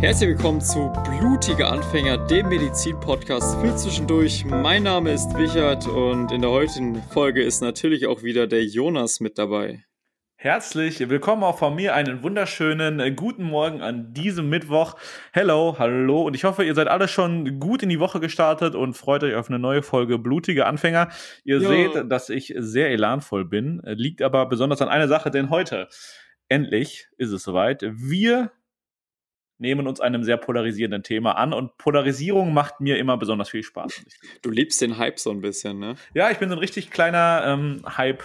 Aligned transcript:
Herzlich 0.00 0.28
willkommen 0.28 0.60
zu 0.60 0.92
Blutige 1.04 1.66
Anfänger, 1.66 2.18
dem 2.26 2.50
Medizin-Podcast 2.50 3.58
für 3.60 3.74
zwischendurch. 3.76 4.44
Mein 4.44 4.82
Name 4.82 5.10
ist 5.10 5.34
Wichert 5.38 5.88
und 5.88 6.30
in 6.30 6.42
der 6.42 6.50
heutigen 6.50 7.02
Folge 7.02 7.42
ist 7.42 7.62
natürlich 7.62 8.06
auch 8.06 8.22
wieder 8.22 8.46
der 8.46 8.62
Jonas 8.62 9.20
mit 9.20 9.38
dabei. 9.38 9.84
Herzlich 10.36 11.08
willkommen 11.08 11.42
auch 11.42 11.58
von 11.58 11.74
mir. 11.74 11.94
Einen 11.94 12.22
wunderschönen 12.22 13.00
äh, 13.00 13.10
guten 13.10 13.44
Morgen 13.44 13.80
an 13.80 14.12
diesem 14.12 14.50
Mittwoch. 14.50 14.96
Hello, 15.32 15.76
hallo 15.78 16.22
und 16.22 16.36
ich 16.36 16.44
hoffe, 16.44 16.62
ihr 16.62 16.74
seid 16.74 16.88
alle 16.88 17.08
schon 17.08 17.58
gut 17.58 17.82
in 17.82 17.88
die 17.88 17.98
Woche 17.98 18.20
gestartet 18.20 18.74
und 18.74 18.98
freut 18.98 19.24
euch 19.24 19.34
auf 19.34 19.48
eine 19.48 19.58
neue 19.58 19.82
Folge 19.82 20.18
Blutige 20.18 20.66
Anfänger. 20.66 21.08
Ihr 21.42 21.58
jo. 21.58 21.68
seht, 21.68 22.12
dass 22.12 22.28
ich 22.28 22.52
sehr 22.58 22.90
elanvoll 22.90 23.46
bin, 23.46 23.80
liegt 23.82 24.20
aber 24.20 24.44
besonders 24.44 24.82
an 24.82 24.90
einer 24.90 25.08
Sache, 25.08 25.30
denn 25.30 25.48
heute 25.48 25.88
endlich 26.50 27.08
ist 27.16 27.32
es 27.32 27.42
soweit. 27.42 27.82
Wir 27.82 28.52
nehmen 29.58 29.86
uns 29.86 30.00
einem 30.00 30.22
sehr 30.24 30.36
polarisierenden 30.36 31.02
Thema 31.02 31.32
an 31.32 31.52
und 31.52 31.76
Polarisierung 31.78 32.52
macht 32.52 32.80
mir 32.80 32.98
immer 32.98 33.16
besonders 33.16 33.50
viel 33.50 33.62
Spaß. 33.62 34.04
Du 34.42 34.50
liebst 34.50 34.80
den 34.80 34.98
Hype 34.98 35.18
so 35.18 35.30
ein 35.30 35.40
bisschen, 35.40 35.78
ne? 35.78 35.94
Ja, 36.14 36.30
ich 36.30 36.38
bin 36.38 36.48
so 36.48 36.54
ein 36.54 36.58
richtig 36.58 36.90
kleiner 36.90 37.42
ähm, 37.46 37.82
Hype. 37.96 38.22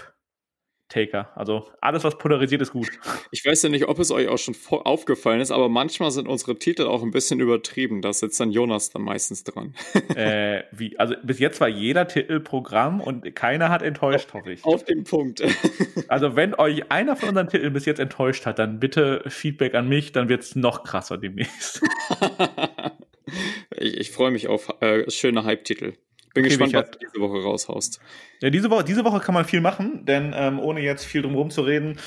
Taker. 0.91 1.31
Also 1.35 1.69
alles, 1.79 2.03
was 2.03 2.17
polarisiert, 2.17 2.61
ist 2.61 2.73
gut. 2.73 2.89
Ich 3.31 3.45
weiß 3.45 3.63
ja 3.63 3.69
nicht, 3.69 3.87
ob 3.87 3.97
es 3.99 4.11
euch 4.11 4.27
auch 4.27 4.37
schon 4.37 4.55
aufgefallen 4.69 5.39
ist, 5.39 5.51
aber 5.51 5.69
manchmal 5.69 6.11
sind 6.11 6.27
unsere 6.27 6.59
Titel 6.59 6.83
auch 6.83 7.01
ein 7.01 7.11
bisschen 7.11 7.39
übertrieben. 7.39 8.01
Da 8.01 8.11
sitzt 8.13 8.39
dann 8.39 8.51
Jonas 8.51 8.89
dann 8.89 9.01
meistens 9.01 9.43
dran. 9.43 9.73
Äh, 10.15 10.63
wie? 10.71 10.99
Also 10.99 11.15
bis 11.23 11.39
jetzt 11.39 11.61
war 11.61 11.69
jeder 11.69 12.07
Titel 12.07 12.41
Programm 12.41 12.99
und 12.99 13.33
keiner 13.33 13.69
hat 13.69 13.81
enttäuscht, 13.81 14.27
auf, 14.29 14.33
hoffe 14.33 14.51
ich. 14.51 14.65
Auf 14.65 14.83
den 14.83 15.03
Punkt. 15.03 15.41
Also 16.07 16.35
wenn 16.35 16.53
euch 16.55 16.91
einer 16.91 17.15
von 17.15 17.29
unseren 17.29 17.47
Titeln 17.47 17.71
bis 17.71 17.85
jetzt 17.85 17.99
enttäuscht 17.99 18.45
hat, 18.45 18.59
dann 18.59 18.79
bitte 18.79 19.23
Feedback 19.27 19.75
an 19.75 19.87
mich, 19.87 20.11
dann 20.11 20.27
wird 20.27 20.43
es 20.43 20.55
noch 20.55 20.83
krasser 20.83 21.17
demnächst. 21.17 21.81
ich, 23.77 23.97
ich 23.97 24.11
freue 24.11 24.31
mich 24.31 24.47
auf 24.49 24.69
äh, 24.81 25.09
schöne 25.09 25.45
Hype-Titel. 25.45 25.93
Bin 26.33 26.45
okay, 26.45 26.49
gespannt, 26.49 26.73
was 26.73 26.91
du 26.91 26.99
diese 26.99 27.19
Woche 27.19 27.43
raushaust. 27.43 27.99
Ja, 28.41 28.49
diese 28.49 28.69
Woche, 28.69 28.83
diese 28.83 29.03
Woche 29.03 29.19
kann 29.19 29.33
man 29.33 29.45
viel 29.45 29.61
machen, 29.61 30.05
denn 30.05 30.33
ähm, 30.35 30.59
ohne 30.59 30.81
jetzt 30.81 31.05
viel 31.05 31.21
drum 31.21 31.49
zu 31.49 31.61
reden, 31.61 31.99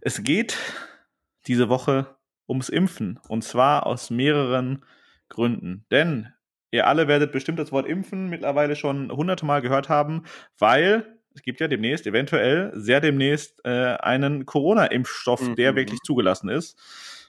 es 0.00 0.22
geht 0.22 0.56
diese 1.46 1.68
Woche 1.68 2.16
ums 2.48 2.68
Impfen. 2.68 3.18
Und 3.28 3.42
zwar 3.42 3.86
aus 3.86 4.10
mehreren 4.10 4.84
Gründen. 5.28 5.84
Denn 5.90 6.28
ihr 6.70 6.86
alle 6.86 7.08
werdet 7.08 7.32
bestimmt 7.32 7.58
das 7.58 7.72
Wort 7.72 7.86
Impfen 7.86 8.28
mittlerweile 8.28 8.76
schon 8.76 9.10
hunderte 9.10 9.46
Mal 9.46 9.62
gehört 9.62 9.88
haben, 9.88 10.24
weil 10.58 11.18
es 11.34 11.42
gibt 11.42 11.60
ja 11.60 11.68
demnächst, 11.68 12.06
eventuell, 12.06 12.72
sehr 12.74 13.00
demnächst, 13.00 13.64
äh, 13.64 13.96
einen 13.96 14.44
Corona-Impfstoff, 14.44 15.40
mhm. 15.40 15.56
der 15.56 15.74
wirklich 15.74 16.00
zugelassen 16.00 16.48
ist 16.48 16.78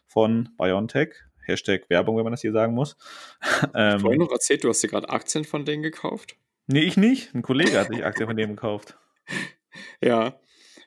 von 0.08 0.50
BioNTech. 0.58 1.16
Hashtag 1.46 1.90
Werbung, 1.90 2.18
wenn 2.18 2.24
man 2.24 2.34
das 2.34 2.42
hier 2.42 2.54
sagen 2.54 2.74
muss. 2.74 2.96
ähm, 3.76 4.00
vorhin 4.00 4.20
noch 4.20 4.32
erzählt, 4.32 4.64
du 4.64 4.70
hast 4.70 4.82
dir 4.82 4.88
gerade 4.88 5.10
Aktien 5.10 5.44
von 5.44 5.66
denen 5.66 5.84
gekauft? 5.84 6.38
Nee, 6.68 6.82
ich 6.82 6.98
nicht. 6.98 7.34
Ein 7.34 7.42
Kollege 7.42 7.80
hat 7.80 7.90
sich 7.90 8.06
Aktien 8.06 8.28
von 8.28 8.38
dem 8.38 8.52
gekauft. 8.52 8.98
Ja. 10.02 10.40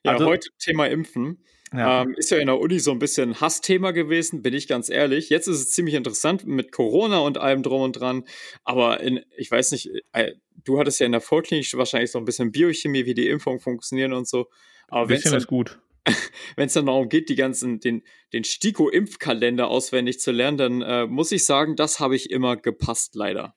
Ja, 0.04 0.12
also, 0.12 0.26
heute 0.26 0.50
Thema 0.60 0.86
Impfen. 0.86 1.42
Ja. 1.72 2.02
Ähm, 2.02 2.14
ist 2.16 2.30
ja 2.30 2.38
in 2.38 2.46
der 2.46 2.60
Uni 2.60 2.78
so 2.78 2.92
ein 2.92 2.98
bisschen 2.98 3.40
Hassthema 3.40 3.90
gewesen, 3.90 4.42
bin 4.42 4.54
ich 4.54 4.68
ganz 4.68 4.88
ehrlich. 4.88 5.30
Jetzt 5.30 5.48
ist 5.48 5.58
es 5.58 5.70
ziemlich 5.72 5.96
interessant 5.96 6.46
mit 6.46 6.70
Corona 6.70 7.18
und 7.18 7.38
allem 7.38 7.62
drum 7.62 7.80
und 7.80 7.92
dran. 7.98 8.24
Aber 8.62 9.00
in, 9.00 9.24
ich 9.36 9.50
weiß 9.50 9.72
nicht, 9.72 9.90
äh, 10.12 10.34
du 10.64 10.78
hattest 10.78 11.00
ja 11.00 11.06
in 11.06 11.12
der 11.12 11.20
Vorklinik 11.20 11.72
wahrscheinlich 11.76 12.12
so 12.12 12.18
ein 12.18 12.24
bisschen 12.24 12.52
Biochemie, 12.52 13.04
wie 13.06 13.14
die 13.14 13.28
Impfungen 13.28 13.58
funktionieren 13.58 14.12
und 14.12 14.28
so. 14.28 14.46
Aber 14.88 15.02
ein 15.02 15.08
bisschen 15.08 15.34
ist 15.34 15.48
gut. 15.48 15.80
Wenn 16.56 16.66
es 16.66 16.74
dann 16.74 16.86
darum 16.86 17.08
geht, 17.08 17.28
die 17.28 17.34
ganzen, 17.34 17.80
den, 17.80 18.02
den 18.32 18.44
STIKO-Impfkalender 18.44 19.66
auswendig 19.66 20.20
zu 20.20 20.30
lernen, 20.30 20.56
dann 20.56 20.82
äh, 20.82 21.06
muss 21.06 21.32
ich 21.32 21.44
sagen, 21.44 21.74
das 21.74 21.98
habe 21.98 22.14
ich 22.14 22.30
immer 22.30 22.56
gepasst, 22.56 23.16
leider. 23.16 23.56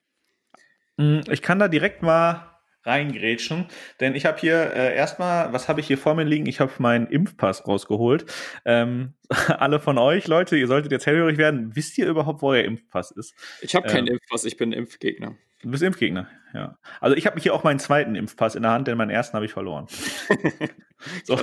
Hm, 1.00 1.22
ich 1.32 1.42
kann 1.42 1.60
da 1.60 1.70
direkt 1.70 2.02
mal 2.02 2.46
reingrätschen, 2.84 3.68
denn 4.02 4.16
ich 4.16 4.26
habe 4.26 4.38
hier 4.38 4.74
äh, 4.74 4.96
erstmal, 4.96 5.54
was 5.54 5.70
habe 5.70 5.80
ich 5.80 5.88
hier 5.88 5.98
vor 5.98 6.14
mir 6.14 6.26
liegen? 6.26 6.46
Ich 6.46 6.60
habe 6.60 6.72
meinen 6.80 7.08
Impfpass 7.08 7.66
rausgeholt. 7.66 8.26
Ähm, 8.66 9.14
alle 9.48 9.80
von 9.80 9.98
euch, 9.98 10.28
Leute, 10.28 10.58
ihr 10.58 10.68
solltet 10.68 10.92
jetzt 10.92 11.06
hellhörig 11.06 11.38
werden. 11.38 11.76
Wisst 11.76 11.98
ihr 11.98 12.08
überhaupt, 12.08 12.42
wo 12.42 12.50
euer 12.50 12.66
Impfpass 12.66 13.12
ist? 13.12 13.34
Ich 13.62 13.76
habe 13.76 13.88
keinen 13.88 14.08
ähm, 14.08 14.14
Impfpass, 14.14 14.44
ich 14.44 14.58
bin 14.58 14.74
Impfgegner. 14.74 15.36
Du 15.62 15.72
bist 15.72 15.84
Impfgegner, 15.84 16.28
ja. 16.54 16.78
Also 17.00 17.16
ich 17.16 17.26
habe 17.26 17.40
hier 17.40 17.54
auch 17.54 17.64
meinen 17.64 17.80
zweiten 17.80 18.16
Impfpass 18.16 18.56
in 18.56 18.64
der 18.64 18.72
Hand, 18.72 18.88
denn 18.88 18.98
meinen 18.98 19.10
ersten 19.10 19.36
habe 19.36 19.46
ich 19.46 19.52
verloren. 19.52 19.88
so, 21.24 21.38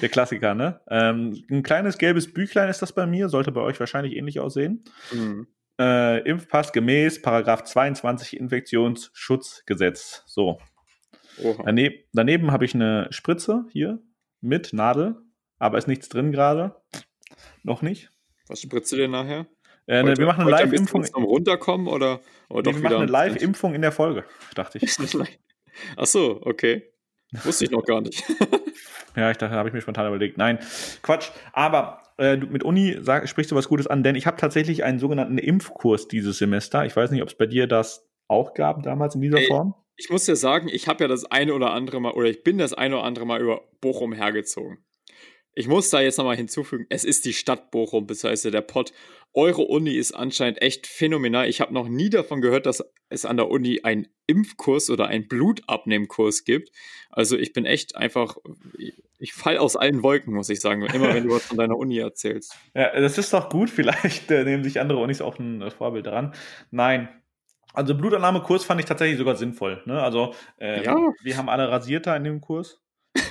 der 0.00 0.08
Klassiker, 0.08 0.54
ne? 0.54 0.80
Ähm, 0.88 1.44
ein 1.50 1.62
kleines 1.62 1.98
gelbes 1.98 2.32
Büchlein 2.32 2.68
ist 2.68 2.82
das 2.82 2.92
bei 2.92 3.06
mir, 3.06 3.28
sollte 3.28 3.52
bei 3.52 3.60
euch 3.60 3.78
wahrscheinlich 3.78 4.16
ähnlich 4.16 4.40
aussehen. 4.40 4.84
Mhm 5.12 5.46
äh, 5.78 6.20
Impfpass 6.28 6.72
gemäß 6.72 7.22
Paragraph 7.22 7.64
22 7.64 8.38
Infektionsschutzgesetz. 8.38 10.24
So. 10.26 10.58
Daneb, 11.64 12.06
daneben 12.12 12.50
habe 12.50 12.64
ich 12.64 12.74
eine 12.74 13.06
Spritze 13.10 13.64
hier 13.70 14.00
mit 14.40 14.72
Nadel, 14.72 15.16
aber 15.58 15.78
ist 15.78 15.88
nichts 15.88 16.08
drin 16.08 16.32
gerade. 16.32 16.74
Noch 17.62 17.82
nicht. 17.82 18.10
Was 18.48 18.62
spritzt 18.62 18.90
du 18.92 18.96
denn 18.96 19.10
nachher? 19.10 19.46
Äh, 19.86 20.02
ne, 20.02 20.16
wir 20.16 20.26
machen 20.26 20.42
eine 20.42 20.50
Live-Impfung. 20.50 21.04
Runterkommen 21.14 21.86
oder, 21.86 22.20
oder 22.48 22.72
nee, 22.72 22.78
wir 22.78 22.82
machen 22.84 23.02
eine 23.02 23.10
Live-Impfung 23.10 23.74
in 23.74 23.82
der 23.82 23.92
Folge, 23.92 24.24
dachte 24.54 24.78
ich. 24.78 24.96
Ach 25.96 26.06
so, 26.06 26.40
okay. 26.44 26.92
Wusste 27.44 27.64
ich 27.64 27.70
noch 27.70 27.84
gar 27.84 28.00
nicht. 28.00 28.22
ja, 29.16 29.30
ich 29.30 29.36
dachte, 29.36 29.54
habe 29.54 29.68
ich 29.68 29.74
mir 29.74 29.80
spontan 29.80 30.06
überlegt. 30.06 30.38
Nein, 30.38 30.58
Quatsch. 31.02 31.30
Aber 31.52 32.02
äh, 32.18 32.36
mit 32.36 32.62
Uni 32.64 32.96
sag, 33.00 33.28
sprichst 33.28 33.50
du 33.50 33.56
was 33.56 33.68
Gutes 33.68 33.86
an, 33.86 34.02
denn 34.02 34.14
ich 34.14 34.26
habe 34.26 34.36
tatsächlich 34.36 34.84
einen 34.84 34.98
sogenannten 34.98 35.38
Impfkurs 35.38 36.08
dieses 36.08 36.38
Semester. 36.38 36.84
Ich 36.84 36.94
weiß 36.94 37.10
nicht, 37.10 37.22
ob 37.22 37.28
es 37.28 37.34
bei 37.34 37.46
dir 37.46 37.66
das 37.66 38.08
auch 38.26 38.54
gab 38.54 38.82
damals 38.82 39.14
in 39.14 39.20
dieser 39.20 39.38
Ey, 39.38 39.46
Form. 39.46 39.74
Ich 39.96 40.10
muss 40.10 40.26
ja 40.26 40.36
sagen, 40.36 40.68
ich 40.68 40.86
habe 40.86 41.04
ja 41.04 41.08
das 41.08 41.24
eine 41.24 41.54
oder 41.54 41.72
andere 41.72 42.00
Mal, 42.00 42.12
oder 42.12 42.28
ich 42.28 42.44
bin 42.44 42.58
das 42.58 42.74
eine 42.74 42.96
oder 42.96 43.04
andere 43.04 43.26
Mal 43.26 43.40
über 43.40 43.62
Bochum 43.80 44.12
hergezogen. 44.12 44.78
Ich 45.58 45.66
muss 45.66 45.90
da 45.90 46.00
jetzt 46.00 46.18
nochmal 46.18 46.36
hinzufügen, 46.36 46.86
es 46.88 47.02
ist 47.02 47.24
die 47.24 47.32
Stadt 47.32 47.72
Bochum, 47.72 48.06
beziehungsweise 48.06 48.52
der 48.52 48.60
Pott. 48.60 48.92
Eure 49.34 49.62
Uni 49.62 49.90
ist 49.90 50.12
anscheinend 50.12 50.62
echt 50.62 50.86
phänomenal. 50.86 51.48
Ich 51.48 51.60
habe 51.60 51.74
noch 51.74 51.88
nie 51.88 52.10
davon 52.10 52.40
gehört, 52.40 52.64
dass 52.64 52.84
es 53.08 53.24
an 53.24 53.38
der 53.38 53.50
Uni 53.50 53.80
einen 53.82 54.06
Impfkurs 54.28 54.88
oder 54.88 55.08
einen 55.08 55.26
Blutabnehmkurs 55.26 56.44
gibt. 56.44 56.70
Also 57.10 57.36
ich 57.36 57.54
bin 57.54 57.64
echt 57.64 57.96
einfach, 57.96 58.36
ich 59.18 59.32
fall 59.32 59.58
aus 59.58 59.74
allen 59.74 60.04
Wolken, 60.04 60.32
muss 60.32 60.48
ich 60.48 60.60
sagen, 60.60 60.82
immer 60.82 61.12
wenn 61.12 61.26
du 61.26 61.34
was 61.34 61.46
von 61.46 61.56
deiner 61.56 61.76
Uni 61.76 61.98
erzählst. 61.98 62.56
Ja, 62.74 63.00
das 63.00 63.18
ist 63.18 63.32
doch 63.32 63.48
gut. 63.48 63.68
Vielleicht 63.68 64.30
äh, 64.30 64.44
nehmen 64.44 64.62
sich 64.62 64.78
andere 64.78 65.00
Unis 65.00 65.20
auch 65.20 65.40
ein 65.40 65.68
Vorbild 65.72 66.06
daran. 66.06 66.34
Nein, 66.70 67.08
also 67.74 67.96
Blutannahmekurs 67.96 68.64
fand 68.64 68.78
ich 68.80 68.86
tatsächlich 68.86 69.18
sogar 69.18 69.34
sinnvoll. 69.34 69.82
Ne? 69.86 70.00
Also 70.00 70.34
äh, 70.60 70.84
ja. 70.84 70.96
wir 71.20 71.36
haben 71.36 71.48
alle 71.48 71.68
Rasierter 71.68 72.16
in 72.16 72.22
dem 72.22 72.40
Kurs 72.40 72.80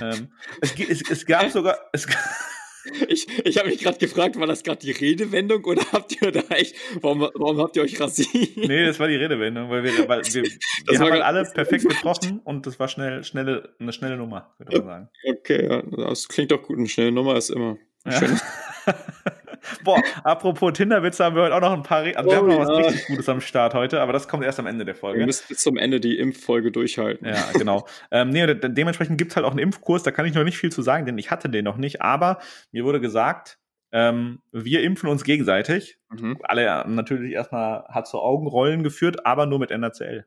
ähm, 0.00 0.32
es, 0.60 0.74
es, 0.78 1.10
es, 1.10 1.26
gab 1.26 1.50
sogar. 1.50 1.78
Es, 1.92 2.06
ich 3.08 3.26
ich 3.44 3.58
habe 3.58 3.68
mich 3.68 3.80
gerade 3.80 3.98
gefragt, 3.98 4.38
war 4.38 4.46
das 4.46 4.62
gerade 4.62 4.80
die 4.80 4.92
Redewendung 4.92 5.64
oder 5.64 5.82
habt 5.92 6.20
ihr 6.20 6.32
da 6.32 6.40
echt, 6.50 6.76
warum, 7.00 7.20
warum 7.20 7.58
habt 7.58 7.76
ihr 7.76 7.82
euch 7.82 8.00
rasiert? 8.00 8.56
Nee, 8.56 8.86
das 8.86 8.98
war 8.98 9.08
die 9.08 9.16
Redewendung, 9.16 9.70
weil 9.70 9.84
wir, 9.84 10.08
weil 10.08 10.22
wir, 10.22 10.42
wir 10.86 10.98
haben 10.98 11.10
halt 11.10 11.22
alle 11.22 11.44
perfekt 11.44 11.88
getroffen 11.88 12.40
und 12.44 12.66
das 12.66 12.78
war 12.78 12.88
schnell, 12.88 13.24
schnelle, 13.24 13.74
eine 13.78 13.92
schnelle 13.92 14.16
Nummer, 14.16 14.54
würde 14.58 14.78
man 14.78 14.86
sagen. 14.86 15.08
Okay, 15.24 15.66
ja, 15.68 15.82
das 16.06 16.28
klingt 16.28 16.50
doch 16.50 16.62
gut. 16.62 16.78
Eine 16.78 16.88
schnelle 16.88 17.12
Nummer 17.12 17.36
ist 17.36 17.50
immer 17.50 17.78
ja. 18.06 18.20
Boah, 19.84 20.02
apropos 20.24 20.72
Tinderwitze 20.72 21.24
haben 21.24 21.36
wir 21.36 21.42
heute 21.42 21.54
auch 21.54 21.60
noch 21.60 21.72
ein 21.72 21.82
paar. 21.82 22.02
Re 22.02 22.16
also, 22.16 22.30
wir 22.30 22.36
haben 22.36 22.48
noch 22.48 22.58
was 22.58 22.70
richtig 22.70 23.06
Gutes 23.06 23.28
am 23.28 23.40
Start 23.40 23.74
heute, 23.74 24.00
aber 24.00 24.12
das 24.12 24.28
kommt 24.28 24.44
erst 24.44 24.58
am 24.58 24.66
Ende 24.66 24.84
der 24.84 24.94
Folge. 24.94 25.18
Wir 25.18 25.26
müssen 25.26 25.44
bis 25.48 25.58
zum 25.58 25.76
Ende 25.76 26.00
die 26.00 26.18
Impffolge 26.18 26.72
durchhalten. 26.72 27.26
Ja, 27.26 27.44
genau. 27.52 27.86
ähm, 28.10 28.30
nee, 28.30 28.46
de 28.46 28.68
dementsprechend 28.68 29.18
gibt 29.18 29.32
es 29.32 29.36
halt 29.36 29.46
auch 29.46 29.50
einen 29.50 29.60
Impfkurs, 29.60 30.02
da 30.02 30.10
kann 30.10 30.26
ich 30.26 30.34
noch 30.34 30.44
nicht 30.44 30.58
viel 30.58 30.72
zu 30.72 30.82
sagen, 30.82 31.06
denn 31.06 31.18
ich 31.18 31.30
hatte 31.30 31.48
den 31.48 31.64
noch 31.64 31.76
nicht, 31.76 32.02
aber 32.02 32.38
mir 32.72 32.84
wurde 32.84 33.00
gesagt, 33.00 33.58
ähm, 33.90 34.40
wir 34.52 34.82
impfen 34.82 35.08
uns 35.08 35.24
gegenseitig. 35.24 35.98
Mhm. 36.10 36.38
Alle 36.42 36.84
natürlich 36.88 37.32
erstmal 37.32 37.84
hat 37.84 38.06
so 38.06 38.20
Augenrollen 38.20 38.82
geführt, 38.82 39.24
aber 39.24 39.46
nur 39.46 39.58
mit 39.58 39.70
NACL. 39.70 40.26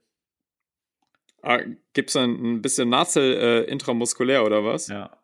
Ah, 1.43 1.59
Gibt 1.93 2.09
es 2.09 2.15
ein, 2.15 2.31
ein 2.31 2.61
bisschen 2.61 2.89
Nazel 2.89 3.33
äh, 3.33 3.61
intramuskulär 3.63 4.45
oder 4.45 4.63
was? 4.63 4.87
Ja. 4.87 5.20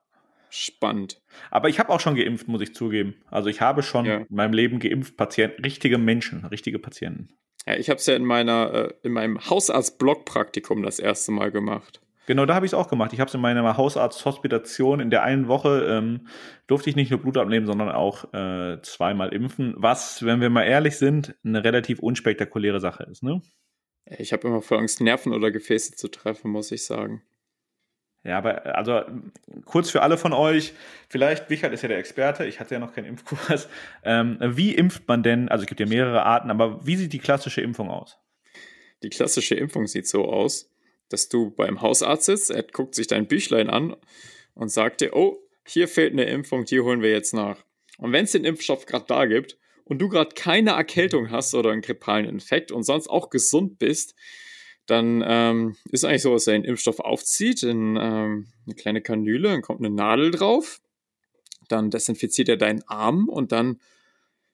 Spannend. 0.50 1.22
Aber 1.52 1.70
ich 1.70 1.80
habe 1.80 1.90
auch 1.90 2.00
schon 2.00 2.16
geimpft, 2.16 2.48
muss 2.48 2.62
ich 2.62 2.74
zugeben. 2.74 3.16
Also 3.30 3.50
ich 3.50 3.62
habe 3.62 3.84
schon 3.84 4.06
ja. 4.06 4.18
in 4.18 4.36
meinem 4.36 4.54
Leben 4.54 4.80
geimpft, 4.80 5.18
Patienten, 5.18 5.64
richtige 5.64 5.98
Menschen, 5.98 6.46
richtige 6.46 6.80
Patienten. 6.80 7.30
Ja, 7.66 7.76
ich 7.76 7.90
habe 7.90 7.98
es 7.98 8.06
ja 8.06 8.16
in 8.16 8.26
meiner, 8.26 8.74
äh, 8.74 8.94
in 9.04 9.12
meinem 9.12 9.40
Hausarzt-Block-Praktikum 9.50 10.84
das 10.84 11.00
erste 11.00 11.32
Mal 11.32 11.52
gemacht. 11.52 12.02
Genau, 12.28 12.46
da 12.46 12.56
habe 12.56 12.66
ich 12.66 12.72
es 12.72 12.74
auch 12.74 12.90
gemacht. 12.90 13.14
Ich 13.14 13.22
habe 13.22 13.30
es 13.30 13.34
in 13.34 13.42
meiner 13.42 13.78
Hausarzt-Hospitation 13.78 15.00
in 15.00 15.10
der 15.10 15.24
einen 15.24 15.48
Woche 15.48 15.86
ähm, 15.90 16.28
durfte 16.68 16.90
ich 16.90 16.98
nicht 16.98 17.10
nur 17.10 17.22
Blut 17.22 17.38
abnehmen, 17.38 17.66
sondern 17.66 17.90
auch 17.90 18.34
äh, 18.34 18.82
zweimal 18.82 19.34
impfen. 19.34 19.74
Was, 19.78 20.24
wenn 20.24 20.42
wir 20.42 20.50
mal 20.50 20.64
ehrlich 20.64 20.98
sind, 20.98 21.36
eine 21.46 21.64
relativ 21.64 22.00
unspektakuläre 22.00 22.82
Sache 22.82 23.04
ist, 23.10 23.24
ne? 23.24 23.42
Ich 24.18 24.32
habe 24.32 24.48
immer 24.48 24.62
vor 24.62 24.80
Angst, 24.80 25.02
Nerven 25.02 25.34
oder 25.34 25.52
Gefäße 25.52 25.96
zu 25.96 26.08
treffen, 26.08 26.52
muss 26.52 26.72
ich 26.72 26.86
sagen. 26.86 27.24
Ja, 28.28 28.40
aber 28.40 28.76
also 28.76 29.04
kurz 29.64 29.90
für 29.90 30.02
alle 30.02 30.18
von 30.18 30.34
euch, 30.34 30.74
vielleicht, 31.08 31.50
Wichert 31.50 31.72
ist 31.72 31.82
ja 31.82 31.88
der 31.88 31.98
Experte, 31.98 32.46
ich 32.46 32.60
hatte 32.60 32.76
ja 32.76 32.80
noch 32.80 32.94
keinen 32.94 33.06
Impfkurs. 33.06 33.70
Ähm, 34.04 34.38
wie 34.42 34.76
impft 34.76 35.08
man 35.08 35.24
denn, 35.24 35.50
also 35.50 35.64
es 35.64 35.68
gibt 35.68 35.80
ja 35.80 35.86
mehrere 35.86 36.24
Arten, 36.24 36.52
aber 36.52 36.86
wie 36.86 36.96
sieht 36.96 37.14
die 37.14 37.20
klassische 37.20 37.62
Impfung 37.62 37.90
aus? 37.90 38.18
Die 39.04 39.10
klassische 39.10 39.56
Impfung 39.56 39.88
sieht 39.88 40.08
so 40.08 40.26
aus, 40.26 40.70
dass 41.10 41.30
du 41.30 41.52
beim 41.52 41.82
Hausarzt 41.82 42.26
sitzt, 42.26 42.52
er 42.52 42.64
guckt 42.64 42.96
sich 42.96 43.08
dein 43.08 43.28
Büchlein 43.28 43.70
an 43.70 43.96
und 44.54 44.70
sagt 44.70 45.02
dir, 45.02 45.16
oh, 45.16 45.38
hier 45.66 45.88
fehlt 45.88 46.14
eine 46.14 46.26
Impfung, 46.26 46.66
die 46.66 46.80
holen 46.82 47.02
wir 47.02 47.12
jetzt 47.12 47.34
nach. 47.34 47.64
Und 47.98 48.12
wenn 48.12 48.26
es 48.26 48.34
den 48.34 48.46
Impfstoff 48.46 48.86
gerade 48.86 49.06
da 49.08 49.26
gibt 49.26 49.58
und 49.86 50.00
du 50.00 50.10
gerade 50.10 50.36
keine 50.36 50.72
Erkältung 50.72 51.32
hast 51.32 51.54
oder 51.54 51.72
einen 51.72 51.82
grippalen 51.82 52.26
Infekt 52.26 52.72
und 52.72 52.84
sonst 52.84 53.08
auch 53.08 53.30
gesund 53.30 53.80
bist, 53.80 54.16
dann 54.88 55.24
ähm, 55.26 55.76
ist 55.92 56.06
eigentlich 56.06 56.22
so, 56.24 56.34
dass 56.34 56.48
er 56.48 56.54
den 56.54 56.64
Impfstoff 56.64 57.00
aufzieht 57.00 57.64
in 57.64 57.98
ähm, 58.02 58.48
eine 58.66 58.76
kleine 58.76 59.02
Kanüle, 59.02 59.50
dann 59.50 59.62
kommt 59.62 59.80
eine 59.80 59.94
Nadel 59.94 60.32
drauf, 60.32 60.82
dann 61.68 61.92
desinfiziert 61.92 62.50
er 62.50 62.58
deinen 62.58 62.84
Arm 62.88 63.30
und 63.30 63.52
dann 63.52 63.80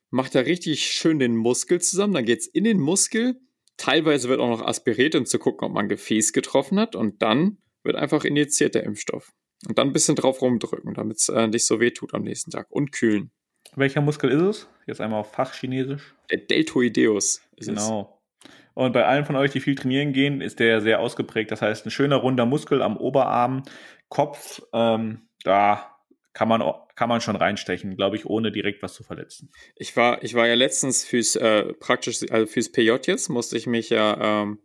macht 0.09 0.35
er 0.35 0.45
richtig 0.45 0.85
schön 0.85 1.19
den 1.19 1.35
Muskel 1.35 1.81
zusammen, 1.81 2.13
dann 2.13 2.25
geht 2.25 2.41
es 2.41 2.47
in 2.47 2.63
den 2.63 2.79
Muskel, 2.79 3.39
teilweise 3.77 4.29
wird 4.29 4.39
auch 4.39 4.49
noch 4.49 4.65
aspiriert, 4.65 5.15
um 5.15 5.25
zu 5.25 5.39
gucken, 5.39 5.67
ob 5.67 5.73
man 5.73 5.87
Gefäß 5.87 6.33
getroffen 6.33 6.79
hat 6.79 6.95
und 6.95 7.21
dann 7.21 7.57
wird 7.83 7.95
einfach 7.95 8.25
injiziert 8.25 8.75
der 8.75 8.83
Impfstoff. 8.83 9.31
Und 9.67 9.77
dann 9.77 9.87
ein 9.87 9.93
bisschen 9.93 10.15
drauf 10.15 10.41
rumdrücken, 10.41 10.93
damit 10.93 11.17
es 11.17 11.29
äh, 11.29 11.47
nicht 11.47 11.65
so 11.65 11.79
weh 11.79 11.91
tut 11.91 12.13
am 12.13 12.23
nächsten 12.23 12.51
Tag. 12.51 12.67
Und 12.69 12.91
kühlen. 12.91 13.31
Welcher 13.75 14.01
Muskel 14.01 14.29
ist 14.29 14.41
es? 14.41 14.67
Jetzt 14.85 15.01
einmal 15.01 15.21
auf 15.21 15.31
Fachchinesisch. 15.31 16.13
Der 16.29 16.39
Deltoideus 16.39 17.41
ist 17.55 17.67
genau. 17.67 18.01
es. 18.01 18.22
Und 18.73 18.93
bei 18.93 19.05
allen 19.05 19.25
von 19.25 19.35
euch, 19.35 19.51
die 19.51 19.59
viel 19.59 19.75
trainieren 19.75 20.13
gehen, 20.13 20.41
ist 20.41 20.59
der 20.59 20.81
sehr 20.81 20.99
ausgeprägt. 20.99 21.51
Das 21.51 21.61
heißt, 21.61 21.85
ein 21.85 21.91
schöner 21.91 22.17
runder 22.17 22.45
Muskel 22.45 22.81
am 22.81 22.97
Oberarm, 22.97 23.63
Kopf, 24.09 24.61
ähm, 24.73 25.27
da 25.43 25.93
kann 26.33 26.47
man, 26.47 26.63
kann 26.95 27.09
man 27.09 27.21
schon 27.21 27.35
reinstechen, 27.35 27.95
glaube 27.95 28.15
ich, 28.15 28.25
ohne 28.25 28.51
direkt 28.51 28.81
was 28.81 28.93
zu 28.93 29.03
verletzen. 29.03 29.51
Ich 29.75 29.95
war, 29.95 30.23
ich 30.23 30.33
war 30.33 30.47
ja 30.47 30.55
letztens 30.55 31.05
fürs 31.05 31.35
äh, 31.35 31.73
praktisch, 31.73 32.25
also 32.31 32.47
fürs 32.47 32.71
PJ 32.71 32.91
jetzt, 33.05 33.29
musste 33.29 33.57
ich 33.57 33.67
mich 33.67 33.89
ja 33.89 34.41
ähm, 34.41 34.59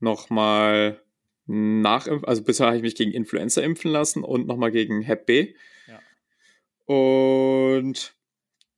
nochmal 0.00 1.00
nach, 1.46 2.06
also 2.24 2.42
bisher 2.42 2.66
habe 2.66 2.76
ich 2.76 2.82
mich 2.82 2.94
gegen 2.94 3.12
Influenza 3.12 3.62
impfen 3.62 3.90
lassen 3.90 4.22
und 4.22 4.46
nochmal 4.46 4.70
gegen 4.70 5.02
Hep 5.02 5.26
B. 5.26 5.54
Ja. 5.86 6.00
Und 6.94 8.14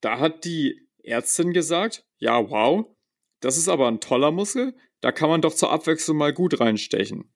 da 0.00 0.19
hat 0.20 0.44
die 0.44 0.87
Ärztin 1.03 1.53
gesagt, 1.53 2.05
ja, 2.19 2.49
wow, 2.49 2.87
das 3.46 3.56
ist 3.56 3.69
aber 3.69 3.87
ein 3.87 4.00
toller 4.00 4.32
Muskel, 4.32 4.75
da 5.00 5.12
kann 5.12 5.28
man 5.28 5.40
doch 5.40 5.54
zur 5.54 5.70
Abwechslung 5.70 6.16
mal 6.16 6.32
gut 6.32 6.58
reinstechen. 6.58 7.31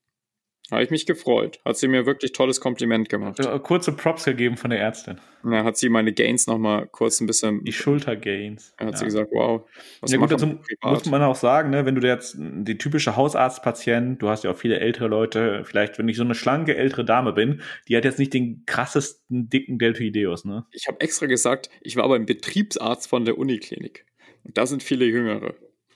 Habe 0.72 0.82
ich 0.82 0.90
mich 0.90 1.06
gefreut. 1.06 1.60
Hat 1.64 1.76
sie 1.76 1.86
mir 1.86 2.04
wirklich 2.04 2.32
tolles 2.32 2.60
Kompliment 2.60 3.08
gemacht. 3.08 3.38
Kurze 3.62 3.92
Props 3.92 4.24
gegeben 4.24 4.56
von 4.56 4.70
der 4.70 4.80
Ärztin. 4.80 5.20
Ja, 5.44 5.62
hat 5.62 5.76
sie 5.76 5.88
meine 5.88 6.12
Gains 6.12 6.48
nochmal 6.48 6.88
kurz 6.88 7.20
ein 7.20 7.28
bisschen. 7.28 7.62
Die 7.64 7.72
Schultergains. 7.72 8.74
Hat 8.76 8.90
ja. 8.90 8.96
sie 8.96 9.04
gesagt, 9.04 9.30
wow. 9.32 9.68
Was 10.00 10.10
ja, 10.10 10.18
gut, 10.18 10.32
dazu 10.32 10.58
muss 10.82 11.06
man 11.06 11.22
auch 11.22 11.36
sagen, 11.36 11.70
ne, 11.70 11.86
wenn 11.86 11.94
du 11.94 12.04
jetzt 12.04 12.36
die 12.38 12.76
typische 12.76 13.14
Hausarztpatient, 13.14 14.20
du 14.20 14.28
hast 14.28 14.42
ja 14.42 14.50
auch 14.50 14.56
viele 14.56 14.80
ältere 14.80 15.06
Leute, 15.06 15.64
vielleicht, 15.64 15.96
wenn 15.98 16.08
ich 16.08 16.16
so 16.16 16.24
eine 16.24 16.34
schlanke 16.34 16.76
ältere 16.76 17.04
Dame 17.04 17.32
bin, 17.32 17.62
die 17.88 17.96
hat 17.96 18.04
jetzt 18.04 18.18
nicht 18.18 18.34
den 18.34 18.64
krassesten 18.66 19.48
dicken 19.48 19.78
Deltoideus, 19.78 20.44
ne? 20.44 20.66
Ich 20.72 20.88
habe 20.88 21.00
extra 21.00 21.26
gesagt, 21.26 21.70
ich 21.82 21.94
war 21.94 22.08
beim 22.08 22.26
Betriebsarzt 22.26 23.08
von 23.08 23.24
der 23.24 23.38
Uniklinik. 23.38 24.06
Und 24.44 24.58
da 24.58 24.66
sind 24.66 24.82
viele 24.82 25.04
Jüngere. 25.04 25.54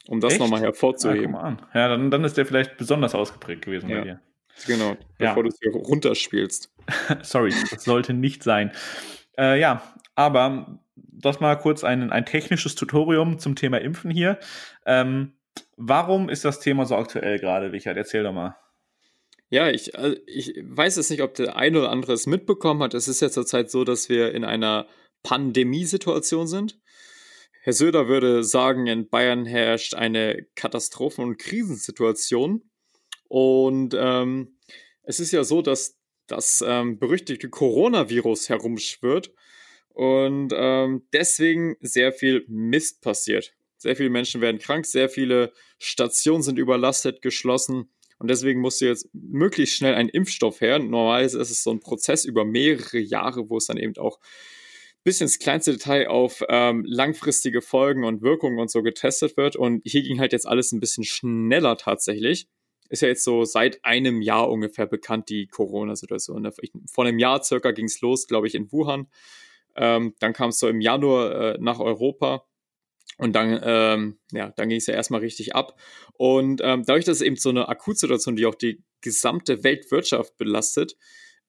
Um 0.09 0.21
das 0.21 0.39
nochmal 0.39 0.61
hervorzuheben. 0.61 1.33
Ja, 1.33 1.57
ja, 1.75 1.89
dann, 1.89 2.11
dann 2.11 2.25
ist 2.25 2.37
der 2.37 2.47
vielleicht 2.47 2.77
besonders 2.77 3.15
ausgeprägt 3.15 3.63
gewesen 3.65 3.89
ja. 3.89 3.99
bei 3.99 4.05
dir. 4.05 4.21
Genau, 4.67 4.97
bevor 5.19 5.37
ja. 5.37 5.43
du 5.43 5.49
es 5.49 5.59
hier 5.61 5.73
runterspielst. 5.73 6.73
Sorry, 7.23 7.53
das 7.71 7.85
sollte 7.85 8.13
nicht 8.13 8.43
sein. 8.43 8.71
Äh, 9.37 9.59
ja, 9.59 9.83
aber 10.15 10.79
das 10.97 11.41
mal 11.41 11.57
kurz 11.57 11.85
ein, 11.85 12.11
ein 12.11 12.27
technisches 12.27 12.75
Tutorium 12.75 13.39
zum 13.39 13.57
Thema 13.57 13.81
Impfen 13.81 14.11
hier. 14.11 14.39
Ähm, 14.87 15.33
warum 15.77 16.29
ist 16.29 16.45
das 16.45 16.61
Thema 16.61 16.87
so 16.87 16.97
aktuell 16.97 17.39
gerade, 17.39 17.73
Richard? 17.73 17.97
Erzähl 17.97 18.23
doch 18.23 18.33
mal. 18.33 18.57
Ja, 19.51 19.69
ich, 19.69 19.97
also 19.97 20.17
ich 20.27 20.55
weiß 20.63 20.97
jetzt 20.97 21.11
nicht, 21.11 21.23
ob 21.23 21.35
der 21.35 21.57
eine 21.57 21.79
oder 21.79 21.91
andere 21.91 22.13
es 22.13 22.27
mitbekommen 22.27 22.83
hat. 22.83 22.95
Es 22.95 23.09
ist 23.09 23.21
ja 23.21 23.31
zurzeit 23.31 23.71
so, 23.71 23.85
dass 23.85 24.09
wir 24.09 24.35
in 24.35 24.45
einer 24.45 24.87
Pandemiesituation 25.23 26.47
sind. 26.47 26.79
Herr 27.65 27.73
Söder 27.73 28.09
würde 28.09 28.45
sagen, 28.45 28.87
in 28.89 29.09
Bayern 29.09 29.47
herrscht 29.47 29.95
eine 29.95 30.47
Katastrophen- 30.55 31.25
und 31.25 31.39
Krisensituation. 31.39 32.61
Und 33.27 33.97
ähm, 33.99 34.59
es 35.03 35.19
ist 35.19 35.33
ja 35.33 35.45
so, 35.45 35.63
dass 35.63 35.99
das 36.27 36.63
ähm, 36.67 36.99
berüchtigte 36.99 37.49
Coronavirus 37.49 38.51
herumschwirrt 38.51 39.33
und 39.89 40.53
ähm, 40.55 41.09
deswegen 41.15 41.77
sehr 41.81 42.13
viel 42.13 42.45
Mist 42.49 43.01
passiert. 43.01 43.55
Sehr 43.79 43.97
viele 43.97 44.11
Menschen 44.11 44.43
werden 44.43 44.59
krank, 44.59 44.85
sehr 44.85 45.09
viele 45.09 45.51
Stationen 45.79 46.43
sind 46.43 46.59
überlastet, 46.59 47.23
geschlossen 47.23 47.89
und 48.19 48.29
deswegen 48.29 48.61
musste 48.61 48.89
jetzt 48.89 49.09
möglichst 49.15 49.77
schnell 49.77 49.95
ein 49.95 50.11
Impfstoff 50.11 50.61
her. 50.61 50.81
Normalerweise 50.81 51.41
ist 51.41 51.51
es 51.51 51.63
so 51.63 51.71
ein 51.71 51.81
Prozess 51.81 52.27
über 52.27 52.45
mehrere 52.45 52.99
Jahre, 52.99 53.49
wo 53.49 53.57
es 53.57 53.65
dann 53.65 53.79
eben 53.79 53.97
auch 53.97 54.21
bis 55.05 55.21
ins 55.21 55.39
kleinste 55.39 55.73
Detail 55.73 56.09
auf 56.09 56.43
ähm, 56.49 56.85
langfristige 56.87 57.63
Folgen 57.63 58.05
und 58.05 58.23
Wirkungen 58.23 58.59
und 58.59 58.71
so 58.71 58.83
getestet 58.83 59.37
wird. 59.37 59.55
Und 59.55 59.83
hier 59.85 60.03
ging 60.03 60.19
halt 60.19 60.33
jetzt 60.33 60.47
alles 60.47 60.73
ein 60.73 60.81
bisschen 60.81 61.05
schneller 61.05 61.77
tatsächlich 61.77 62.49
ist 62.89 63.03
ja 63.03 63.09
jetzt 63.09 63.25
so 63.25 63.45
seit 63.45 63.85
einem 63.85 64.23
Jahr 64.23 64.51
ungefähr 64.51 64.87
bekannt, 64.87 65.29
die 65.29 65.47
Corona-Situation. 65.47 66.43
Ne? 66.43 66.53
Vor 66.87 67.05
einem 67.05 67.19
Jahr 67.19 67.43
circa 67.43 67.73
ging 67.73 67.87
es 67.87 68.01
los, 68.01 68.27
glaube 68.27 68.47
ich, 68.47 68.55
in 68.55 68.71
Wuhan. 68.71 69.09
Ähm, 69.77 70.15
dann 70.21 70.33
kam 70.33 70.51
es 70.51 70.59
so 70.59 70.69
im 70.69 70.81
Januar 70.81 71.55
äh, 71.55 71.59
nach 71.61 71.81
Europa. 71.81 72.45
Und 73.17 73.35
dann, 73.35 73.61
ähm, 73.63 74.19
ja, 74.33 74.51
dann 74.57 74.69
ging 74.69 74.79
es 74.79 74.87
ja 74.87 74.95
erstmal 74.95 75.21
richtig 75.21 75.55
ab. 75.55 75.79
Und 76.15 76.61
ähm, 76.65 76.85
dadurch, 76.85 77.05
dass 77.05 77.17
es 77.17 77.23
eben 77.23 77.37
so 77.37 77.51
eine 77.51 77.69
Akutsituation, 77.69 78.37
die 78.37 78.47
auch 78.47 78.55
die 78.55 78.83
gesamte 79.01 79.63
Weltwirtschaft 79.63 80.37
belastet, 80.37 80.97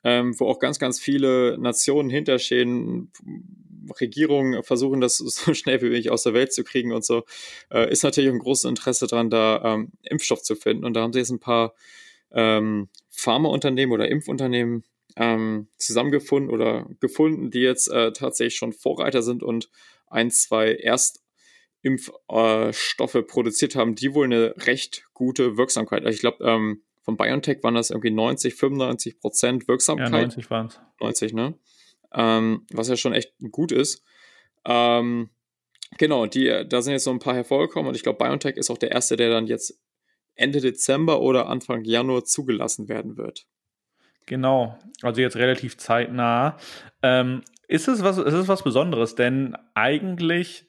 ähm, 0.05 0.39
wo 0.39 0.47
auch 0.47 0.59
ganz, 0.59 0.77
ganz 0.77 0.99
viele 0.99 1.57
Nationen 1.57 2.11
hinterstehen, 2.11 3.11
Regierungen 3.99 4.61
versuchen, 4.63 5.01
das 5.01 5.17
so 5.17 5.55
schnell 5.55 5.81
wie 5.81 5.85
möglich 5.85 6.11
aus 6.11 6.23
der 6.23 6.33
Welt 6.33 6.53
zu 6.53 6.63
kriegen 6.63 6.93
und 6.93 7.03
so, 7.03 7.23
äh, 7.71 7.91
ist 7.91 8.03
natürlich 8.03 8.29
ein 8.29 8.39
großes 8.39 8.69
Interesse 8.69 9.07
daran, 9.07 9.31
da 9.31 9.61
ähm, 9.63 9.91
Impfstoff 10.03 10.43
zu 10.43 10.55
finden. 10.55 10.85
Und 10.85 10.93
da 10.93 11.01
haben 11.01 11.11
sie 11.11 11.19
jetzt 11.19 11.31
ein 11.31 11.39
paar 11.39 11.73
ähm, 12.31 12.87
Pharmaunternehmen 13.09 13.93
oder 13.93 14.07
Impfunternehmen 14.07 14.83
ähm, 15.15 15.67
zusammengefunden 15.77 16.51
oder 16.51 16.87
gefunden, 16.99 17.49
die 17.49 17.61
jetzt 17.61 17.87
äh, 17.87 18.13
tatsächlich 18.13 18.57
schon 18.57 18.73
Vorreiter 18.73 19.23
sind 19.23 19.41
und 19.41 19.71
ein, 20.07 20.29
zwei 20.29 20.75
Erstimpfstoffe 20.75 23.15
äh, 23.15 23.23
produziert 23.23 23.75
haben, 23.75 23.95
die 23.95 24.13
wohl 24.13 24.25
eine 24.25 24.53
recht 24.57 25.07
gute 25.13 25.57
Wirksamkeit. 25.57 26.05
Also 26.05 26.13
ich 26.13 26.21
glaube, 26.21 26.45
ähm, 26.45 26.83
von 27.05 27.17
BioNTech 27.17 27.63
waren 27.63 27.75
das 27.75 27.91
irgendwie 27.91 28.11
90, 28.11 28.55
95 28.55 29.19
Prozent 29.19 29.67
Wirksamkeit. 29.67 30.11
Ja, 30.11 30.21
90 30.21 30.49
waren 30.49 30.67
es. 30.67 30.79
90, 30.99 31.33
ne? 31.33 31.53
ähm, 32.15 32.65
was 32.71 32.87
ja 32.87 32.97
schon 32.97 33.13
echt 33.13 33.33
gut 33.51 33.71
ist. 33.71 34.03
Ähm, 34.65 35.29
genau, 35.97 36.25
die, 36.25 36.65
da 36.67 36.81
sind 36.81 36.93
jetzt 36.93 37.03
so 37.03 37.11
ein 37.11 37.19
paar 37.19 37.35
hervorgekommen 37.35 37.89
und 37.89 37.95
ich 37.95 38.03
glaube, 38.03 38.23
BioNTech 38.23 38.55
ist 38.55 38.71
auch 38.71 38.77
der 38.77 38.91
erste, 38.91 39.17
der 39.17 39.29
dann 39.29 39.47
jetzt 39.47 39.79
Ende 40.35 40.59
Dezember 40.59 41.21
oder 41.21 41.47
Anfang 41.47 41.83
Januar 41.83 42.23
zugelassen 42.23 42.89
werden 42.89 43.17
wird. 43.17 43.45
Genau, 44.25 44.79
also 45.01 45.21
jetzt 45.21 45.35
relativ 45.35 45.77
zeitnah. 45.77 46.57
Ähm, 47.03 47.43
ist, 47.67 47.87
es 47.87 48.03
was, 48.03 48.17
ist 48.17 48.33
es 48.33 48.47
was 48.47 48.63
Besonderes, 48.63 49.15
denn 49.15 49.55
eigentlich 49.75 50.65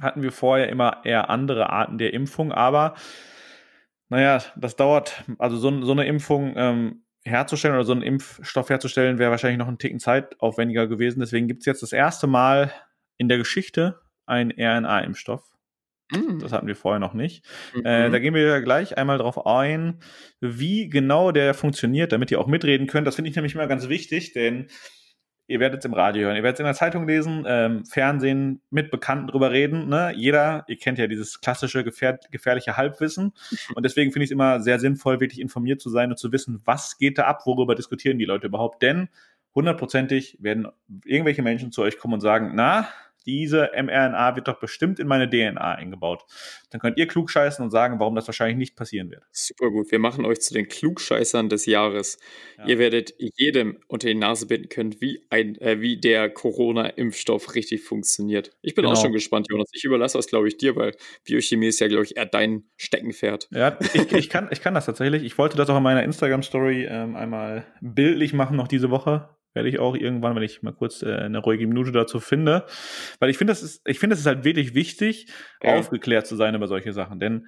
hatten 0.00 0.22
wir 0.22 0.32
vorher 0.32 0.68
immer 0.68 1.02
eher 1.04 1.28
andere 1.28 1.70
Arten 1.70 1.98
der 1.98 2.14
Impfung, 2.14 2.52
aber 2.52 2.94
naja, 4.08 4.42
das 4.56 4.76
dauert, 4.76 5.24
also 5.38 5.56
so, 5.56 5.82
so 5.82 5.92
eine 5.92 6.06
Impfung 6.06 6.54
ähm, 6.56 7.02
herzustellen 7.24 7.76
oder 7.76 7.84
so 7.84 7.92
einen 7.92 8.02
Impfstoff 8.02 8.70
herzustellen, 8.70 9.18
wäre 9.18 9.30
wahrscheinlich 9.30 9.58
noch 9.58 9.68
ein 9.68 9.78
Ticken 9.78 10.00
zeitaufwendiger 10.00 10.86
gewesen. 10.86 11.20
Deswegen 11.20 11.48
gibt 11.48 11.62
es 11.62 11.66
jetzt 11.66 11.82
das 11.82 11.92
erste 11.92 12.26
Mal 12.26 12.72
in 13.16 13.28
der 13.28 13.38
Geschichte 13.38 14.00
einen 14.26 14.52
RNA-Impfstoff. 14.52 15.42
Mm. 16.10 16.38
Das 16.38 16.52
hatten 16.52 16.66
wir 16.66 16.76
vorher 16.76 17.00
noch 17.00 17.12
nicht. 17.12 17.44
Mhm. 17.74 17.84
Äh, 17.84 18.10
da 18.10 18.18
gehen 18.18 18.34
wir 18.34 18.60
gleich 18.62 18.96
einmal 18.96 19.18
drauf 19.18 19.46
ein, 19.46 20.00
wie 20.40 20.88
genau 20.88 21.32
der 21.32 21.52
funktioniert, 21.54 22.12
damit 22.12 22.30
ihr 22.30 22.40
auch 22.40 22.46
mitreden 22.46 22.86
könnt. 22.86 23.06
Das 23.06 23.16
finde 23.16 23.30
ich 23.30 23.36
nämlich 23.36 23.54
immer 23.54 23.66
ganz 23.66 23.88
wichtig, 23.88 24.32
denn 24.32 24.68
ihr 25.48 25.60
werdet 25.60 25.80
es 25.80 25.84
im 25.86 25.94
Radio 25.94 26.26
hören, 26.26 26.36
ihr 26.36 26.42
werdet 26.42 26.56
es 26.56 26.60
in 26.60 26.66
der 26.66 26.74
Zeitung 26.74 27.08
lesen, 27.08 27.44
ähm, 27.48 27.84
Fernsehen 27.86 28.60
mit 28.70 28.90
Bekannten 28.90 29.26
drüber 29.26 29.50
reden. 29.50 29.88
Ne? 29.88 30.12
Jeder, 30.14 30.64
ihr 30.68 30.76
kennt 30.76 30.98
ja 30.98 31.06
dieses 31.06 31.40
klassische 31.40 31.82
gefähr 31.82 32.20
gefährliche 32.30 32.76
Halbwissen. 32.76 33.32
Und 33.74 33.82
deswegen 33.84 34.12
finde 34.12 34.24
ich 34.24 34.30
es 34.30 34.32
immer 34.32 34.60
sehr 34.60 34.78
sinnvoll, 34.78 35.20
wirklich 35.20 35.40
informiert 35.40 35.80
zu 35.80 35.88
sein 35.90 36.10
und 36.10 36.18
zu 36.18 36.30
wissen, 36.32 36.60
was 36.64 36.98
geht 36.98 37.18
da 37.18 37.24
ab, 37.24 37.42
worüber 37.46 37.74
diskutieren 37.74 38.18
die 38.18 38.26
Leute 38.26 38.46
überhaupt. 38.46 38.82
Denn 38.82 39.08
hundertprozentig 39.54 40.36
werden 40.40 40.68
irgendwelche 41.04 41.42
Menschen 41.42 41.72
zu 41.72 41.82
euch 41.82 41.98
kommen 41.98 42.14
und 42.14 42.20
sagen, 42.20 42.52
na, 42.54 42.88
diese 43.28 43.70
mRNA 43.76 44.36
wird 44.36 44.48
doch 44.48 44.58
bestimmt 44.58 44.98
in 44.98 45.06
meine 45.06 45.28
DNA 45.28 45.74
eingebaut. 45.74 46.24
Dann 46.70 46.80
könnt 46.80 46.96
ihr 46.96 47.06
klugscheißen 47.06 47.62
und 47.62 47.70
sagen, 47.70 48.00
warum 48.00 48.14
das 48.14 48.26
wahrscheinlich 48.26 48.56
nicht 48.56 48.74
passieren 48.74 49.10
wird. 49.10 49.22
Super 49.30 49.70
gut. 49.70 49.90
Wir 49.90 49.98
machen 49.98 50.24
euch 50.24 50.40
zu 50.40 50.54
den 50.54 50.66
Klugscheißern 50.66 51.50
des 51.50 51.66
Jahres. 51.66 52.18
Ja. 52.56 52.66
Ihr 52.66 52.78
werdet 52.78 53.14
jedem 53.18 53.80
unter 53.86 54.08
die 54.08 54.14
Nase 54.14 54.46
binden 54.46 54.70
können, 54.70 54.96
wie, 55.00 55.26
ein, 55.28 55.56
äh, 55.60 55.82
wie 55.82 56.00
der 56.00 56.30
Corona-Impfstoff 56.30 57.54
richtig 57.54 57.82
funktioniert. 57.82 58.56
Ich 58.62 58.74
bin 58.74 58.84
genau. 58.84 58.96
auch 58.96 59.02
schon 59.02 59.12
gespannt, 59.12 59.48
Jonas. 59.50 59.68
Ich 59.74 59.84
überlasse 59.84 60.16
das, 60.16 60.26
glaube 60.26 60.48
ich, 60.48 60.56
dir, 60.56 60.74
weil 60.74 60.94
Biochemie 61.24 61.66
ist 61.66 61.80
ja, 61.80 61.88
glaube 61.88 62.04
ich, 62.04 62.16
eher 62.16 62.26
dein 62.26 62.64
Steckenpferd. 62.78 63.48
Ja, 63.52 63.78
ich, 63.92 64.10
ich, 64.10 64.30
kann, 64.30 64.48
ich 64.50 64.62
kann 64.62 64.72
das 64.72 64.86
tatsächlich. 64.86 65.22
Ich 65.22 65.36
wollte 65.36 65.58
das 65.58 65.68
auch 65.68 65.76
in 65.76 65.82
meiner 65.82 66.02
Instagram-Story 66.02 66.86
ähm, 66.88 67.14
einmal 67.14 67.66
bildlich 67.82 68.32
machen 68.32 68.56
noch 68.56 68.68
diese 68.68 68.88
Woche 68.88 69.28
werde 69.54 69.68
ich 69.68 69.78
auch 69.78 69.94
irgendwann, 69.94 70.36
wenn 70.36 70.42
ich 70.42 70.62
mal 70.62 70.72
kurz 70.72 71.02
äh, 71.02 71.14
eine 71.14 71.38
ruhige 71.38 71.66
Minute 71.66 71.92
dazu 71.92 72.20
finde. 72.20 72.66
Weil 73.18 73.30
ich 73.30 73.38
finde, 73.38 73.52
das 73.52 73.62
ist, 73.62 73.82
ich 73.86 73.98
finde, 73.98 74.14
es 74.14 74.20
ist 74.20 74.26
halt 74.26 74.44
wirklich 74.44 74.74
wichtig, 74.74 75.26
ja. 75.62 75.74
aufgeklärt 75.76 76.26
zu 76.26 76.36
sein 76.36 76.54
über 76.54 76.68
solche 76.68 76.92
Sachen. 76.92 77.18
Denn 77.20 77.46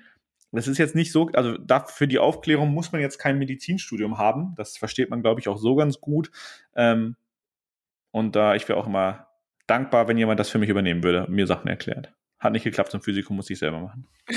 das 0.52 0.66
ist 0.66 0.78
jetzt 0.78 0.96
nicht 0.96 1.12
so, 1.12 1.28
also 1.32 1.56
für 1.86 2.08
die 2.08 2.18
Aufklärung 2.18 2.72
muss 2.72 2.90
man 2.92 3.00
jetzt 3.00 3.18
kein 3.18 3.38
Medizinstudium 3.38 4.18
haben. 4.18 4.54
Das 4.56 4.76
versteht 4.76 5.10
man, 5.10 5.22
glaube 5.22 5.40
ich, 5.40 5.48
auch 5.48 5.58
so 5.58 5.76
ganz 5.76 6.00
gut. 6.00 6.30
Ähm, 6.74 7.16
und 8.10 8.34
da, 8.34 8.56
ich 8.56 8.68
wäre 8.68 8.78
auch 8.78 8.86
immer 8.86 9.28
dankbar, 9.68 10.08
wenn 10.08 10.18
jemand 10.18 10.40
das 10.40 10.50
für 10.50 10.58
mich 10.58 10.68
übernehmen 10.68 11.04
würde 11.04 11.26
und 11.26 11.34
mir 11.34 11.46
Sachen 11.46 11.68
erklärt. 11.68 12.12
Hat 12.40 12.52
nicht 12.52 12.64
geklappt 12.64 12.90
zum 12.90 13.02
Physikum, 13.02 13.36
muss 13.36 13.50
ich 13.50 13.58
selber 13.58 13.80
machen. 13.80 14.06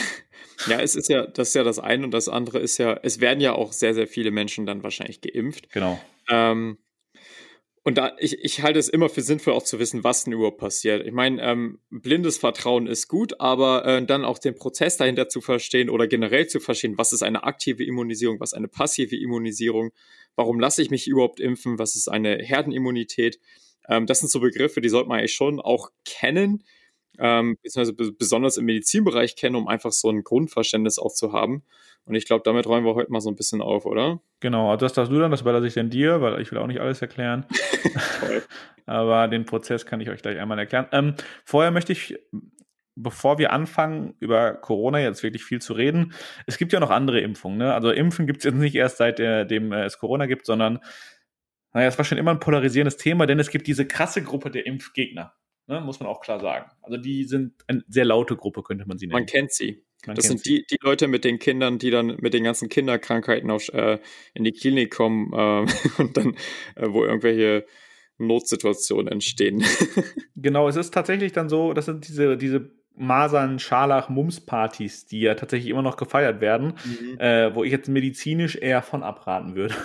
Ja, 0.68 0.80
es 0.80 0.96
ist 0.96 1.10
ja, 1.10 1.26
das 1.26 1.50
ist 1.50 1.56
ja 1.56 1.64
das 1.64 1.80
eine 1.80 2.06
und 2.06 2.12
das 2.14 2.30
andere 2.30 2.60
ist 2.60 2.78
ja, 2.78 2.98
es 3.02 3.20
werden 3.20 3.42
ja 3.42 3.54
auch 3.54 3.74
sehr, 3.74 3.94
sehr 3.94 4.08
viele 4.08 4.32
Menschen 4.32 4.66
dann 4.66 4.84
wahrscheinlich 4.84 5.20
geimpft. 5.20 5.70
Genau. 5.72 6.00
Ähm, 6.30 6.78
und 7.86 7.98
da, 7.98 8.16
ich, 8.18 8.40
ich 8.40 8.62
halte 8.64 8.80
es 8.80 8.88
immer 8.88 9.10
für 9.10 9.22
sinnvoll, 9.22 9.54
auch 9.54 9.64
zu 9.64 9.78
wissen, 9.78 10.06
was 10.06 10.24
denn 10.24 10.32
überhaupt 10.32 10.58
passiert. 10.58 11.06
Ich 11.06 11.12
meine, 11.12 11.42
ähm, 11.42 11.80
blindes 11.90 12.38
Vertrauen 12.38 12.88
ist 12.88 13.10
gut, 13.10 13.42
aber 13.42 13.86
äh, 13.86 14.06
dann 14.06 14.24
auch 14.24 14.40
den 14.40 14.56
Prozess 14.56 14.96
dahinter 14.96 15.28
zu 15.28 15.42
verstehen 15.42 15.90
oder 15.90 16.08
generell 16.08 16.48
zu 16.48 16.62
verstehen, 16.62 16.98
was 16.98 17.12
ist 17.12 17.24
eine 17.24 17.44
aktive 17.44 17.84
Immunisierung, 17.84 18.40
was 18.40 18.54
eine 18.54 18.70
passive 18.70 19.18
Immunisierung, 19.18 19.92
warum 20.36 20.62
lasse 20.62 20.82
ich 20.82 20.92
mich 20.92 21.08
überhaupt 21.08 21.42
impfen, 21.42 21.78
was 21.78 21.96
ist 21.96 22.08
eine 22.08 22.38
Herdenimmunität. 22.38 23.40
Ähm, 23.90 24.06
das 24.06 24.20
sind 24.20 24.30
so 24.30 24.40
Begriffe, 24.40 24.80
die 24.80 24.90
sollte 24.90 25.10
man 25.10 25.20
eigentlich 25.20 25.34
schon 25.34 25.60
auch 25.60 25.90
kennen, 26.06 26.64
ähm, 27.20 27.58
beziehungsweise 27.62 28.14
besonders 28.14 28.56
im 28.56 28.66
Medizinbereich 28.66 29.36
kennen, 29.36 29.58
um 29.58 29.68
einfach 29.68 29.92
so 29.92 30.10
ein 30.10 30.24
Grundverständnis 30.24 31.00
auch 31.00 31.14
zu 31.14 31.34
haben. 31.34 31.64
Und 32.06 32.16
ich 32.16 32.26
glaube, 32.26 32.44
damit 32.44 32.68
räumen 32.68 32.86
wir 32.86 32.96
heute 32.96 33.12
mal 33.12 33.22
so 33.22 33.30
ein 33.30 33.36
bisschen 33.36 33.62
auf, 33.62 33.86
oder? 33.86 34.22
Genau, 34.42 34.72
also 34.72 34.86
das 34.86 34.94
darfst 34.94 35.12
du 35.12 35.20
dann, 35.20 35.32
das 35.32 35.42
überlasse 35.42 35.68
ich 35.68 35.74
dann 35.74 35.90
dir, 35.90 36.22
weil 36.22 36.42
ich 36.42 36.52
will 36.52 36.60
auch 36.60 36.68
nicht 36.68 36.82
alles 36.82 37.02
erklären. 37.02 37.46
Aber 38.86 39.30
den 39.30 39.46
Prozess 39.46 39.86
kann 39.86 40.02
ich 40.02 40.10
euch 40.10 40.22
gleich 40.22 40.38
einmal 40.38 40.60
erklären. 40.60 40.88
Ähm, 40.92 41.16
vorher 41.46 41.72
möchte 41.72 41.94
ich, 41.94 42.20
bevor 42.96 43.38
wir 43.38 43.54
anfangen, 43.54 44.16
über 44.20 44.54
Corona 44.54 45.00
jetzt 45.00 45.24
wirklich 45.24 45.46
viel 45.46 45.62
zu 45.62 45.74
reden, 45.74 46.14
es 46.46 46.58
gibt 46.58 46.74
ja 46.74 46.82
noch 46.82 46.90
andere 46.90 47.22
Impfungen. 47.22 47.58
Ne? 47.58 47.74
Also 47.74 47.92
Impfen 47.92 48.28
gibt 48.28 48.40
es 48.40 48.44
jetzt 48.44 48.56
nicht 48.56 48.76
erst 48.76 48.98
seitdem 48.98 49.72
äh, 49.72 49.86
es 49.86 49.98
Corona 49.98 50.26
gibt, 50.26 50.46
sondern 50.46 50.80
naja, 51.72 51.88
es 51.88 51.98
war 51.98 52.06
schon 52.06 52.18
immer 52.18 52.32
ein 52.32 52.40
polarisierendes 52.40 52.98
Thema, 52.98 53.26
denn 53.26 53.40
es 53.40 53.50
gibt 53.50 53.66
diese 53.66 53.88
krasse 53.88 54.22
Gruppe 54.22 54.52
der 54.52 54.66
Impfgegner. 54.66 55.34
Ne, 55.66 55.80
muss 55.80 56.02
man 56.02 56.10
auch 56.10 56.20
klar 56.20 56.42
sagen. 56.42 56.70
Also 56.82 56.98
die 56.98 57.24
sind 57.24 57.64
eine 57.68 57.84
sehr 57.88 58.04
laute 58.04 58.36
Gruppe, 58.36 58.64
könnte 58.64 58.86
man 58.86 58.98
sie 58.98 59.08
nennen. 59.08 59.22
Man 59.22 59.26
kennt 59.26 59.54
sie. 59.54 59.86
Man 60.06 60.16
das 60.16 60.28
sind 60.28 60.46
die, 60.46 60.66
die 60.70 60.78
Leute 60.82 61.08
mit 61.08 61.24
den 61.24 61.40
Kindern, 61.40 61.80
die 61.80 61.92
dann 61.92 62.18
mit 62.20 62.34
den 62.34 62.44
ganzen 62.44 62.70
Kinderkrankheiten 62.70 63.50
auf, 63.50 63.70
äh, 63.70 64.00
in 64.34 64.44
die 64.44 64.52
Klinik 64.52 64.92
kommen 64.92 65.32
äh, 65.34 65.66
und 66.02 66.18
dann, 66.18 66.36
äh, 66.76 66.88
wo 66.90 67.06
irgendwelche 67.06 67.66
Notsituationen 68.18 69.08
entstehen. 69.08 69.64
genau, 70.36 70.68
es 70.68 70.76
ist 70.76 70.94
tatsächlich 70.94 71.32
dann 71.32 71.50
so, 71.50 71.74
das 71.74 71.86
sind 71.86 72.08
diese, 72.08 72.38
diese 72.38 72.72
Masern, 72.96 73.60
Scharlach, 73.60 74.10
Mums-Partys, 74.10 75.08
die 75.08 75.22
ja 75.22 75.36
tatsächlich 75.36 75.70
immer 75.70 75.82
noch 75.82 75.98
gefeiert 75.98 76.42
werden, 76.42 76.74
mhm. 76.86 77.20
Äh, 77.20 77.56
wo 77.56 77.64
ich 77.64 77.72
jetzt 77.72 77.90
medizinisch 77.90 78.56
eher 78.56 78.82
von 78.82 79.04
abraten 79.04 79.56
würde. 79.56 79.76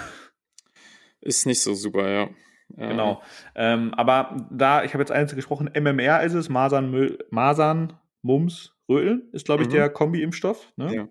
Ist 1.21 1.47
nicht 1.47 1.63
so 1.63 1.75
super, 1.75 2.09
ja. 2.11 2.29
Genau. 2.77 3.23
Ähm, 3.55 3.95
aber 3.95 4.47
da, 4.51 4.85
ich 4.85 4.93
habe 4.93 5.03
jetzt 5.03 5.11
eins 5.11 5.35
gesprochen, 5.35 5.71
MMR 5.75 6.23
ist 6.23 6.35
es, 6.35 6.49
Masern, 6.51 7.17
Masern 7.31 7.95
Mumps, 8.21 8.78
Röteln 8.89 9.29
ist, 9.33 9.45
glaube 9.45 9.63
ich, 9.63 9.69
mhm. 9.69 9.73
der 9.73 9.91
Kombi-Impfstoff. 9.91 10.73
Ne? 10.77 10.95
Ja. 10.95 11.09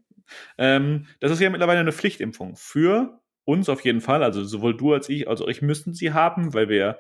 Ähm, 0.57 1.07
das 1.19 1.31
ist 1.31 1.39
ja 1.39 1.49
mittlerweile 1.49 1.79
eine 1.79 1.91
Pflichtimpfung. 1.91 2.55
Für 2.55 3.19
uns 3.45 3.69
auf 3.69 3.81
jeden 3.81 4.01
Fall, 4.01 4.23
also 4.23 4.43
sowohl 4.43 4.75
du 4.75 4.93
als 4.93 5.07
ich, 5.09 5.27
also 5.27 5.47
ich 5.47 5.61
müssten 5.61 5.93
sie 5.93 6.11
haben, 6.11 6.53
weil 6.53 6.67
wir, 6.67 6.97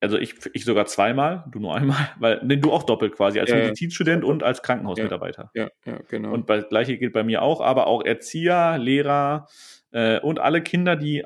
also 0.00 0.16
ich, 0.16 0.36
ich 0.54 0.64
sogar 0.64 0.86
zweimal, 0.86 1.44
du 1.50 1.60
nur 1.60 1.76
einmal, 1.76 2.10
weil 2.18 2.40
nee, 2.44 2.56
du 2.56 2.72
auch 2.72 2.84
doppelt 2.84 3.14
quasi, 3.14 3.40
als 3.40 3.50
ja, 3.50 3.56
Medizinstudent 3.56 4.24
ja. 4.24 4.30
und 4.30 4.42
als 4.42 4.62
Krankenhausmitarbeiter. 4.62 5.50
Ja, 5.54 5.68
ja, 5.84 5.98
genau. 6.08 6.32
Und 6.32 6.48
das 6.48 6.68
gleiche 6.68 6.96
gilt 6.96 7.12
bei 7.12 7.24
mir 7.24 7.42
auch, 7.42 7.60
aber 7.60 7.86
auch 7.86 8.02
Erzieher, 8.02 8.78
Lehrer 8.78 9.48
äh, 9.90 10.18
und 10.20 10.38
alle 10.40 10.62
Kinder, 10.62 10.96
die 10.96 11.24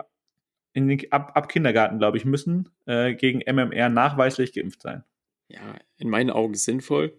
in 0.72 0.88
den, 0.88 1.12
ab, 1.12 1.32
ab 1.34 1.48
Kindergarten, 1.48 1.98
glaube 1.98 2.16
ich, 2.16 2.24
müssen 2.24 2.70
äh, 2.86 3.14
gegen 3.14 3.40
MMR 3.40 3.88
nachweislich 3.88 4.52
geimpft 4.52 4.82
sein. 4.82 5.04
Ja, 5.48 5.76
in 5.96 6.10
meinen 6.10 6.30
Augen 6.30 6.54
sinnvoll. 6.54 7.16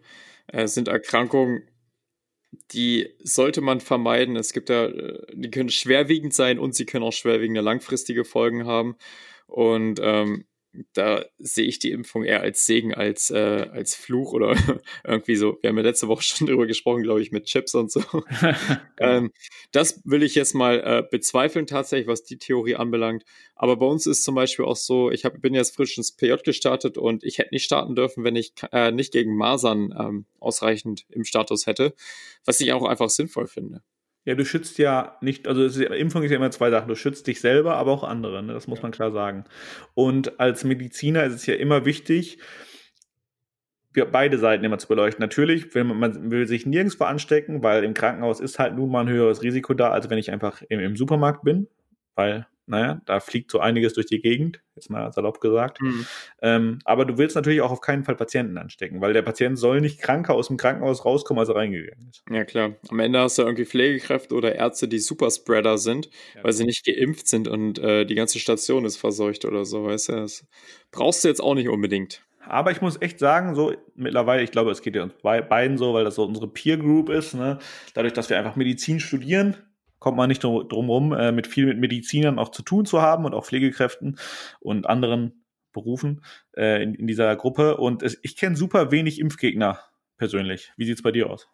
Äh, 0.51 0.67
sind 0.67 0.87
Erkrankungen, 0.87 1.63
die 2.71 3.09
sollte 3.23 3.61
man 3.61 3.79
vermeiden. 3.79 4.35
Es 4.35 4.53
gibt 4.53 4.69
ja, 4.69 4.85
äh, 4.85 5.25
die 5.33 5.51
können 5.51 5.69
schwerwiegend 5.69 6.33
sein 6.33 6.59
und 6.59 6.75
sie 6.75 6.85
können 6.85 7.03
auch 7.05 7.13
schwerwiegende 7.13 7.61
langfristige 7.61 8.25
Folgen 8.25 8.65
haben. 8.65 8.95
Und 9.47 9.99
ähm, 10.01 10.45
da 10.93 11.25
sehe 11.39 11.65
ich 11.65 11.79
die 11.79 11.91
Impfung 11.91 12.23
eher 12.23 12.41
als 12.41 12.65
Segen 12.65 12.93
als, 12.93 13.31
äh, 13.31 13.67
als 13.71 13.95
Fluch 13.95 14.33
oder 14.33 14.55
irgendwie 15.03 15.35
so. 15.35 15.57
Wir 15.61 15.69
haben 15.69 15.77
ja 15.77 15.83
letzte 15.83 16.07
Woche 16.07 16.23
schon 16.23 16.47
drüber 16.47 16.67
gesprochen, 16.67 17.03
glaube 17.03 17.21
ich, 17.21 17.31
mit 17.31 17.45
Chips 17.45 17.73
und 17.75 17.91
so. 17.91 18.01
genau. 18.39 18.53
ähm, 18.99 19.31
das 19.71 20.01
will 20.05 20.23
ich 20.23 20.35
jetzt 20.35 20.53
mal 20.53 20.79
äh, 20.79 21.03
bezweifeln, 21.09 21.65
tatsächlich, 21.65 22.07
was 22.07 22.23
die 22.23 22.37
Theorie 22.37 22.75
anbelangt. 22.75 23.23
Aber 23.55 23.77
bei 23.77 23.85
uns 23.85 24.05
ist 24.05 24.23
zum 24.23 24.35
Beispiel 24.35 24.65
auch 24.65 24.75
so, 24.75 25.11
ich 25.11 25.25
hab, 25.25 25.41
bin 25.41 25.53
jetzt 25.53 25.75
frisch 25.75 25.97
ins 25.97 26.11
PJ 26.11 26.33
gestartet 26.43 26.97
und 26.97 27.23
ich 27.23 27.39
hätte 27.39 27.53
nicht 27.53 27.65
starten 27.65 27.95
dürfen, 27.95 28.23
wenn 28.23 28.35
ich 28.35 28.53
äh, 28.71 28.91
nicht 28.91 29.11
gegen 29.11 29.35
Masern 29.35 29.93
ähm, 29.97 30.25
ausreichend 30.39 31.05
im 31.09 31.23
Status 31.23 31.65
hätte, 31.65 31.93
was 32.45 32.61
ich 32.61 32.71
auch 32.73 32.85
einfach 32.85 33.09
sinnvoll 33.09 33.47
finde. 33.47 33.81
Ja, 34.29 34.35
du 34.35 34.45
schützt 34.45 34.77
ja 34.77 35.17
nicht, 35.21 35.47
also 35.47 35.63
ist, 35.63 35.77
Impfung 35.79 36.21
ist 36.21 36.29
ja 36.29 36.37
immer 36.37 36.51
zwei 36.51 36.69
Sachen. 36.69 36.87
Du 36.87 36.93
schützt 36.93 37.25
dich 37.25 37.41
selber, 37.41 37.77
aber 37.77 37.91
auch 37.91 38.03
andere, 38.03 38.43
ne? 38.43 38.53
das 38.53 38.67
muss 38.67 38.77
ja. 38.77 38.83
man 38.83 38.91
klar 38.91 39.11
sagen. 39.11 39.45
Und 39.95 40.39
als 40.39 40.63
Mediziner 40.63 41.23
ist 41.23 41.33
es 41.33 41.47
ja 41.47 41.55
immer 41.55 41.83
wichtig, 41.83 42.37
beide 44.11 44.37
Seiten 44.37 44.63
immer 44.63 44.77
zu 44.77 44.87
beleuchten. 44.87 45.19
Natürlich, 45.19 45.73
wenn 45.73 45.87
man, 45.87 45.97
man 45.97 46.29
will 46.29 46.45
sich 46.45 46.67
nirgendwo 46.67 47.05
anstecken, 47.05 47.63
weil 47.63 47.83
im 47.83 47.95
Krankenhaus 47.95 48.39
ist 48.39 48.59
halt 48.59 48.75
nun 48.75 48.91
mal 48.91 49.01
ein 49.01 49.09
höheres 49.09 49.41
Risiko 49.41 49.73
da, 49.73 49.89
als 49.89 50.11
wenn 50.11 50.19
ich 50.19 50.29
einfach 50.29 50.61
im, 50.69 50.79
im 50.79 50.95
Supermarkt 50.95 51.41
bin, 51.41 51.67
weil 52.13 52.45
naja, 52.69 53.01
da 53.05 53.19
fliegt 53.19 53.51
so 53.51 53.59
einiges 53.59 53.93
durch 53.93 54.05
die 54.05 54.21
Gegend, 54.21 54.61
jetzt 54.75 54.89
mal 54.89 55.11
salopp 55.11 55.41
gesagt. 55.41 55.81
Mhm. 55.81 56.05
Ähm, 56.41 56.79
aber 56.85 57.05
du 57.05 57.17
willst 57.17 57.35
natürlich 57.35 57.61
auch 57.61 57.71
auf 57.71 57.81
keinen 57.81 58.03
Fall 58.03 58.15
Patienten 58.15 58.57
anstecken, 58.57 59.01
weil 59.01 59.13
der 59.13 59.23
Patient 59.23 59.57
soll 59.57 59.81
nicht 59.81 60.01
kranker 60.01 60.35
aus 60.35 60.47
dem 60.47 60.57
Krankenhaus 60.57 61.03
rauskommen, 61.03 61.39
als 61.39 61.49
er 61.49 61.55
reingegangen 61.55 62.09
ist. 62.09 62.23
Ja, 62.29 62.45
klar. 62.45 62.75
Am 62.89 62.99
Ende 62.99 63.19
hast 63.19 63.37
du 63.37 63.41
irgendwie 63.41 63.65
Pflegekräfte 63.65 64.35
oder 64.35 64.55
Ärzte, 64.55 64.87
die 64.87 64.99
Superspreader 64.99 65.77
sind, 65.77 66.09
ja. 66.35 66.43
weil 66.43 66.53
sie 66.53 66.63
nicht 66.63 66.85
geimpft 66.85 67.27
sind 67.27 67.47
und 67.47 67.79
äh, 67.79 68.05
die 68.05 68.15
ganze 68.15 68.39
Station 68.39 68.85
ist 68.85 68.97
verseucht 68.97 69.45
oder 69.45 69.65
so, 69.65 69.85
weißt 69.85 70.09
du? 70.09 70.13
Das 70.13 70.45
brauchst 70.91 71.23
du 71.23 71.27
jetzt 71.27 71.41
auch 71.41 71.55
nicht 71.55 71.69
unbedingt. 71.69 72.21
Aber 72.49 72.71
ich 72.71 72.81
muss 72.81 72.99
echt 73.01 73.19
sagen, 73.19 73.53
so 73.53 73.73
mittlerweile, 73.95 74.41
ich 74.41 74.51
glaube, 74.51 74.71
es 74.71 74.81
geht 74.81 74.95
ja 74.95 75.03
uns 75.03 75.13
beiden 75.21 75.77
so, 75.77 75.93
weil 75.93 76.03
das 76.03 76.15
so 76.15 76.25
unsere 76.25 76.47
Peer 76.47 76.77
Group 76.77 77.09
ist, 77.09 77.35
ne? 77.35 77.59
dadurch, 77.93 78.13
dass 78.13 78.29
wir 78.29 78.39
einfach 78.39 78.55
Medizin 78.55 78.99
studieren, 78.99 79.57
kommt 79.99 80.17
man 80.17 80.29
nicht 80.29 80.43
drum 80.43 80.89
rum, 80.89 81.13
äh, 81.13 81.31
mit 81.31 81.47
viel 81.47 81.65
mit 81.65 81.77
Medizinern 81.77 82.39
auch 82.39 82.49
zu 82.49 82.61
tun 82.61 82.85
zu 82.85 83.01
haben 83.01 83.25
und 83.25 83.33
auch 83.33 83.45
Pflegekräften 83.45 84.17
und 84.59 84.85
anderen 84.85 85.43
Berufen 85.71 86.23
äh, 86.55 86.81
in, 86.81 86.95
in 86.95 87.07
dieser 87.07 87.35
Gruppe. 87.35 87.77
Und 87.77 88.03
es, 88.03 88.17
ich 88.23 88.35
kenne 88.35 88.55
super 88.55 88.91
wenig 88.91 89.19
Impfgegner 89.19 89.79
persönlich. 90.17 90.71
Wie 90.77 90.85
sieht 90.85 90.97
es 90.97 91.03
bei 91.03 91.11
dir 91.11 91.29
aus? 91.29 91.47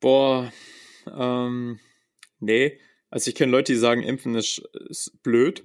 Boah, 0.00 0.52
ähm, 1.12 1.80
nee. 2.40 2.78
Also 3.10 3.28
ich 3.28 3.34
kenne 3.34 3.52
Leute, 3.52 3.72
die 3.72 3.78
sagen, 3.78 4.02
Impfen 4.02 4.34
ist, 4.34 4.58
ist 4.88 5.22
blöd, 5.22 5.64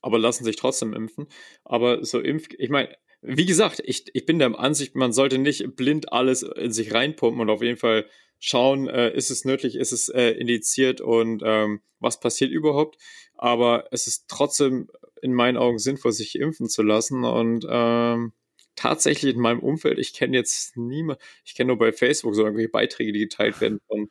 aber 0.00 0.18
lassen 0.18 0.44
sich 0.44 0.56
trotzdem 0.56 0.94
impfen. 0.94 1.26
Aber 1.64 2.04
so 2.04 2.20
Impf, 2.20 2.48
ich 2.58 2.70
meine, 2.70 2.94
wie 3.22 3.46
gesagt, 3.46 3.80
ich, 3.84 4.04
ich 4.14 4.26
bin 4.26 4.38
der 4.38 4.58
Ansicht, 4.58 4.94
man 4.94 5.12
sollte 5.12 5.38
nicht 5.38 5.76
blind 5.76 6.12
alles 6.12 6.42
in 6.42 6.72
sich 6.72 6.92
reinpumpen 6.92 7.40
und 7.40 7.50
auf 7.50 7.62
jeden 7.62 7.78
Fall 7.78 8.06
schauen, 8.44 8.88
äh, 8.88 9.14
ist 9.14 9.30
es 9.30 9.44
nötig, 9.44 9.76
ist 9.76 9.92
es 9.92 10.08
äh, 10.08 10.30
indiziert 10.30 11.00
und 11.00 11.42
ähm, 11.44 11.80
was 12.00 12.18
passiert 12.18 12.50
überhaupt. 12.50 12.98
Aber 13.36 13.86
es 13.92 14.08
ist 14.08 14.26
trotzdem 14.28 14.88
in 15.22 15.32
meinen 15.32 15.56
Augen 15.56 15.78
sinnvoll, 15.78 16.10
sich 16.10 16.34
impfen 16.34 16.68
zu 16.68 16.82
lassen. 16.82 17.24
Und 17.24 17.64
ähm, 17.70 18.32
tatsächlich 18.74 19.36
in 19.36 19.40
meinem 19.40 19.60
Umfeld, 19.60 20.00
ich 20.00 20.12
kenne 20.12 20.36
jetzt 20.36 20.76
niemand, 20.76 21.20
ich 21.44 21.54
kenne 21.54 21.68
nur 21.68 21.78
bei 21.78 21.92
Facebook 21.92 22.34
so 22.34 22.42
irgendwelche 22.42 22.68
Beiträge, 22.68 23.12
die 23.12 23.20
geteilt 23.20 23.60
werden 23.60 23.78
von 23.86 24.10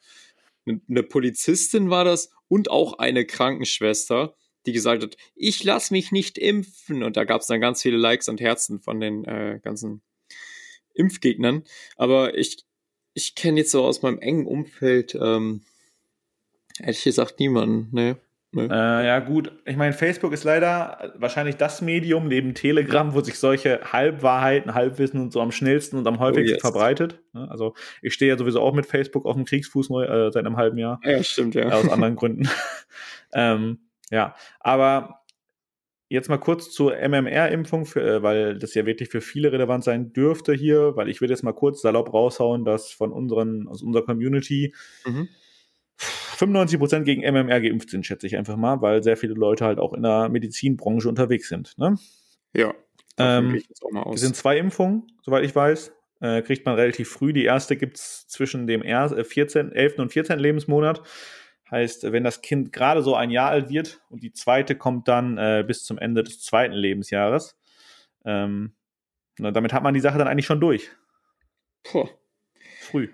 eine 0.65 1.03
Polizistin 1.03 1.89
war 1.89 2.05
das 2.05 2.31
und 2.47 2.69
auch 2.69 2.99
eine 2.99 3.25
Krankenschwester, 3.25 4.35
die 4.65 4.71
gesagt 4.71 5.03
hat, 5.03 5.17
ich 5.35 5.63
lasse 5.63 5.93
mich 5.93 6.13
nicht 6.13 6.37
impfen. 6.37 7.03
Und 7.03 7.17
da 7.17 7.25
gab 7.25 7.41
es 7.41 7.47
dann 7.47 7.59
ganz 7.59 7.81
viele 7.81 7.97
Likes 7.97 8.29
und 8.29 8.39
Herzen 8.39 8.79
von 8.79 9.01
den 9.01 9.25
äh, 9.25 9.59
ganzen 9.61 10.03
Impfgegnern. 10.93 11.63
Aber 11.97 12.37
ich, 12.37 12.63
ich 13.13 13.35
kenne 13.35 13.59
jetzt 13.59 13.71
so 13.71 13.83
aus 13.83 14.01
meinem 14.01 14.19
engen 14.19 14.45
Umfeld, 14.45 15.15
ähm, 15.15 15.61
ehrlich 16.79 17.03
gesagt, 17.03 17.39
niemanden, 17.39 17.89
ne? 17.91 18.17
Nee. 18.53 18.65
Äh, 18.65 19.05
ja, 19.05 19.19
gut. 19.19 19.49
Ich 19.65 19.77
meine, 19.77 19.93
Facebook 19.93 20.33
ist 20.33 20.43
leider 20.43 21.13
wahrscheinlich 21.15 21.55
das 21.55 21.81
Medium 21.81 22.27
neben 22.27 22.53
Telegram, 22.53 23.13
wo 23.13 23.21
sich 23.21 23.39
solche 23.39 23.79
Halbwahrheiten, 23.93 24.73
Halbwissen 24.73 25.21
und 25.21 25.31
so 25.31 25.39
am 25.39 25.53
schnellsten 25.53 25.97
und 25.97 26.05
am 26.05 26.19
häufigsten 26.19 26.55
oh, 26.55 26.55
yes. 26.55 26.61
verbreitet. 26.61 27.19
Ne? 27.31 27.49
Also, 27.49 27.75
ich 28.01 28.13
stehe 28.13 28.29
ja 28.29 28.37
sowieso 28.37 28.59
auch 28.59 28.73
mit 28.73 28.85
Facebook 28.85 29.25
auf 29.25 29.35
dem 29.35 29.45
Kriegsfuß 29.45 29.89
neu, 29.89 30.03
äh, 30.03 30.31
seit 30.33 30.45
einem 30.45 30.57
halben 30.57 30.77
Jahr. 30.77 30.99
Ja, 31.05 31.23
stimmt, 31.23 31.55
ja. 31.55 31.69
Aus 31.69 31.87
anderen 31.87 32.17
Gründen. 32.17 32.49
ähm, 33.33 33.79
ja, 34.09 34.35
aber 34.59 35.20
jetzt 36.11 36.29
mal 36.29 36.37
kurz 36.37 36.71
zur 36.71 36.95
MMR-Impfung, 36.95 37.85
äh, 37.95 38.21
weil 38.21 38.59
das 38.59 38.73
ja 38.73 38.85
wirklich 38.85 39.09
für 39.09 39.21
viele 39.21 39.51
relevant 39.51 39.83
sein 39.83 40.13
dürfte 40.13 40.53
hier, 40.53 40.95
weil 40.95 41.09
ich 41.09 41.21
will 41.21 41.29
jetzt 41.29 41.43
mal 41.43 41.53
kurz 41.53 41.81
salopp 41.81 42.13
raushauen, 42.13 42.65
dass 42.65 42.91
von 42.91 43.11
unseren, 43.11 43.67
aus 43.67 43.81
unserer 43.81 44.05
Community 44.05 44.73
mhm 45.05 45.29
95% 46.41 47.03
gegen 47.03 47.21
MMR 47.21 47.61
geimpft 47.61 47.89
sind, 47.91 48.05
schätze 48.05 48.25
ich 48.25 48.35
einfach 48.35 48.57
mal, 48.57 48.81
weil 48.81 49.03
sehr 49.03 49.17
viele 49.17 49.33
Leute 49.33 49.65
halt 49.65 49.79
auch 49.79 49.93
in 49.93 50.03
der 50.03 50.29
Medizinbranche 50.29 51.07
unterwegs 51.07 51.49
sind. 51.49 51.77
Ne? 51.77 51.95
Ja. 52.53 52.73
Ähm, 53.17 53.61
es 54.13 54.21
sind 54.21 54.35
zwei 54.35 54.57
Impfungen, 54.57 55.03
soweit 55.21 55.45
ich 55.45 55.55
weiß. 55.55 55.93
Äh, 56.21 56.41
kriegt 56.43 56.65
man 56.65 56.75
relativ 56.75 57.09
früh. 57.09 57.33
Die 57.33 57.45
erste 57.45 57.75
gibt 57.75 57.97
es 57.97 58.27
zwischen 58.27 58.67
dem 58.67 58.81
14, 58.81 59.71
11. 59.71 59.97
Äh, 59.97 60.01
und 60.01 60.13
14. 60.13 60.39
Lebensmonat. 60.39 61.01
Heißt, 61.71 62.11
wenn 62.11 62.23
das 62.23 62.41
Kind 62.41 62.73
gerade 62.73 63.01
so 63.01 63.15
ein 63.15 63.31
Jahr 63.31 63.49
alt 63.49 63.69
wird 63.69 64.01
und 64.09 64.23
die 64.23 64.33
zweite 64.33 64.75
kommt 64.75 65.07
dann 65.07 65.37
äh, 65.37 65.63
bis 65.65 65.83
zum 65.83 65.97
Ende 65.97 66.23
des 66.23 66.41
zweiten 66.41 66.73
Lebensjahres. 66.73 67.57
Ähm, 68.25 68.75
na, 69.37 69.51
damit 69.51 69.73
hat 69.73 69.83
man 69.83 69.93
die 69.93 70.01
Sache 70.01 70.17
dann 70.17 70.27
eigentlich 70.27 70.45
schon 70.45 70.59
durch. 70.59 70.91
Puh. 71.83 72.09
Früh. 72.81 73.09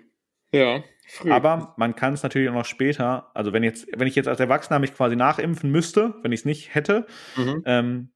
Ja, 0.52 0.82
Früh. 1.10 1.30
Aber 1.30 1.72
man 1.78 1.94
kann 1.94 2.12
es 2.12 2.22
natürlich 2.22 2.50
auch 2.50 2.54
noch 2.54 2.66
später, 2.66 3.30
also 3.34 3.54
wenn 3.54 3.62
jetzt, 3.62 3.86
wenn 3.96 4.06
ich 4.06 4.14
jetzt 4.14 4.28
als 4.28 4.40
Erwachsener 4.40 4.78
mich 4.78 4.94
quasi 4.94 5.16
nachimpfen 5.16 5.70
müsste, 5.70 6.14
wenn 6.22 6.32
ich 6.32 6.40
es 6.40 6.44
nicht 6.44 6.74
hätte, 6.74 7.06
mhm. 7.34 7.62
ähm, 7.64 8.12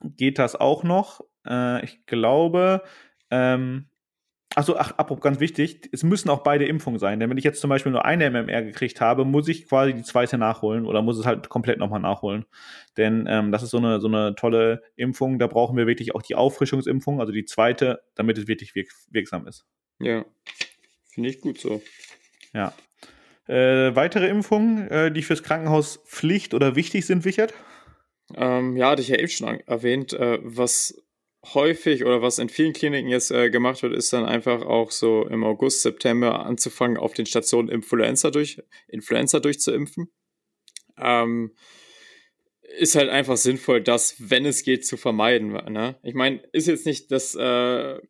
geht 0.00 0.38
das 0.38 0.54
auch 0.54 0.84
noch. 0.84 1.22
Äh, 1.44 1.84
ich 1.84 2.06
glaube, 2.06 2.84
ähm, 3.30 3.88
Achso, 4.56 4.76
ach, 4.76 4.92
apropos, 4.98 5.22
ganz 5.22 5.40
wichtig, 5.40 5.88
es 5.90 6.04
müssen 6.04 6.30
auch 6.30 6.44
beide 6.44 6.64
Impfungen 6.64 7.00
sein. 7.00 7.18
Denn 7.18 7.28
wenn 7.28 7.38
ich 7.38 7.44
jetzt 7.44 7.60
zum 7.60 7.70
Beispiel 7.70 7.90
nur 7.90 8.04
eine 8.04 8.30
MMR 8.30 8.62
gekriegt 8.62 9.00
habe, 9.00 9.24
muss 9.24 9.48
ich 9.48 9.66
quasi 9.66 9.94
die 9.94 10.02
zweite 10.02 10.38
nachholen 10.38 10.86
oder 10.86 11.02
muss 11.02 11.18
es 11.18 11.26
halt 11.26 11.48
komplett 11.48 11.78
nochmal 11.78 12.00
nachholen. 12.00 12.44
Denn 12.96 13.26
ähm, 13.28 13.50
das 13.50 13.64
ist 13.64 13.70
so 13.70 13.78
eine, 13.78 14.00
so 14.00 14.06
eine 14.06 14.36
tolle 14.36 14.82
Impfung, 14.94 15.40
da 15.40 15.48
brauchen 15.48 15.76
wir 15.76 15.88
wirklich 15.88 16.14
auch 16.14 16.22
die 16.22 16.36
Auffrischungsimpfung, 16.36 17.20
also 17.20 17.32
die 17.32 17.44
zweite, 17.44 18.02
damit 18.14 18.38
es 18.38 18.46
wirklich 18.46 18.76
wirk 18.76 18.90
wirksam 19.10 19.48
ist. 19.48 19.64
Ja, 19.98 20.24
finde 21.12 21.30
ich 21.30 21.40
gut 21.40 21.58
so. 21.58 21.82
Ja. 22.52 22.72
Äh, 23.48 23.94
weitere 23.96 24.28
Impfungen, 24.28 24.88
äh, 24.88 25.10
die 25.10 25.22
fürs 25.22 25.42
Krankenhaus 25.42 26.00
Pflicht 26.06 26.54
oder 26.54 26.76
wichtig 26.76 27.06
sind, 27.06 27.24
Wichert? 27.24 27.52
Ähm, 28.36 28.76
ja, 28.76 28.90
hatte 28.90 29.02
ich 29.02 29.08
ja 29.08 29.18
eben 29.18 29.28
schon 29.28 29.60
erwähnt. 29.60 30.12
Äh, 30.12 30.38
was 30.42 31.03
häufig 31.52 32.04
oder 32.04 32.22
was 32.22 32.38
in 32.38 32.48
vielen 32.48 32.72
Kliniken 32.72 33.08
jetzt 33.10 33.30
äh, 33.30 33.50
gemacht 33.50 33.82
wird, 33.82 33.94
ist 33.94 34.12
dann 34.12 34.24
einfach 34.24 34.62
auch 34.62 34.90
so 34.90 35.26
im 35.26 35.44
August, 35.44 35.82
September 35.82 36.46
anzufangen, 36.46 36.96
auf 36.96 37.12
den 37.12 37.26
Stationen 37.26 37.68
Influenza, 37.68 38.30
durch, 38.30 38.62
Influenza 38.88 39.40
durchzuimpfen. 39.40 40.08
Ähm, 40.96 41.54
ist 42.78 42.96
halt 42.96 43.10
einfach 43.10 43.36
sinnvoll, 43.36 43.82
das, 43.82 44.16
wenn 44.18 44.46
es 44.46 44.62
geht, 44.62 44.86
zu 44.86 44.96
vermeiden. 44.96 45.52
Ne? 45.72 45.98
Ich 46.02 46.14
meine, 46.14 46.42
ist 46.52 46.66
jetzt 46.66 46.86
nicht 46.86 47.10
das 47.12 47.34
äh, 47.34 48.00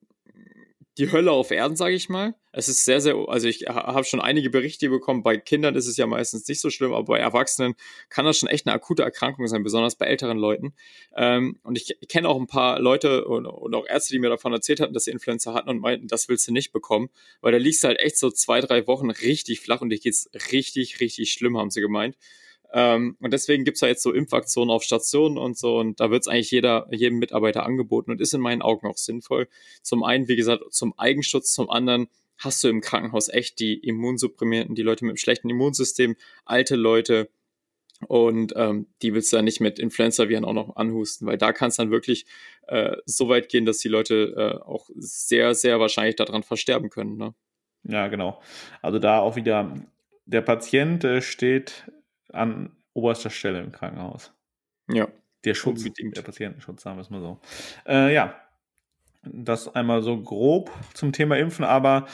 die 0.99 1.11
Hölle 1.11 1.33
auf 1.33 1.51
Erden, 1.51 1.77
sage 1.77 1.95
ich 1.95 2.09
mal. 2.09 2.35
Es 2.53 2.69
ist 2.69 2.85
sehr, 2.85 3.01
sehr, 3.01 3.17
also 3.29 3.49
ich 3.49 3.63
habe 3.63 4.05
schon 4.05 4.21
einige 4.21 4.49
Berichte 4.49 4.89
bekommen. 4.89 5.25
Bei 5.25 5.37
Kindern 5.37 5.75
ist 5.75 5.89
es 5.89 5.97
ja 5.97 6.07
meistens 6.07 6.47
nicht 6.47 6.61
so 6.61 6.71
schlimm, 6.71 6.93
aber 6.93 7.05
bei 7.05 7.19
Erwachsenen 7.19 7.75
kann 8.09 8.25
das 8.25 8.39
schon 8.39 8.49
echt 8.49 8.67
eine 8.67 8.75
akute 8.75 9.03
Erkrankung 9.03 9.49
sein, 9.49 9.65
besonders 9.65 9.97
bei 9.97 10.07
älteren 10.07 10.39
Leuten. 10.39 10.73
Ähm, 11.17 11.59
und 11.65 11.77
ich 11.77 11.97
kenne 12.09 12.29
auch 12.29 12.39
ein 12.39 12.47
paar 12.47 12.79
Leute 12.79 13.25
und, 13.25 13.47
und, 13.47 13.75
auch 13.75 13.87
Ärzte, 13.87 14.15
die 14.15 14.21
mir 14.21 14.31
davon 14.31 14.53
erzählt 14.53 14.79
hatten, 14.79 14.95
dass 14.95 15.05
sie 15.05 15.11
Influenza 15.11 15.53
hatten 15.53 15.69
und 15.69 15.81
meinten, 15.81 16.07
das 16.07 16.29
willst 16.29 16.47
du 16.47 16.53
nicht 16.53 16.73
bekommen, 16.73 17.09
weil 17.41 17.51
da 17.51 17.59
liegst 17.59 17.83
du 17.83 17.89
halt 17.89 17.99
echt 17.99 18.17
so 18.17 18.31
zwei, 18.31 18.61
drei 18.61 18.87
Wochen 18.87 19.11
richtig 19.11 19.61
flach 19.61 19.81
und 19.81 19.91
dir 19.91 19.99
geht's 19.99 20.31
richtig, 20.53 21.01
richtig 21.01 21.33
schlimm, 21.33 21.59
haben 21.59 21.71
sie 21.71 21.81
gemeint. 21.81 22.17
Ähm, 22.75 23.17
und 23.21 23.33
deswegen 23.33 23.65
gibt's 23.65 23.81
ja 23.81 23.89
jetzt 23.89 24.03
so 24.03 24.13
Impfaktionen 24.13 24.71
auf 24.71 24.83
Stationen 24.83 25.39
und 25.39 25.57
so. 25.57 25.79
Und 25.79 26.01
da 26.01 26.11
wird's 26.11 26.29
eigentlich 26.29 26.51
jeder, 26.51 26.89
jedem 26.91 27.19
Mitarbeiter 27.19 27.65
angeboten 27.65 28.11
und 28.11 28.21
ist 28.21 28.35
in 28.35 28.41
meinen 28.41 28.63
Augen 28.63 28.87
auch 28.87 28.99
sinnvoll. 28.99 29.49
Zum 29.83 30.03
einen, 30.03 30.29
wie 30.29 30.37
gesagt, 30.37 30.65
zum 30.73 30.99
Eigenschutz, 30.99 31.53
zum 31.53 31.71
anderen 31.71 32.09
hast 32.37 32.63
du 32.65 32.69
im 32.69 32.81
Krankenhaus 32.81 33.29
echt 33.29 33.61
die 33.61 33.75
Immunsupprimierten, 33.75 34.75
die 34.75 34.83
Leute 34.83 35.05
mit 35.05 35.13
einem 35.13 35.19
schlechten 35.19 35.49
Immunsystem, 35.49 36.17
alte 36.45 36.75
Leute, 36.75 37.31
und 38.09 38.53
ähm, 38.57 38.87
die 39.03 39.15
willst 39.15 39.33
du 39.33 39.37
dann 39.37 39.45
nicht 39.45 39.61
mit 39.61 39.79
Influenza-Viren 39.79 40.45
auch 40.45 40.53
noch 40.53 40.77
anhusten, 40.77 41.27
weil 41.27 41.39
da 41.39 41.53
kann 41.53 41.69
es 41.69 41.77
dann 41.77 41.91
wirklich 41.91 42.27
äh, 42.67 42.97
so 43.07 43.29
weit 43.29 43.49
gehen, 43.49 43.65
dass 43.65 43.79
die 43.79 43.89
Leute 43.89 44.35
äh, 44.37 44.65
auch 44.67 44.91
sehr, 44.97 45.55
sehr 45.55 45.81
wahrscheinlich 45.81 46.17
daran 46.17 46.43
versterben 46.43 46.91
können. 46.91 47.17
Ne? 47.17 47.35
Ja, 47.85 48.09
genau. 48.09 48.43
Also 48.83 48.99
da 48.99 49.21
auch 49.21 49.37
wieder, 49.37 49.75
der 50.27 50.43
Patient 50.43 51.05
äh, 51.05 51.23
steht 51.23 51.91
an 52.35 52.71
oberster 52.93 53.31
Stelle 53.31 53.61
im 53.61 53.73
Krankenhaus. 53.73 54.33
Ja. 54.91 55.09
Der 55.45 55.55
Schutz, 55.55 55.85
der 55.85 56.23
Patientenschutz, 56.23 56.83
sagen 56.83 56.97
wir 56.97 57.03
es 57.03 57.11
mal 57.11 57.21
so. 57.21 57.39
Äh, 57.87 58.15
ja, 58.15 58.35
das 59.23 59.75
einmal 59.75 60.03
so 60.03 60.21
grob 60.21 60.71
zum 60.95 61.13
Thema 61.13 61.37
Impfen, 61.37 61.65
aber 61.65 62.07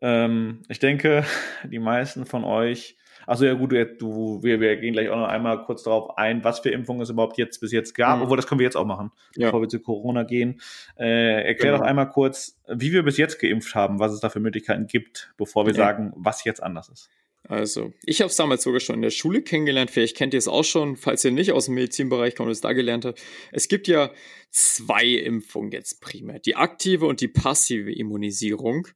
ähm, 0.00 0.62
ich 0.68 0.78
denke, 0.78 1.24
die 1.64 1.78
meisten 1.78 2.24
von 2.24 2.44
euch, 2.44 2.96
also 3.26 3.44
ja 3.44 3.54
gut, 3.54 3.72
du, 3.72 4.42
wir, 4.42 4.60
wir 4.60 4.76
gehen 4.76 4.94
gleich 4.94 5.08
auch 5.08 5.16
noch 5.16 5.28
einmal 5.28 5.62
kurz 5.64 5.84
darauf 5.84 6.18
ein, 6.18 6.42
was 6.44 6.60
für 6.60 6.70
Impfungen 6.70 7.02
es 7.02 7.10
überhaupt 7.10 7.38
jetzt 7.38 7.60
bis 7.60 7.72
jetzt 7.72 7.94
gab, 7.94 8.16
mhm. 8.16 8.24
obwohl 8.24 8.36
das 8.36 8.46
können 8.46 8.58
wir 8.58 8.64
jetzt 8.64 8.76
auch 8.76 8.86
machen, 8.86 9.12
ja. 9.36 9.48
bevor 9.48 9.60
wir 9.60 9.68
zu 9.68 9.80
Corona 9.80 10.24
gehen. 10.24 10.60
Äh, 10.98 11.46
erklär 11.46 11.72
genau. 11.72 11.78
doch 11.78 11.88
einmal 11.88 12.08
kurz, 12.08 12.60
wie 12.68 12.92
wir 12.92 13.02
bis 13.02 13.18
jetzt 13.18 13.38
geimpft 13.38 13.74
haben, 13.74 14.00
was 14.00 14.12
es 14.12 14.20
da 14.20 14.28
für 14.28 14.40
Möglichkeiten 14.40 14.86
gibt, 14.86 15.32
bevor 15.36 15.66
wir 15.66 15.72
ja. 15.72 15.76
sagen, 15.78 16.12
was 16.16 16.42
jetzt 16.44 16.62
anders 16.62 16.88
ist. 16.88 17.10
Also, 17.44 17.92
ich 18.04 18.20
habe 18.20 18.30
es 18.30 18.36
damals 18.36 18.62
sogar 18.62 18.80
schon 18.80 18.96
in 18.96 19.02
der 19.02 19.10
Schule 19.10 19.42
kennengelernt. 19.42 19.90
Vielleicht 19.90 20.16
kennt 20.16 20.32
ihr 20.32 20.38
es 20.38 20.48
auch 20.48 20.64
schon, 20.64 20.96
falls 20.96 21.24
ihr 21.24 21.32
nicht 21.32 21.52
aus 21.52 21.66
dem 21.66 21.74
Medizinbereich 21.74 22.36
kommt 22.36 22.46
und 22.46 22.52
es 22.52 22.60
da 22.60 22.72
gelernt 22.72 23.04
habt. 23.04 23.20
Es 23.50 23.68
gibt 23.68 23.88
ja 23.88 24.12
zwei 24.50 25.06
Impfungen 25.06 25.72
jetzt 25.72 26.00
primär. 26.00 26.38
Die 26.38 26.56
aktive 26.56 27.06
und 27.06 27.20
die 27.20 27.28
passive 27.28 27.92
Immunisierung. 27.92 28.88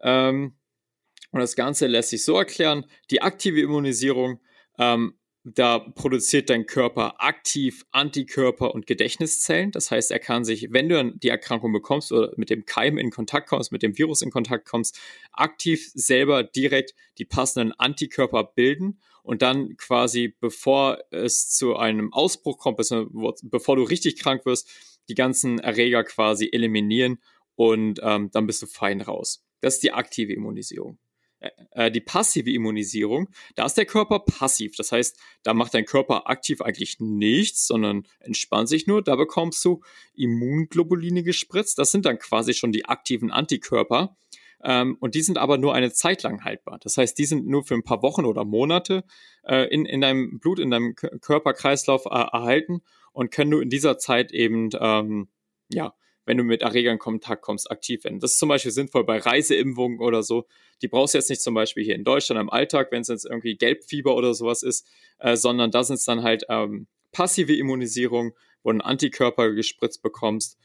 Ähm, 0.00 0.56
und 1.30 1.40
das 1.40 1.56
Ganze 1.56 1.86
lässt 1.86 2.10
sich 2.10 2.24
so 2.24 2.36
erklären. 2.36 2.86
Die 3.10 3.22
aktive 3.22 3.60
Immunisierung 3.60 4.40
ähm, 4.78 5.18
da 5.54 5.78
produziert 5.78 6.50
dein 6.50 6.66
Körper 6.66 7.22
aktiv 7.22 7.86
Antikörper 7.92 8.74
und 8.74 8.88
Gedächtniszellen. 8.88 9.70
Das 9.70 9.92
heißt, 9.92 10.10
er 10.10 10.18
kann 10.18 10.44
sich, 10.44 10.72
wenn 10.72 10.88
du 10.88 11.12
die 11.16 11.28
Erkrankung 11.28 11.72
bekommst 11.72 12.10
oder 12.10 12.32
mit 12.36 12.50
dem 12.50 12.64
Keim 12.64 12.98
in 12.98 13.10
Kontakt 13.10 13.48
kommst, 13.48 13.70
mit 13.70 13.84
dem 13.84 13.96
Virus 13.96 14.22
in 14.22 14.32
Kontakt 14.32 14.66
kommst, 14.66 14.98
aktiv 15.30 15.92
selber 15.94 16.42
direkt 16.42 16.96
die 17.18 17.24
passenden 17.24 17.72
Antikörper 17.78 18.42
bilden 18.42 18.98
und 19.22 19.40
dann 19.40 19.76
quasi, 19.76 20.34
bevor 20.40 20.98
es 21.10 21.48
zu 21.48 21.76
einem 21.76 22.12
Ausbruch 22.12 22.58
kommt, 22.58 22.78
bevor 22.78 23.76
du 23.76 23.84
richtig 23.84 24.18
krank 24.18 24.46
wirst, 24.46 24.68
die 25.08 25.14
ganzen 25.14 25.60
Erreger 25.60 26.02
quasi 26.02 26.48
eliminieren 26.50 27.18
und 27.54 28.00
ähm, 28.02 28.30
dann 28.32 28.48
bist 28.48 28.62
du 28.62 28.66
fein 28.66 29.00
raus. 29.00 29.44
Das 29.60 29.74
ist 29.74 29.84
die 29.84 29.92
aktive 29.92 30.32
Immunisierung. 30.32 30.98
Äh, 31.40 31.50
äh, 31.72 31.90
die 31.90 32.00
passive 32.00 32.50
Immunisierung, 32.50 33.28
da 33.54 33.66
ist 33.66 33.76
der 33.76 33.84
Körper 33.84 34.20
passiv. 34.20 34.76
Das 34.76 34.92
heißt, 34.92 35.18
da 35.42 35.54
macht 35.54 35.74
dein 35.74 35.84
Körper 35.84 36.28
aktiv 36.28 36.62
eigentlich 36.62 36.98
nichts, 36.98 37.66
sondern 37.66 38.06
entspannt 38.20 38.68
sich 38.68 38.86
nur. 38.86 39.02
Da 39.02 39.16
bekommst 39.16 39.64
du 39.64 39.82
Immunglobuline 40.14 41.22
gespritzt. 41.22 41.78
Das 41.78 41.90
sind 41.90 42.06
dann 42.06 42.18
quasi 42.18 42.54
schon 42.54 42.72
die 42.72 42.86
aktiven 42.86 43.30
Antikörper. 43.30 44.16
Ähm, 44.64 44.96
und 45.00 45.14
die 45.14 45.22
sind 45.22 45.36
aber 45.36 45.58
nur 45.58 45.74
eine 45.74 45.92
Zeit 45.92 46.22
lang 46.22 46.42
haltbar. 46.44 46.78
Das 46.80 46.96
heißt, 46.96 47.18
die 47.18 47.26
sind 47.26 47.46
nur 47.46 47.64
für 47.64 47.74
ein 47.74 47.84
paar 47.84 48.02
Wochen 48.02 48.24
oder 48.24 48.44
Monate 48.44 49.04
äh, 49.44 49.68
in, 49.68 49.84
in 49.84 50.00
deinem 50.00 50.38
Blut, 50.38 50.58
in 50.58 50.70
deinem 50.70 50.94
Körperkreislauf 50.94 52.06
äh, 52.06 52.08
erhalten 52.08 52.80
und 53.12 53.30
können 53.30 53.50
du 53.50 53.60
in 53.60 53.70
dieser 53.70 53.98
Zeit 53.98 54.32
eben, 54.32 54.70
ähm, 54.80 55.28
ja, 55.70 55.94
wenn 56.26 56.36
du 56.36 56.44
mit 56.44 56.60
Erregern 56.60 56.94
in 56.94 56.98
Kontakt 56.98 57.42
kommst, 57.42 57.70
aktiv 57.70 58.04
werden. 58.04 58.20
Das 58.20 58.32
ist 58.32 58.38
zum 58.38 58.48
Beispiel 58.48 58.72
sinnvoll 58.72 59.04
bei 59.04 59.18
Reiseimpfungen 59.18 60.00
oder 60.00 60.22
so. 60.22 60.46
Die 60.82 60.88
brauchst 60.88 61.14
du 61.14 61.18
jetzt 61.18 61.30
nicht 61.30 61.40
zum 61.40 61.54
Beispiel 61.54 61.84
hier 61.84 61.94
in 61.94 62.04
Deutschland 62.04 62.40
im 62.40 62.50
Alltag, 62.50 62.88
wenn 62.90 63.00
es 63.00 63.08
jetzt 63.08 63.24
irgendwie 63.24 63.56
Gelbfieber 63.56 64.14
oder 64.14 64.34
sowas 64.34 64.62
ist, 64.62 64.86
äh, 65.18 65.36
sondern 65.36 65.70
da 65.70 65.84
sind 65.84 65.94
es 65.94 66.04
dann 66.04 66.22
halt 66.22 66.44
ähm, 66.48 66.88
passive 67.12 67.56
Immunisierung, 67.56 68.32
wo 68.62 68.70
du 68.70 68.74
einen 68.74 68.80
Antikörper 68.82 69.52
gespritzt 69.52 70.02
bekommst, 70.02 70.58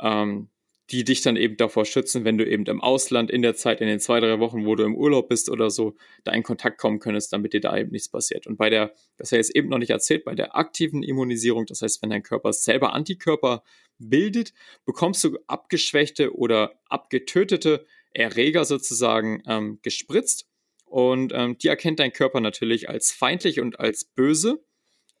ähm, 0.00 0.50
die 0.90 1.02
dich 1.02 1.22
dann 1.22 1.36
eben 1.36 1.56
davor 1.56 1.86
schützen, 1.86 2.24
wenn 2.24 2.36
du 2.36 2.46
eben 2.46 2.66
im 2.66 2.82
Ausland 2.82 3.30
in 3.30 3.40
der 3.40 3.54
Zeit, 3.54 3.80
in 3.80 3.86
den 3.86 4.00
zwei, 4.00 4.20
drei 4.20 4.38
Wochen, 4.38 4.66
wo 4.66 4.74
du 4.74 4.84
im 4.84 4.94
Urlaub 4.94 5.28
bist 5.30 5.48
oder 5.48 5.70
so, 5.70 5.94
da 6.24 6.32
in 6.32 6.42
Kontakt 6.42 6.78
kommen 6.78 6.98
könntest, 6.98 7.32
damit 7.32 7.54
dir 7.54 7.60
da 7.60 7.76
eben 7.76 7.90
nichts 7.90 8.10
passiert. 8.10 8.46
Und 8.46 8.58
bei 8.58 8.68
der, 8.68 8.92
das 9.16 9.32
habe 9.32 9.40
ich 9.40 9.46
jetzt 9.46 9.56
eben 9.56 9.70
noch 9.70 9.78
nicht 9.78 9.90
erzählt, 9.90 10.24
bei 10.24 10.34
der 10.34 10.56
aktiven 10.56 11.02
Immunisierung, 11.02 11.64
das 11.64 11.80
heißt, 11.80 12.02
wenn 12.02 12.10
dein 12.10 12.22
Körper 12.22 12.52
selber 12.52 12.92
Antikörper 12.92 13.62
bildet, 13.98 14.52
bekommst 14.84 15.22
du 15.24 15.38
abgeschwächte 15.46 16.34
oder 16.34 16.80
abgetötete 16.88 17.86
Erreger 18.12 18.64
sozusagen 18.64 19.42
ähm, 19.46 19.78
gespritzt. 19.82 20.46
Und 20.86 21.32
ähm, 21.34 21.58
die 21.58 21.68
erkennt 21.68 21.98
dein 21.98 22.12
Körper 22.12 22.40
natürlich 22.40 22.88
als 22.88 23.10
feindlich 23.10 23.60
und 23.60 23.80
als 23.80 24.04
böse 24.04 24.64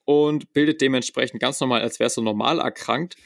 und 0.04 0.52
bildet 0.52 0.80
dementsprechend 0.80 1.40
ganz 1.40 1.60
normal, 1.60 1.80
als 1.80 1.98
wärst 1.98 2.16
du 2.16 2.22
normal 2.22 2.60
erkrankt, 2.60 3.16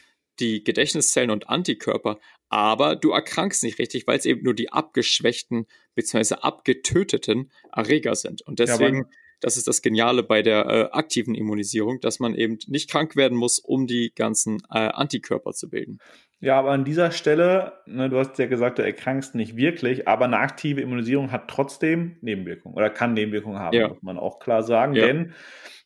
die 0.41 0.63
Gedächtniszellen 0.63 1.31
und 1.31 1.49
Antikörper, 1.49 2.19
aber 2.49 2.97
du 2.97 3.11
erkrankst 3.11 3.63
nicht 3.63 3.79
richtig, 3.79 4.07
weil 4.07 4.19
es 4.19 4.25
eben 4.25 4.43
nur 4.43 4.55
die 4.55 4.73
abgeschwächten 4.73 5.67
bzw. 5.95 6.37
abgetöteten 6.37 7.51
Erreger 7.73 8.15
sind. 8.15 8.43
Und 8.43 8.59
deswegen, 8.61 8.99
ja, 8.99 9.11
das 9.41 9.57
ist 9.57 9.69
das 9.69 9.83
Geniale 9.83 10.23
bei 10.23 10.43
der 10.43 10.67
äh, 10.67 10.89
aktiven 10.93 11.35
Immunisierung, 11.35 12.01
dass 12.01 12.19
man 12.19 12.35
eben 12.35 12.59
nicht 12.67 12.91
krank 12.91 13.17
werden 13.17 13.37
muss, 13.37 13.59
um 13.59 13.87
die 13.87 14.13
ganzen 14.15 14.59
äh, 14.71 14.79
Antikörper 14.79 15.53
zu 15.53 15.69
bilden. 15.69 15.99
Ja, 16.41 16.59
aber 16.59 16.71
an 16.71 16.85
dieser 16.85 17.11
Stelle, 17.11 17.73
ne, 17.87 18.09
du 18.09 18.19
hast 18.19 18.39
ja 18.39 18.47
gesagt, 18.47 18.79
du 18.79 18.85
erkrankst 18.85 19.35
nicht 19.35 19.57
wirklich, 19.57 20.07
aber 20.07 20.27
eine 20.27 20.39
aktive 20.39 20.81
Immunisierung 20.81 21.33
hat 21.33 21.49
trotzdem 21.49 22.17
Nebenwirkungen 22.21 22.77
oder 22.77 22.91
kann 22.91 23.15
Nebenwirkungen 23.15 23.59
haben, 23.59 23.77
ja. 23.77 23.89
muss 23.89 24.03
man 24.03 24.19
auch 24.19 24.39
klar 24.39 24.63
sagen. 24.63 24.95
Ja. 24.95 25.07
Denn 25.07 25.33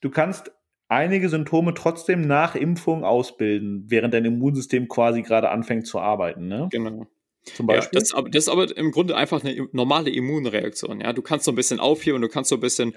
du 0.03 0.11
kannst 0.11 0.53
einige 0.89 1.31
Symptome 1.31 1.73
trotzdem 1.73 2.21
nach 2.21 2.55
Impfung 2.55 3.03
ausbilden, 3.03 3.87
während 3.89 4.13
dein 4.13 4.27
Immunsystem 4.27 4.89
quasi 4.89 5.23
gerade 5.23 5.49
anfängt 5.49 5.87
zu 5.87 5.99
arbeiten. 5.99 6.49
Ne? 6.49 6.69
Genau. 6.71 7.07
Zum 7.45 7.67
Beispiel. 7.67 7.99
Ja, 7.99 8.01
das, 8.01 8.31
das, 8.31 8.45
ist 8.45 8.49
aber 8.49 8.77
im 8.77 8.93
Grunde 8.93 9.17
einfach 9.17 9.43
eine 9.43 9.69
normale 9.73 10.11
Immunreaktion. 10.11 11.01
Ja, 11.01 11.13
du 11.13 11.23
kannst 11.23 11.45
so 11.45 11.53
ein 11.53 11.57
bisschen 11.57 11.81
aufheben 11.81 12.21
du 12.23 12.29
kannst 12.29 12.51
so 12.51 12.57
ein 12.57 12.61
bisschen 12.61 12.95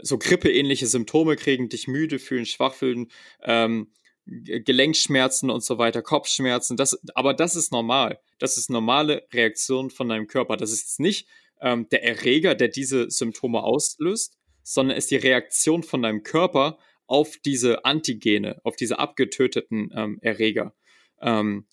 so 0.00 0.18
grippeähnliche 0.18 0.86
Symptome 0.86 1.36
kriegen, 1.36 1.68
dich 1.68 1.86
müde 1.86 2.18
fühlen, 2.18 2.46
schwach 2.46 2.74
fühlen, 2.74 3.08
ähm, 3.42 3.92
Gelenkschmerzen 4.26 5.50
und 5.50 5.62
so 5.62 5.78
weiter, 5.78 6.02
Kopfschmerzen. 6.02 6.76
Das, 6.76 6.98
aber 7.14 7.34
das 7.34 7.56
ist 7.56 7.72
normal. 7.72 8.18
Das 8.38 8.56
ist 8.56 8.70
normale 8.70 9.26
Reaktion 9.32 9.90
von 9.90 10.08
deinem 10.08 10.26
Körper. 10.26 10.56
Das 10.56 10.72
ist 10.72 10.80
jetzt 10.80 11.00
nicht 11.00 11.28
ähm, 11.60 11.88
der 11.90 12.02
Erreger, 12.04 12.54
der 12.54 12.68
diese 12.68 13.10
Symptome 13.10 13.62
auslöst, 13.62 14.38
sondern 14.62 14.96
ist 14.96 15.10
die 15.10 15.16
Reaktion 15.16 15.82
von 15.82 16.02
deinem 16.02 16.22
Körper 16.22 16.78
auf 17.06 17.36
diese 17.44 17.84
Antigene, 17.84 18.60
auf 18.64 18.76
diese 18.76 18.98
abgetöteten 18.98 19.92
ähm, 19.94 20.18
Erreger. 20.22 20.74
Ähm, 21.20 21.66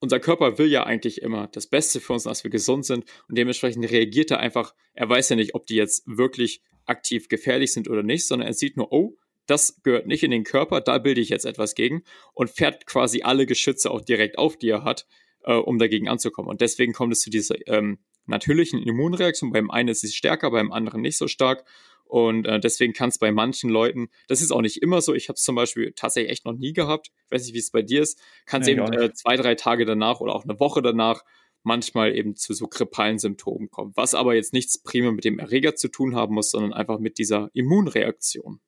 unser 0.00 0.18
Körper 0.18 0.58
will 0.58 0.66
ja 0.66 0.84
eigentlich 0.84 1.22
immer 1.22 1.48
das 1.48 1.66
Beste 1.66 2.00
für 2.00 2.14
uns, 2.14 2.24
dass 2.24 2.42
wir 2.42 2.50
gesund 2.50 2.84
sind 2.86 3.04
und 3.28 3.38
dementsprechend 3.38 3.88
reagiert 3.90 4.30
er 4.30 4.40
einfach, 4.40 4.74
er 4.94 5.08
weiß 5.08 5.28
ja 5.28 5.36
nicht, 5.36 5.54
ob 5.54 5.66
die 5.66 5.76
jetzt 5.76 6.02
wirklich 6.06 6.62
aktiv 6.86 7.28
gefährlich 7.28 7.72
sind 7.72 7.88
oder 7.88 8.02
nicht, 8.02 8.26
sondern 8.26 8.48
er 8.48 8.54
sieht 8.54 8.76
nur, 8.76 8.92
oh, 8.92 9.16
das 9.46 9.80
gehört 9.82 10.06
nicht 10.06 10.22
in 10.22 10.30
den 10.30 10.44
Körper, 10.44 10.80
da 10.80 10.98
bilde 10.98 11.20
ich 11.20 11.28
jetzt 11.28 11.44
etwas 11.44 11.74
gegen 11.74 12.02
und 12.34 12.50
fährt 12.50 12.86
quasi 12.86 13.22
alle 13.22 13.46
Geschütze 13.46 13.90
auch 13.90 14.00
direkt 14.00 14.38
auf, 14.38 14.56
die 14.56 14.68
er 14.68 14.84
hat, 14.84 15.06
äh, 15.44 15.54
um 15.54 15.78
dagegen 15.78 16.08
anzukommen. 16.08 16.48
Und 16.48 16.60
deswegen 16.60 16.92
kommt 16.92 17.12
es 17.12 17.20
zu 17.20 17.30
dieser 17.30 17.56
ähm, 17.66 17.98
natürlichen 18.26 18.82
Immunreaktion. 18.82 19.52
Beim 19.52 19.70
einen 19.70 19.88
ist 19.88 20.00
sie 20.00 20.12
stärker, 20.12 20.50
beim 20.50 20.72
anderen 20.72 21.00
nicht 21.02 21.18
so 21.18 21.26
stark. 21.26 21.64
Und 22.10 22.46
äh, 22.46 22.58
deswegen 22.58 22.92
kann 22.92 23.10
es 23.10 23.18
bei 23.18 23.30
manchen 23.30 23.70
Leuten, 23.70 24.08
das 24.26 24.42
ist 24.42 24.50
auch 24.50 24.62
nicht 24.62 24.82
immer 24.82 25.00
so, 25.00 25.14
ich 25.14 25.28
habe 25.28 25.36
es 25.36 25.42
zum 25.42 25.54
Beispiel 25.54 25.92
tatsächlich 25.94 26.32
echt 26.32 26.44
noch 26.44 26.54
nie 26.54 26.72
gehabt, 26.72 27.12
ich 27.26 27.30
weiß 27.30 27.44
nicht, 27.44 27.54
wie 27.54 27.58
es 27.58 27.70
bei 27.70 27.82
dir 27.82 28.02
ist, 28.02 28.20
kann 28.46 28.62
es 28.62 28.66
nee, 28.66 28.72
eben 28.72 28.92
äh, 28.92 29.12
zwei, 29.12 29.36
drei 29.36 29.54
Tage 29.54 29.84
danach 29.84 30.20
oder 30.20 30.34
auch 30.34 30.42
eine 30.42 30.58
Woche 30.58 30.82
danach 30.82 31.22
manchmal 31.62 32.16
eben 32.16 32.34
zu 32.34 32.52
so 32.52 32.66
grippalen 32.66 33.18
Symptomen 33.18 33.70
kommen, 33.70 33.92
was 33.94 34.14
aber 34.14 34.34
jetzt 34.34 34.52
nichts 34.52 34.82
primär 34.82 35.12
mit 35.12 35.24
dem 35.24 35.38
Erreger 35.38 35.76
zu 35.76 35.88
tun 35.88 36.16
haben 36.16 36.34
muss, 36.34 36.50
sondern 36.50 36.72
einfach 36.72 36.98
mit 36.98 37.18
dieser 37.18 37.50
Immunreaktion. 37.52 38.60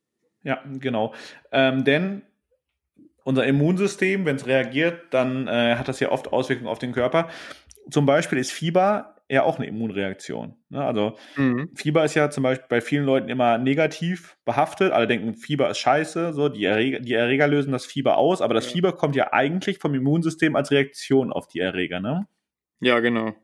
Ja, 0.45 0.63
genau. 0.79 1.13
Ähm, 1.51 1.85
denn 1.85 2.23
unser 3.25 3.45
Immunsystem, 3.45 4.25
wenn 4.25 4.37
es 4.37 4.47
reagiert, 4.47 5.03
dann 5.11 5.49
äh, 5.49 5.77
hat 5.77 5.89
das 5.89 5.99
ja 5.99 6.13
oft 6.13 6.33
Auswirkungen 6.33 6.69
auf 6.69 6.79
den 6.79 6.93
Körper. 6.93 7.29
Zum 7.91 8.07
Beispiel 8.07 8.39
ist 8.39 8.53
Fieber 8.53 9.17
ja 9.33 9.45
auch 9.45 9.57
eine 9.57 9.67
Immunreaktion. 9.67 10.57
Ne? 10.69 10.85
Also 10.85 11.17
mhm. 11.37 11.71
Fieber 11.75 12.05
ist 12.05 12.15
ja 12.15 12.29
zum 12.29 12.43
Beispiel 12.43 12.67
bei 12.69 12.81
vielen 12.83 13.05
Leuten 13.05 13.31
immer 13.31 13.57
negativ 13.57 14.37
behaftet. 14.45 14.93
Alle 14.93 15.07
denken, 15.07 15.35
Fieber 15.35 15.71
ist 15.71 15.79
scheiße, 15.79 16.35
so 16.35 16.51
die 16.51 16.65
Erreger, 16.65 17.01
die 17.01 17.15
Erreger 17.15 17.49
lösen 17.49 17.73
das 17.73 17.87
Fieber 17.87 18.19
aus, 18.19 18.43
aber 18.43 18.53
das 18.53 18.67
ja. 18.67 18.73
Fieber 18.73 18.93
kommt 18.93 19.17
ja 19.17 19.33
eigentlich 19.33 19.79
vom 19.79 19.95
Immunsystem 19.95 20.55
als 20.55 20.71
Reaktion 20.71 21.33
auf 21.33 21.49
die 21.49 21.61
Erreger, 21.61 22.01
ne? 22.01 22.27
Ja, 22.81 23.01
genau. 23.01 23.35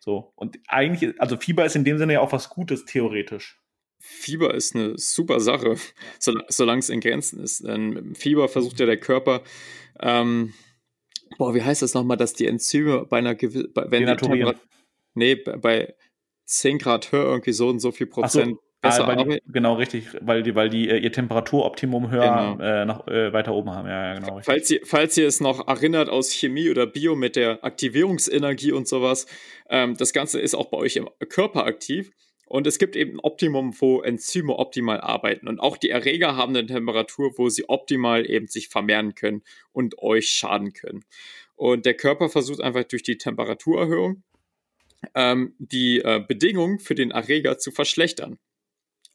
So. 0.00 0.32
Und 0.34 0.58
eigentlich, 0.66 1.20
also 1.20 1.36
Fieber 1.36 1.64
ist 1.64 1.76
in 1.76 1.84
dem 1.84 1.98
Sinne 1.98 2.14
ja 2.14 2.20
auch 2.20 2.32
was 2.32 2.48
Gutes, 2.48 2.84
theoretisch. 2.84 3.60
Fieber 4.00 4.54
ist 4.54 4.74
eine 4.74 4.98
super 4.98 5.38
Sache, 5.38 5.76
solange 6.48 6.80
es 6.80 6.88
in 6.88 7.00
Grenzen 7.00 7.38
ist. 7.38 7.64
Denn 7.64 8.16
Fieber 8.16 8.48
versucht 8.48 8.80
ja 8.80 8.86
der 8.86 8.98
Körper, 8.98 9.42
ähm, 10.00 10.52
boah, 11.36 11.54
wie 11.54 11.62
heißt 11.62 11.82
das 11.82 11.94
nochmal, 11.94 12.16
dass 12.16 12.32
die 12.32 12.46
Enzyme 12.46 13.06
bei 13.06 13.18
einer 13.18 13.36
gewissen, 13.36 13.72
wenn 13.74 14.04
die 14.04 14.56
nee, 15.18 15.34
bei 15.34 15.94
10 16.46 16.78
Grad 16.78 17.12
höher 17.12 17.26
irgendwie 17.26 17.52
so 17.52 17.68
und 17.68 17.80
so 17.80 17.92
viel 17.92 18.06
Prozent 18.06 18.56
so, 18.56 18.62
besser 18.80 19.08
ah, 19.08 19.24
die, 19.24 19.42
Genau, 19.46 19.74
richtig, 19.74 20.06
weil 20.20 20.42
die, 20.42 20.54
weil 20.54 20.70
die 20.70 20.88
äh, 20.88 20.98
ihr 20.98 21.12
Temperaturoptimum 21.12 22.10
höher 22.10 22.56
genau. 22.56 22.64
äh, 22.64 22.84
nach, 22.84 23.06
äh, 23.06 23.32
weiter 23.32 23.52
oben 23.52 23.70
haben. 23.70 23.88
Ja, 23.88 24.14
ja 24.14 24.20
genau. 24.20 24.40
Falls 24.42 24.70
ihr, 24.70 24.80
falls 24.84 25.16
ihr 25.16 25.26
es 25.26 25.40
noch 25.40 25.66
erinnert 25.68 26.08
aus 26.08 26.32
Chemie 26.32 26.70
oder 26.70 26.86
Bio 26.86 27.14
mit 27.14 27.36
der 27.36 27.64
Aktivierungsenergie 27.64 28.72
und 28.72 28.88
sowas, 28.88 29.26
ähm, 29.68 29.96
das 29.96 30.12
Ganze 30.12 30.40
ist 30.40 30.54
auch 30.54 30.70
bei 30.70 30.78
euch 30.78 30.96
im 30.96 31.08
Körper 31.28 31.64
aktiv. 31.66 32.10
Und 32.46 32.66
es 32.66 32.78
gibt 32.78 32.96
eben 32.96 33.16
ein 33.16 33.20
Optimum, 33.20 33.74
wo 33.78 34.00
Enzyme 34.00 34.58
optimal 34.58 35.02
arbeiten. 35.02 35.48
Und 35.48 35.60
auch 35.60 35.76
die 35.76 35.90
Erreger 35.90 36.34
haben 36.34 36.56
eine 36.56 36.64
Temperatur, 36.64 37.32
wo 37.36 37.50
sie 37.50 37.68
optimal 37.68 38.28
eben 38.28 38.46
sich 38.46 38.68
vermehren 38.68 39.14
können 39.14 39.42
und 39.72 39.98
euch 39.98 40.30
schaden 40.30 40.72
können. 40.72 41.04
Und 41.56 41.84
der 41.84 41.92
Körper 41.92 42.30
versucht 42.30 42.62
einfach 42.62 42.84
durch 42.84 43.02
die 43.02 43.18
Temperaturerhöhung 43.18 44.22
ähm, 45.14 45.54
die 45.58 46.00
äh, 46.00 46.22
Bedingungen 46.26 46.78
für 46.78 46.94
den 46.94 47.10
Erreger 47.10 47.58
zu 47.58 47.70
verschlechtern. 47.70 48.38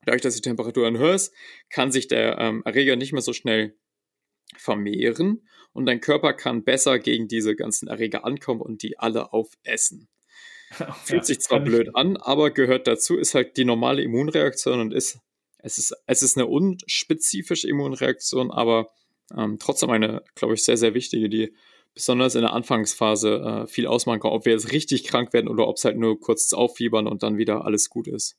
Dadurch, 0.06 0.22
dass 0.22 0.36
die 0.36 0.42
Temperatur 0.42 0.90
höher 0.92 1.16
ist, 1.16 1.34
kann 1.70 1.92
sich 1.92 2.08
der 2.08 2.38
ähm, 2.38 2.62
Erreger 2.66 2.96
nicht 2.96 3.14
mehr 3.14 3.22
so 3.22 3.34
schnell 3.34 3.76
vermehren 4.58 5.48
und 5.72 5.86
dein 5.86 6.02
Körper 6.02 6.34
kann 6.34 6.64
besser 6.64 7.00
gegen 7.00 7.28
diese 7.28 7.56
ganzen 7.56 7.88
Erreger 7.88 8.26
ankommen 8.26 8.62
und 8.62 8.84
die 8.84 9.00
alle 9.00 9.34
aufessen. 9.34 10.08
Fühlt 11.04 11.26
sich 11.26 11.40
zwar 11.40 11.60
blöd 11.60 11.96
an, 11.96 12.18
aber 12.18 12.52
gehört 12.52 12.88
dazu, 12.88 13.18
ist 13.18 13.36
halt 13.36 13.58
die 13.58 13.66
normale 13.66 14.02
Immunreaktion 14.02 14.80
und 14.80 14.94
ist, 14.94 15.20
es 15.60 15.78
ist, 15.78 15.94
es 16.08 16.24
ist 16.24 16.38
eine 16.38 16.48
unspezifische 16.48 17.68
Immunreaktion, 17.68 18.52
aber 18.52 18.92
ähm, 19.36 19.58
trotzdem 19.60 19.90
eine, 19.90 20.24
glaube 20.36 20.56
ich, 20.56 20.64
sehr, 20.64 20.78
sehr 20.78 20.94
wichtige, 20.94 21.30
die 21.30 21.56
besonders 21.94 22.36
in 22.36 22.42
der 22.42 22.54
Anfangsphase 22.54 23.64
äh, 23.64 23.68
viel 23.68 23.88
ausmachen 23.88 24.20
kann, 24.20 24.32
ob 24.32 24.46
wir 24.46 24.54
jetzt 24.54 24.72
richtig 24.72 25.06
krank 25.06 25.34
werden 25.34 25.48
oder 25.48 25.68
ob 25.68 25.78
es 25.78 25.86
halt 25.86 25.98
nur 25.98 26.20
kurz 26.20 26.54
auffiebern 26.54 27.08
und 27.08 27.24
dann 27.24 27.38
wieder 27.38 27.66
alles 27.66 27.90
gut 27.90 28.08
ist. 28.08 28.38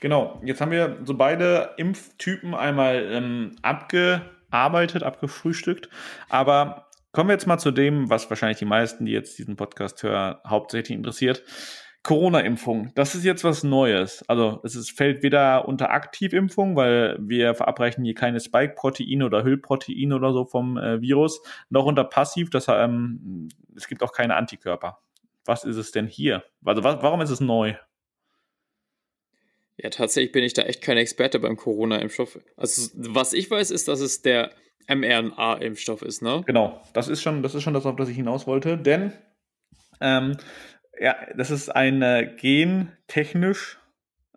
Genau, 0.00 0.40
jetzt 0.44 0.60
haben 0.60 0.70
wir 0.70 0.98
so 1.04 1.14
beide 1.14 1.74
Impftypen 1.76 2.54
einmal 2.54 3.06
ähm, 3.12 3.56
abgearbeitet, 3.62 5.02
abgefrühstückt, 5.02 5.88
aber 6.28 6.86
Kommen 7.12 7.28
wir 7.28 7.32
jetzt 7.32 7.46
mal 7.48 7.58
zu 7.58 7.72
dem, 7.72 8.08
was 8.08 8.30
wahrscheinlich 8.30 8.58
die 8.58 8.64
meisten, 8.66 9.04
die 9.04 9.10
jetzt 9.10 9.36
diesen 9.36 9.56
Podcast 9.56 10.00
hören, 10.04 10.36
hauptsächlich 10.46 10.96
interessiert. 10.96 11.42
Corona-Impfung, 12.02 12.92
das 12.94 13.14
ist 13.14 13.24
jetzt 13.24 13.44
was 13.44 13.62
Neues. 13.62 14.24
Also 14.26 14.60
es 14.64 14.74
ist, 14.74 14.90
fällt 14.90 15.22
weder 15.22 15.68
unter 15.68 15.90
Aktivimpfung, 15.90 16.74
weil 16.74 17.18
wir 17.20 17.54
verabreichen 17.54 18.04
hier 18.04 18.14
keine 18.14 18.40
Spike-Proteine 18.40 19.26
oder 19.26 19.44
Hüllproteine 19.44 20.16
oder 20.16 20.32
so 20.32 20.46
vom 20.46 20.78
äh, 20.78 21.00
Virus, 21.02 21.42
noch 21.68 21.84
unter 21.84 22.04
Passiv, 22.04 22.48
das, 22.48 22.68
ähm, 22.68 23.48
es 23.76 23.86
gibt 23.86 24.02
auch 24.02 24.12
keine 24.12 24.36
Antikörper. 24.36 24.98
Was 25.44 25.64
ist 25.64 25.76
es 25.76 25.92
denn 25.92 26.06
hier? 26.06 26.42
Also 26.64 26.84
was, 26.84 27.02
warum 27.02 27.20
ist 27.20 27.30
es 27.30 27.40
neu? 27.40 27.74
Ja, 29.76 29.90
tatsächlich 29.90 30.32
bin 30.32 30.44
ich 30.44 30.54
da 30.54 30.62
echt 30.62 30.82
kein 30.82 30.96
Experte 30.96 31.38
beim 31.38 31.56
Corona-Impfstoff. 31.56 32.38
Also 32.56 32.90
was 32.94 33.34
ich 33.34 33.50
weiß, 33.50 33.70
ist, 33.70 33.88
dass 33.88 34.00
es 34.00 34.22
der 34.22 34.50
mRNA-Impfstoff 34.88 36.02
ist, 36.02 36.22
ne? 36.22 36.42
Genau, 36.46 36.82
das 36.94 37.08
ist 37.08 37.22
schon, 37.22 37.42
das 37.42 37.54
ist 37.54 37.62
schon 37.62 37.74
das, 37.74 37.84
auf 37.84 37.96
das 37.96 38.08
ich 38.08 38.16
hinaus 38.16 38.46
wollte, 38.46 38.78
denn 38.78 39.12
ähm, 40.00 40.36
ja, 41.00 41.16
das 41.34 41.50
ist 41.50 41.70
ein 41.70 42.02
äh, 42.02 42.34
gentechnisch 42.36 43.78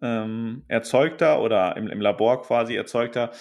ähm, 0.01 0.63
erzeugter 0.69 1.41
oder 1.41 1.75
im, 1.75 1.87
im, 1.87 1.99
Labor 1.99 2.41
quasi 2.41 2.75
erzeugter 2.75 3.31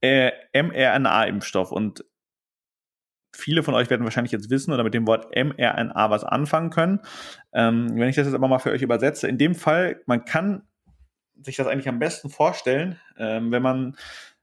äh, 0.00 0.32
mRNA-Impfstoff 0.52 1.70
und 1.70 2.04
viele 3.32 3.62
von 3.62 3.74
euch 3.74 3.90
werden 3.90 4.04
wahrscheinlich 4.04 4.32
jetzt 4.32 4.50
wissen 4.50 4.72
oder 4.72 4.82
mit 4.82 4.92
dem 4.92 5.06
Wort 5.06 5.34
mRNA 5.34 6.10
was 6.10 6.24
anfangen 6.24 6.70
können. 6.70 7.00
Ähm, 7.52 7.88
wenn 7.94 8.08
ich 8.08 8.16
das 8.16 8.26
jetzt 8.26 8.34
aber 8.34 8.48
mal 8.48 8.58
für 8.58 8.70
euch 8.72 8.82
übersetze, 8.82 9.28
in 9.28 9.38
dem 9.38 9.54
Fall, 9.54 10.02
man 10.06 10.24
kann 10.24 10.62
sich 11.42 11.56
das 11.56 11.68
eigentlich 11.68 11.88
am 11.88 12.00
besten 12.00 12.28
vorstellen, 12.28 12.98
ähm, 13.18 13.52
wenn 13.52 13.62
man 13.62 13.96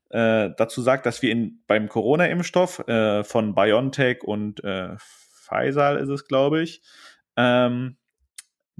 äh, 0.09 0.49
dazu 0.57 0.81
sagt, 0.81 1.05
dass 1.05 1.21
wir 1.21 1.31
in, 1.31 1.63
beim 1.67 1.89
Corona-Impfstoff 1.89 2.87
äh, 2.87 3.23
von 3.23 3.55
BioNTech 3.55 4.23
und 4.23 4.63
äh, 4.63 4.95
Pfizer 4.97 5.99
ist 5.99 6.09
es, 6.09 6.27
glaube 6.27 6.61
ich, 6.61 6.81
ähm, 7.37 7.97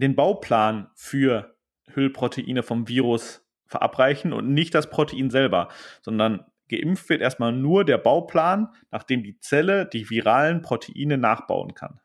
den 0.02 0.16
Bauplan 0.16 0.90
für 0.96 1.56
Hüllproteine 1.94 2.64
vom 2.64 2.88
Virus 2.88 3.46
verabreichen 3.66 4.34
und 4.34 4.54
nicht 4.54 4.76
das 4.76 4.90
Protein 4.90 5.30
selber, 5.30 5.70
sondern 6.02 6.46
geimpft 6.70 7.10
wird 7.10 7.22
erstmal 7.22 7.52
nur 7.52 7.86
der 7.86 7.98
Bauplan, 7.98 8.70
nachdem 8.92 9.24
die 9.24 9.40
Zelle 9.40 9.86
die 9.86 10.10
viralen 10.10 10.62
Proteine 10.62 11.18
nachbauen 11.18 11.74
kann. 11.74 12.00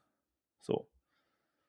So. 0.60 0.88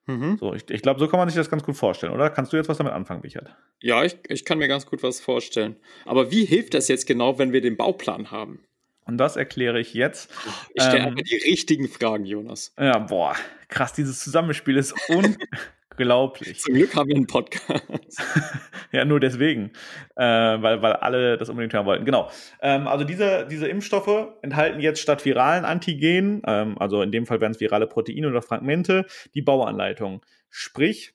Mhm. 0.06 0.38
So, 0.38 0.54
ich, 0.54 0.68
ich 0.70 0.82
glaube, 0.82 1.00
so 1.00 1.08
kann 1.08 1.18
man 1.18 1.28
sich 1.28 1.36
das 1.36 1.50
ganz 1.50 1.62
gut 1.62 1.76
vorstellen, 1.76 2.12
oder? 2.12 2.30
Kannst 2.30 2.52
du 2.52 2.56
jetzt 2.56 2.68
was 2.68 2.78
damit 2.78 2.92
anfangen, 2.92 3.22
Richard? 3.22 3.54
Ja, 3.80 4.04
ich, 4.04 4.18
ich 4.28 4.44
kann 4.44 4.58
mir 4.58 4.68
ganz 4.68 4.86
gut 4.86 5.02
was 5.02 5.20
vorstellen. 5.20 5.76
Aber 6.04 6.30
wie 6.30 6.44
hilft 6.44 6.74
das 6.74 6.88
jetzt 6.88 7.06
genau, 7.06 7.38
wenn 7.38 7.52
wir 7.52 7.60
den 7.60 7.76
Bauplan 7.76 8.30
haben? 8.30 8.64
Und 9.04 9.16
das 9.18 9.36
erkläre 9.36 9.80
ich 9.80 9.94
jetzt. 9.94 10.30
Ich 10.74 10.82
stelle 10.82 11.04
ähm, 11.04 11.12
aber 11.12 11.22
die 11.22 11.36
richtigen 11.36 11.88
Fragen, 11.88 12.26
Jonas. 12.26 12.74
Ja, 12.78 12.98
boah, 12.98 13.34
krass, 13.68 13.94
dieses 13.94 14.20
Zusammenspiel 14.20 14.76
ist 14.76 14.94
unglaublich. 15.98 16.60
Zum 16.60 16.74
Glück 16.74 16.94
haben 16.94 17.08
wir 17.08 17.16
einen 17.16 17.26
Podcast. 17.26 17.84
ja, 18.92 19.04
nur 19.04 19.20
deswegen, 19.20 19.72
äh, 20.16 20.22
weil, 20.24 20.82
weil 20.82 20.92
alle 20.94 21.36
das 21.36 21.48
unbedingt 21.48 21.72
hören 21.72 21.86
wollten. 21.86 22.04
Genau. 22.04 22.30
Ähm, 22.62 22.86
also 22.86 23.04
diese, 23.04 23.46
diese 23.50 23.68
Impfstoffe 23.68 24.28
enthalten 24.42 24.80
jetzt 24.80 25.00
statt 25.00 25.24
viralen 25.24 25.64
Antigenen, 25.64 26.42
ähm, 26.46 26.78
also 26.78 27.02
in 27.02 27.12
dem 27.12 27.26
Fall 27.26 27.40
wären 27.40 27.52
es 27.52 27.60
virale 27.60 27.86
Proteine 27.86 28.28
oder 28.28 28.42
Fragmente, 28.42 29.06
die 29.34 29.42
Bauanleitung. 29.42 30.24
Sprich, 30.50 31.14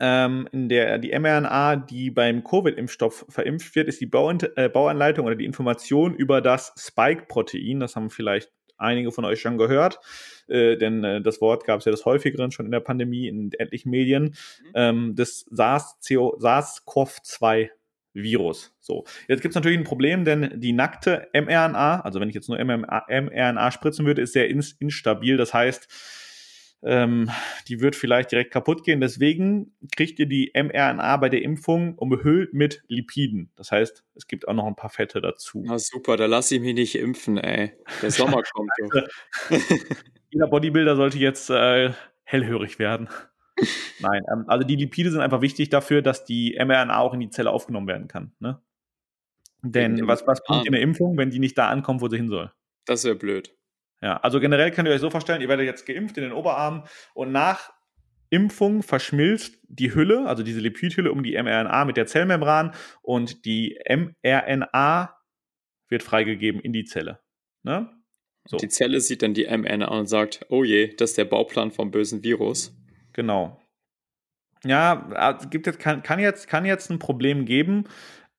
ähm, 0.00 0.48
in 0.52 0.68
der 0.68 0.98
die 0.98 1.18
mRNA, 1.18 1.76
die 1.76 2.10
beim 2.10 2.44
Covid-Impfstoff 2.44 3.26
verimpft 3.28 3.74
wird, 3.74 3.88
ist 3.88 4.00
die 4.00 4.06
Bauan 4.06 4.38
äh, 4.54 4.68
Bauanleitung 4.68 5.26
oder 5.26 5.34
die 5.34 5.44
Information 5.44 6.14
über 6.14 6.40
das 6.40 6.72
Spike-Protein. 6.78 7.80
Das 7.80 7.96
haben 7.96 8.10
vielleicht 8.10 8.52
einige 8.78 9.12
von 9.12 9.24
euch 9.24 9.40
schon 9.40 9.58
gehört, 9.58 10.00
äh, 10.48 10.76
denn 10.76 11.04
äh, 11.04 11.20
das 11.20 11.40
Wort 11.40 11.64
gab 11.64 11.78
es 11.80 11.84
ja 11.84 11.92
des 11.92 12.04
häufigeren 12.04 12.50
schon 12.50 12.66
in 12.66 12.72
der 12.72 12.80
Pandemie 12.80 13.28
in 13.28 13.52
etlichen 13.52 13.90
Medien, 13.90 14.24
mhm. 14.24 14.72
ähm, 14.74 15.14
des 15.14 15.46
SARS-CoV-2 15.50 17.70
Virus. 18.14 18.74
So, 18.80 19.04
jetzt 19.28 19.42
gibt 19.42 19.52
es 19.52 19.54
natürlich 19.54 19.78
ein 19.78 19.84
Problem, 19.84 20.24
denn 20.24 20.54
die 20.56 20.72
nackte 20.72 21.28
mRNA, 21.32 22.00
also 22.00 22.18
wenn 22.20 22.28
ich 22.28 22.34
jetzt 22.34 22.48
nur 22.48 22.58
mRNA, 22.58 23.06
mRNA 23.08 23.70
spritzen 23.70 24.06
würde, 24.06 24.22
ist 24.22 24.32
sehr 24.32 24.48
instabil. 24.48 25.36
Das 25.36 25.54
heißt, 25.54 25.86
ähm, 26.82 27.30
die 27.66 27.80
wird 27.80 27.96
vielleicht 27.96 28.30
direkt 28.30 28.52
kaputt 28.52 28.84
gehen. 28.84 29.00
Deswegen 29.00 29.74
kriegt 29.96 30.18
ihr 30.18 30.26
die 30.26 30.52
mRNA 30.54 31.16
bei 31.16 31.28
der 31.28 31.42
Impfung 31.42 31.96
umhüllt 31.96 32.54
mit 32.54 32.82
Lipiden. 32.88 33.50
Das 33.56 33.72
heißt, 33.72 34.04
es 34.14 34.26
gibt 34.26 34.46
auch 34.46 34.54
noch 34.54 34.66
ein 34.66 34.76
paar 34.76 34.90
Fette 34.90 35.20
dazu. 35.20 35.62
Na 35.66 35.78
super, 35.78 36.16
da 36.16 36.26
lasse 36.26 36.56
ich 36.56 36.60
mich 36.60 36.74
nicht 36.74 36.94
impfen, 36.94 37.36
ey. 37.38 37.72
Der 38.02 38.10
Sommer 38.10 38.42
kommt. 38.52 38.70
Jeder 40.30 40.46
Bodybuilder 40.46 40.96
sollte 40.96 41.18
jetzt 41.18 41.50
äh, 41.50 41.92
hellhörig 42.22 42.78
werden. 42.78 43.08
Nein, 44.00 44.22
ähm, 44.32 44.44
also 44.46 44.66
die 44.66 44.76
Lipide 44.76 45.10
sind 45.10 45.20
einfach 45.20 45.40
wichtig 45.40 45.70
dafür, 45.70 46.02
dass 46.02 46.24
die 46.24 46.56
mRNA 46.58 46.98
auch 46.98 47.14
in 47.14 47.20
die 47.20 47.30
Zelle 47.30 47.50
aufgenommen 47.50 47.88
werden 47.88 48.06
kann. 48.06 48.32
Ne? 48.38 48.60
Denn 49.62 50.06
was, 50.06 50.26
was 50.26 50.44
bringt 50.44 50.68
eine 50.68 50.78
Impfung, 50.78 51.18
wenn 51.18 51.30
die 51.30 51.40
nicht 51.40 51.58
da 51.58 51.68
ankommt, 51.68 52.00
wo 52.00 52.08
sie 52.08 52.16
hin 52.16 52.28
soll? 52.28 52.52
Das 52.84 53.04
wäre 53.04 53.16
blöd. 53.16 53.57
Ja, 54.00 54.18
also 54.18 54.40
generell 54.40 54.70
könnt 54.70 54.88
ihr 54.88 54.94
euch 54.94 55.00
so 55.00 55.10
vorstellen, 55.10 55.40
ihr 55.40 55.48
werdet 55.48 55.66
jetzt 55.66 55.86
geimpft 55.86 56.16
in 56.18 56.24
den 56.24 56.32
Oberarm 56.32 56.84
und 57.14 57.32
nach 57.32 57.72
Impfung 58.30 58.82
verschmilzt 58.82 59.58
die 59.68 59.94
Hülle, 59.94 60.26
also 60.26 60.42
diese 60.42 60.60
Lipidhülle 60.60 61.10
um 61.10 61.22
die 61.22 61.40
mRNA 61.40 61.84
mit 61.84 61.96
der 61.96 62.06
Zellmembran 62.06 62.74
und 63.02 63.44
die 63.44 63.78
mRNA 63.88 65.16
wird 65.88 66.02
freigegeben 66.02 66.60
in 66.60 66.72
die 66.72 66.84
Zelle. 66.84 67.20
Ne? 67.62 67.90
So. 68.44 68.56
Die 68.56 68.68
Zelle 68.68 69.00
sieht 69.00 69.22
dann 69.22 69.34
die 69.34 69.46
mRNA 69.46 69.88
und 69.88 70.06
sagt, 70.06 70.46
oh 70.48 70.62
je, 70.62 70.94
das 70.96 71.10
ist 71.10 71.18
der 71.18 71.24
Bauplan 71.24 71.70
vom 71.70 71.90
bösen 71.90 72.22
Virus. 72.22 72.76
Genau. 73.12 73.60
Ja, 74.64 75.38
gibt 75.50 75.66
jetzt, 75.66 75.78
kann, 75.78 76.02
kann, 76.02 76.18
jetzt, 76.18 76.48
kann 76.48 76.64
jetzt 76.64 76.90
ein 76.90 76.98
Problem 76.98 77.44
geben. 77.44 77.84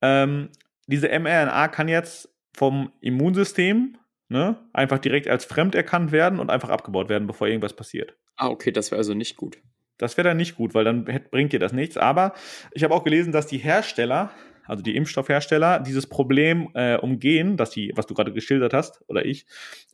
Ähm, 0.01 0.49
diese 0.87 1.07
mRNA 1.07 1.67
kann 1.69 1.87
jetzt 1.87 2.29
vom 2.55 2.91
Immunsystem 3.01 3.97
ne, 4.29 4.57
einfach 4.73 4.99
direkt 4.99 5.27
als 5.27 5.45
fremd 5.45 5.75
erkannt 5.75 6.11
werden 6.11 6.39
und 6.39 6.49
einfach 6.49 6.69
abgebaut 6.69 7.09
werden, 7.09 7.27
bevor 7.27 7.47
irgendwas 7.47 7.75
passiert. 7.75 8.15
Ah, 8.37 8.47
okay, 8.47 8.71
das 8.71 8.91
wäre 8.91 8.99
also 8.99 9.13
nicht 9.13 9.35
gut. 9.35 9.61
Das 9.97 10.15
wäre 10.15 10.29
dann 10.29 10.37
nicht 10.37 10.55
gut, 10.55 10.73
weil 10.73 10.85
dann 10.85 11.03
bringt 11.03 11.51
dir 11.51 11.59
das 11.59 11.73
nichts. 11.73 11.97
Aber 11.97 12.33
ich 12.71 12.83
habe 12.83 12.93
auch 12.93 13.03
gelesen, 13.03 13.33
dass 13.33 13.47
die 13.47 13.57
Hersteller, 13.57 14.31
also 14.65 14.81
die 14.81 14.95
Impfstoffhersteller, 14.95 15.79
dieses 15.79 16.07
Problem 16.07 16.69
äh, 16.73 16.95
umgehen, 16.97 17.57
dass 17.57 17.71
die, 17.71 17.91
was 17.95 18.05
du 18.05 18.13
gerade 18.13 18.31
geschildert 18.31 18.73
hast, 18.73 19.03
oder 19.07 19.25
ich, 19.25 19.45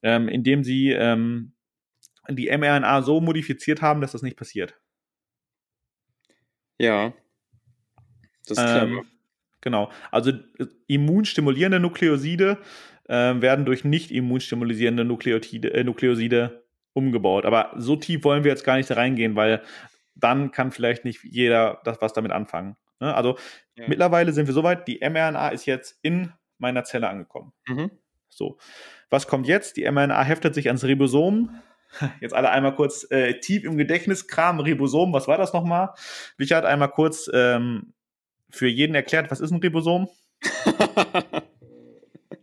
ähm, 0.04 0.28
indem 0.28 0.63
sie 0.63 0.91
ähm, 0.91 1.54
die 2.30 2.56
mRNA 2.56 3.02
so 3.02 3.19
modifiziert 3.19 3.82
haben, 3.82 4.02
dass 4.02 4.12
das 4.12 4.21
nicht 4.21 4.38
passiert. 4.38 4.76
Ja. 6.78 7.13
Das 8.48 8.58
ist 8.60 8.63
ähm, 8.67 9.06
Genau. 9.65 9.89
Also 10.12 10.30
äh, 10.30 10.67
immunstimulierende 10.86 11.80
Nukleoside 11.80 12.60
äh, 13.08 13.41
werden 13.41 13.65
durch 13.65 13.84
nicht 13.84 14.12
immunstimulierende 14.12 15.06
Nukleotide, 15.06 15.74
äh, 15.74 15.84
Nukleoside 15.84 16.65
umgebaut. 16.94 17.46
Aber 17.46 17.72
so 17.78 17.96
tief 17.96 18.24
wollen 18.24 18.44
wir 18.44 18.52
jetzt 18.52 18.63
gar 18.63 18.78
nicht 18.78 18.91
reingehen, 18.91 19.36
weil 19.36 19.62
dann 20.15 20.52
kann 20.52 20.72
vielleicht 20.72 21.06
nicht 21.06 21.24
jeder 21.24 21.82
das 21.84 22.02
was 22.02 22.13
damit 22.13 22.32
anfangen. 22.32 22.78
Ne? 23.00 23.13
Also 23.13 23.38
ja. 23.76 23.86
mittlerweile 23.88 24.32
sind 24.32 24.48
wir 24.48 24.54
soweit, 24.54 24.88
die 24.88 25.00
mRNA 25.00 25.50
ist 25.50 25.65
jetzt 25.65 26.00
in 26.02 26.32
meiner 26.58 26.84
Zelle 26.84 27.10
angekommen. 27.10 27.52
Mhm. 27.68 27.91
So. 28.30 28.58
Was 29.10 29.28
kommt 29.28 29.48
jetzt? 29.48 29.78
Die 29.78 29.89
mRNA 29.89 30.24
heftet 30.24 30.56
sich 30.56 30.68
ans 30.68 30.84
Ribosom. 30.84 31.62
Jetzt 32.20 32.34
alle 32.34 32.50
einmal 32.50 32.76
kurz 32.76 33.10
äh, 33.10 33.39
tief 33.39 33.63
im 33.63 33.78
Gedächtnis 33.78 34.28
kramen. 34.28 34.60
Ribosom, 34.60 35.13
was 35.13 35.28
war 35.28 35.38
das 35.38 35.54
nochmal? 35.54 35.94
Richard, 36.39 36.65
einmal 36.65 36.89
kurz 36.89 37.30
ähm, 37.34 37.94
für 38.50 38.68
jeden 38.68 38.96
erklärt, 38.96 39.32
was 39.32 39.39
ist 39.39 39.52
ein 39.52 39.60
Ribosom? 39.60 40.10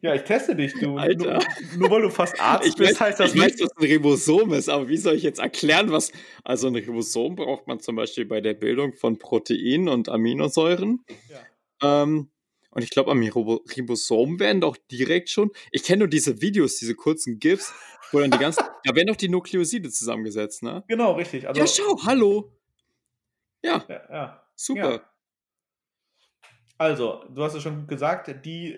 Ja, 0.03 0.17
ich 0.17 0.23
teste 0.23 0.57
dich, 0.57 0.75
du. 0.75 0.97
Alter. 0.97 1.39
Nur, 1.75 1.79
nur 1.79 1.91
weil 1.91 2.03
du 2.03 2.11
fast 2.11 2.39
Arzt 2.41 2.67
ich 2.67 2.75
bist, 2.75 2.95
weiß, 2.95 3.01
heißt 3.01 3.21
das 3.21 3.29
ich 3.29 3.35
nicht. 3.37 3.55
Ich 3.55 3.61
weiß, 3.61 3.71
was 3.71 3.77
ein 3.77 3.89
Ribosom 3.89 4.53
ist, 4.53 4.69
aber 4.69 4.89
wie 4.89 4.97
soll 4.97 5.15
ich 5.15 5.23
jetzt 5.23 5.39
erklären, 5.39 5.93
was. 5.93 6.11
Also 6.43 6.67
ein 6.67 6.75
Ribosom 6.75 7.37
braucht 7.37 7.69
man 7.69 7.79
zum 7.79 7.95
Beispiel 7.95 8.25
bei 8.25 8.41
der 8.41 8.55
Bildung 8.55 8.95
von 8.95 9.19
Proteinen 9.19 9.89
und 9.89 10.09
Aminosäuren. 10.09 11.05
Ja. 11.81 12.03
Ähm, 12.03 12.31
und 12.71 12.83
ich 12.83 12.91
glaube, 12.91 13.13
am 13.13 13.23
Ribosom 13.23 14.41
werden 14.41 14.61
doch 14.61 14.77
direkt 14.91 15.31
schon. 15.31 15.53
Ich 15.71 15.85
kenne 15.85 16.01
nur 16.01 16.09
diese 16.09 16.43
Videos, 16.43 16.79
diese 16.79 16.97
kurzen 16.97 17.39
GIFs, 17.39 17.73
wo 18.11 18.19
dann 18.19 18.33
die 18.33 18.39
ganzen. 18.39 18.65
da 18.85 18.97
werden 18.97 19.07
doch 19.07 19.17
die 19.17 19.29
Nukleoside 19.29 19.89
zusammengesetzt, 19.89 20.65
ne? 20.65 20.83
Genau, 20.89 21.13
richtig. 21.13 21.47
Also, 21.47 21.61
ja, 21.61 21.67
schau, 21.69 21.97
hallo. 22.05 22.53
Ja. 23.63 23.85
ja, 23.89 24.03
ja. 24.11 24.47
Super. 24.57 25.09
Also, 26.77 27.25
du 27.29 27.45
hast 27.45 27.55
es 27.55 27.63
schon 27.63 27.87
gesagt, 27.87 28.45
die 28.45 28.77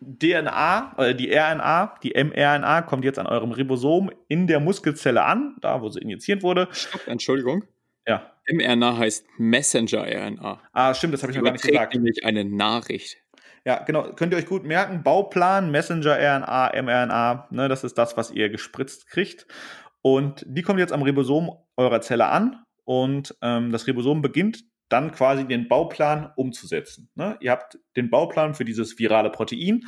DNA, 0.00 0.94
äh, 0.98 1.14
die 1.14 1.32
RNA, 1.32 1.94
die 2.02 2.12
mRNA 2.12 2.82
kommt 2.82 3.04
jetzt 3.04 3.18
an 3.18 3.26
eurem 3.26 3.52
Ribosom 3.52 4.10
in 4.28 4.46
der 4.46 4.60
Muskelzelle 4.60 5.24
an, 5.24 5.56
da 5.60 5.80
wo 5.80 5.88
sie 5.88 6.00
injiziert 6.00 6.42
wurde. 6.42 6.68
Stopp, 6.72 7.06
Entschuldigung. 7.06 7.64
Ja. 8.06 8.32
mRNA 8.50 8.98
heißt 8.98 9.26
Messenger-RNA. 9.38 10.60
Ah, 10.72 10.94
stimmt, 10.94 11.14
das 11.14 11.22
habe 11.22 11.32
ich 11.32 11.38
noch 11.38 11.44
gar 11.44 11.52
nicht 11.52 11.64
gesagt. 11.64 11.94
nämlich 11.94 12.24
eine 12.24 12.44
Nachricht. 12.44 13.16
Ja, 13.64 13.82
genau. 13.82 14.12
Könnt 14.12 14.32
ihr 14.32 14.38
euch 14.38 14.46
gut 14.46 14.64
merken. 14.64 15.02
Bauplan, 15.02 15.70
Messenger-RNA, 15.70 16.82
mRNA, 16.82 17.48
ne, 17.50 17.68
das 17.68 17.82
ist 17.82 17.96
das, 17.96 18.16
was 18.16 18.30
ihr 18.30 18.50
gespritzt 18.50 19.08
kriegt. 19.08 19.46
Und 20.02 20.44
die 20.46 20.60
kommt 20.60 20.80
jetzt 20.80 20.92
am 20.92 21.02
Ribosom 21.02 21.50
eurer 21.76 22.02
Zelle 22.02 22.26
an 22.26 22.62
und 22.84 23.34
ähm, 23.40 23.72
das 23.72 23.86
Ribosom 23.86 24.20
beginnt 24.20 24.64
dann 24.88 25.12
quasi 25.12 25.46
den 25.46 25.68
Bauplan 25.68 26.32
umzusetzen. 26.36 27.10
Ne? 27.14 27.36
Ihr 27.40 27.50
habt 27.50 27.78
den 27.96 28.10
Bauplan 28.10 28.54
für 28.54 28.64
dieses 28.64 28.98
virale 28.98 29.30
Protein 29.30 29.86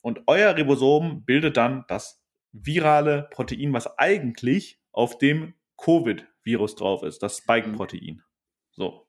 und 0.00 0.22
euer 0.26 0.56
Ribosom 0.56 1.24
bildet 1.24 1.56
dann 1.56 1.84
das 1.88 2.22
virale 2.52 3.28
Protein, 3.30 3.72
was 3.72 3.98
eigentlich 3.98 4.80
auf 4.92 5.18
dem 5.18 5.54
Covid-Virus 5.76 6.76
drauf 6.76 7.02
ist, 7.02 7.22
das 7.22 7.38
Spike-Protein. 7.38 8.22
So. 8.70 9.06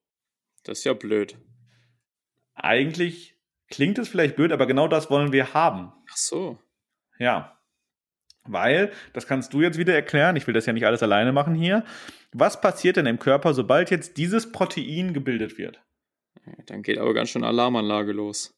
Das 0.63 0.79
ist 0.79 0.83
ja 0.83 0.93
blöd. 0.93 1.37
Eigentlich 2.53 3.39
klingt 3.69 3.97
es 3.97 4.09
vielleicht 4.09 4.35
blöd, 4.35 4.51
aber 4.51 4.67
genau 4.67 4.87
das 4.87 5.09
wollen 5.09 5.31
wir 5.31 5.53
haben. 5.53 5.93
Ach 6.11 6.17
so. 6.17 6.59
Ja. 7.17 7.58
Weil, 8.45 8.91
das 9.13 9.27
kannst 9.27 9.53
du 9.53 9.61
jetzt 9.61 9.77
wieder 9.77 9.93
erklären, 9.93 10.35
ich 10.35 10.47
will 10.47 10.53
das 10.53 10.65
ja 10.65 10.73
nicht 10.73 10.85
alles 10.85 11.03
alleine 11.03 11.31
machen 11.31 11.55
hier. 11.55 11.83
Was 12.31 12.61
passiert 12.61 12.97
denn 12.97 13.05
im 13.05 13.19
Körper, 13.19 13.53
sobald 13.53 13.91
jetzt 13.91 14.17
dieses 14.17 14.51
Protein 14.51 15.13
gebildet 15.13 15.57
wird? 15.57 15.81
Dann 16.67 16.81
geht 16.81 16.97
aber 16.97 17.13
ganz 17.13 17.29
schön 17.29 17.43
Alarmanlage 17.43 18.11
los. 18.11 18.55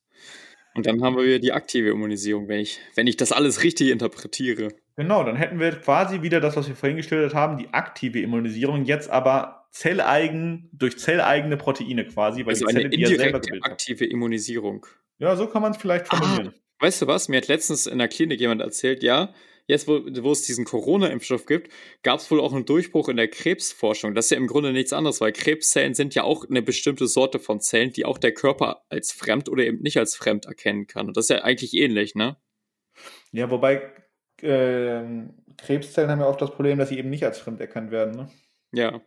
Und 0.74 0.86
dann 0.86 1.04
haben 1.04 1.18
wir 1.18 1.26
wieder 1.26 1.40
die 1.40 1.52
aktive 1.52 1.90
Immunisierung, 1.90 2.48
wenn 2.48 2.60
ich, 2.60 2.80
wenn 2.96 3.08
ich 3.08 3.18
das 3.18 3.34
alles 3.34 3.64
richtig 3.64 3.90
interpretiere. 3.90 4.70
Genau, 4.96 5.24
dann 5.24 5.36
hätten 5.36 5.60
wir 5.60 5.72
quasi 5.72 6.22
wieder 6.22 6.40
das, 6.40 6.56
was 6.56 6.68
wir 6.68 6.76
vorhin 6.76 6.96
geschildert 6.96 7.34
haben, 7.34 7.58
die 7.58 7.74
aktive 7.74 8.22
Immunisierung, 8.22 8.86
jetzt 8.86 9.10
aber 9.10 9.68
zelleigen, 9.72 10.70
durch 10.74 10.98
zelleigene 10.98 11.58
Proteine 11.58 12.06
quasi, 12.06 12.46
weil 12.46 12.54
also 12.54 12.66
die 12.66 12.74
Zelle, 12.74 12.86
eine 12.86 12.96
indirekte 12.96 13.60
aktive 13.64 14.06
Immunisierung. 14.06 14.86
Ja, 15.18 15.36
so 15.36 15.48
kann 15.48 15.62
man 15.62 15.72
es 15.72 15.78
vielleicht 15.78 16.08
formulieren. 16.08 16.54
Ah, 16.54 16.86
weißt 16.86 17.02
du 17.02 17.08
was? 17.08 17.30
Mir 17.30 17.38
hat 17.38 17.48
letztens 17.48 17.88
in 17.88 17.98
der 17.98 18.08
Klinik 18.08 18.40
jemand 18.40 18.62
erzählt, 18.62 19.04
ja, 19.04 19.34
jetzt, 19.72 19.88
wo, 19.88 20.02
wo 20.04 20.32
es 20.32 20.44
diesen 20.44 20.66
Corona-Impfstoff 20.66 21.46
gibt, 21.46 21.72
gab 22.04 22.20
es 22.20 22.30
wohl 22.30 22.40
auch 22.40 22.54
einen 22.54 22.66
Durchbruch 22.66 23.10
in 23.10 23.18
der 23.18 23.30
Krebsforschung. 23.30 24.14
Das 24.14 24.26
ist 24.26 24.32
ja 24.32 24.38
im 24.38 24.48
Grunde 24.48 24.74
nichts 24.74 24.94
anderes, 24.94 25.22
weil 25.22 25.32
Krebszellen 25.32 25.96
sind 25.96 26.14
ja 26.14 26.24
auch 26.24 26.48
eine 26.48 26.62
bestimmte 26.62 27.08
Sorte 27.08 27.40
von 27.40 27.62
Zellen, 27.62 27.94
die 27.94 28.06
auch 28.06 28.18
der 28.18 28.34
Körper 28.34 28.84
als 28.90 29.12
fremd 29.12 29.50
oder 29.50 29.64
eben 29.64 29.82
nicht 29.82 29.98
als 29.98 30.16
fremd 30.16 30.46
erkennen 30.46 30.88
kann. 30.88 31.08
Und 31.08 31.18
das 31.18 31.26
ist 31.26 31.30
ja 31.30 31.44
eigentlich 31.44 31.74
ähnlich, 31.74 32.14
ne? 32.14 32.38
Ja, 33.32 33.50
wobei 33.50 33.82
äh, 34.42 35.04
Krebszellen 35.58 36.12
haben 36.12 36.20
ja 36.20 36.28
oft 36.28 36.42
das 36.42 36.52
Problem, 36.52 36.78
dass 36.78 36.90
sie 36.90 37.00
eben 37.00 37.10
nicht 37.10 37.24
als 37.24 37.40
fremd 37.40 37.62
erkannt 37.62 37.92
werden, 37.92 38.16
ne? 38.16 38.30
Ja. 38.74 39.02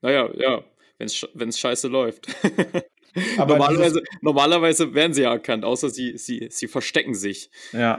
Naja, 0.00 0.30
ja, 0.34 0.64
wenn 0.98 1.48
es 1.48 1.58
scheiße 1.58 1.88
läuft. 1.88 2.28
Aber 3.38 3.56
normalerweise, 3.58 4.02
normalerweise 4.20 4.94
werden 4.94 5.14
sie 5.14 5.22
ja 5.22 5.32
erkannt, 5.32 5.64
außer 5.64 5.88
sie, 5.88 6.18
sie, 6.18 6.48
sie 6.50 6.68
verstecken 6.68 7.14
sich. 7.14 7.50
Ja, 7.72 7.98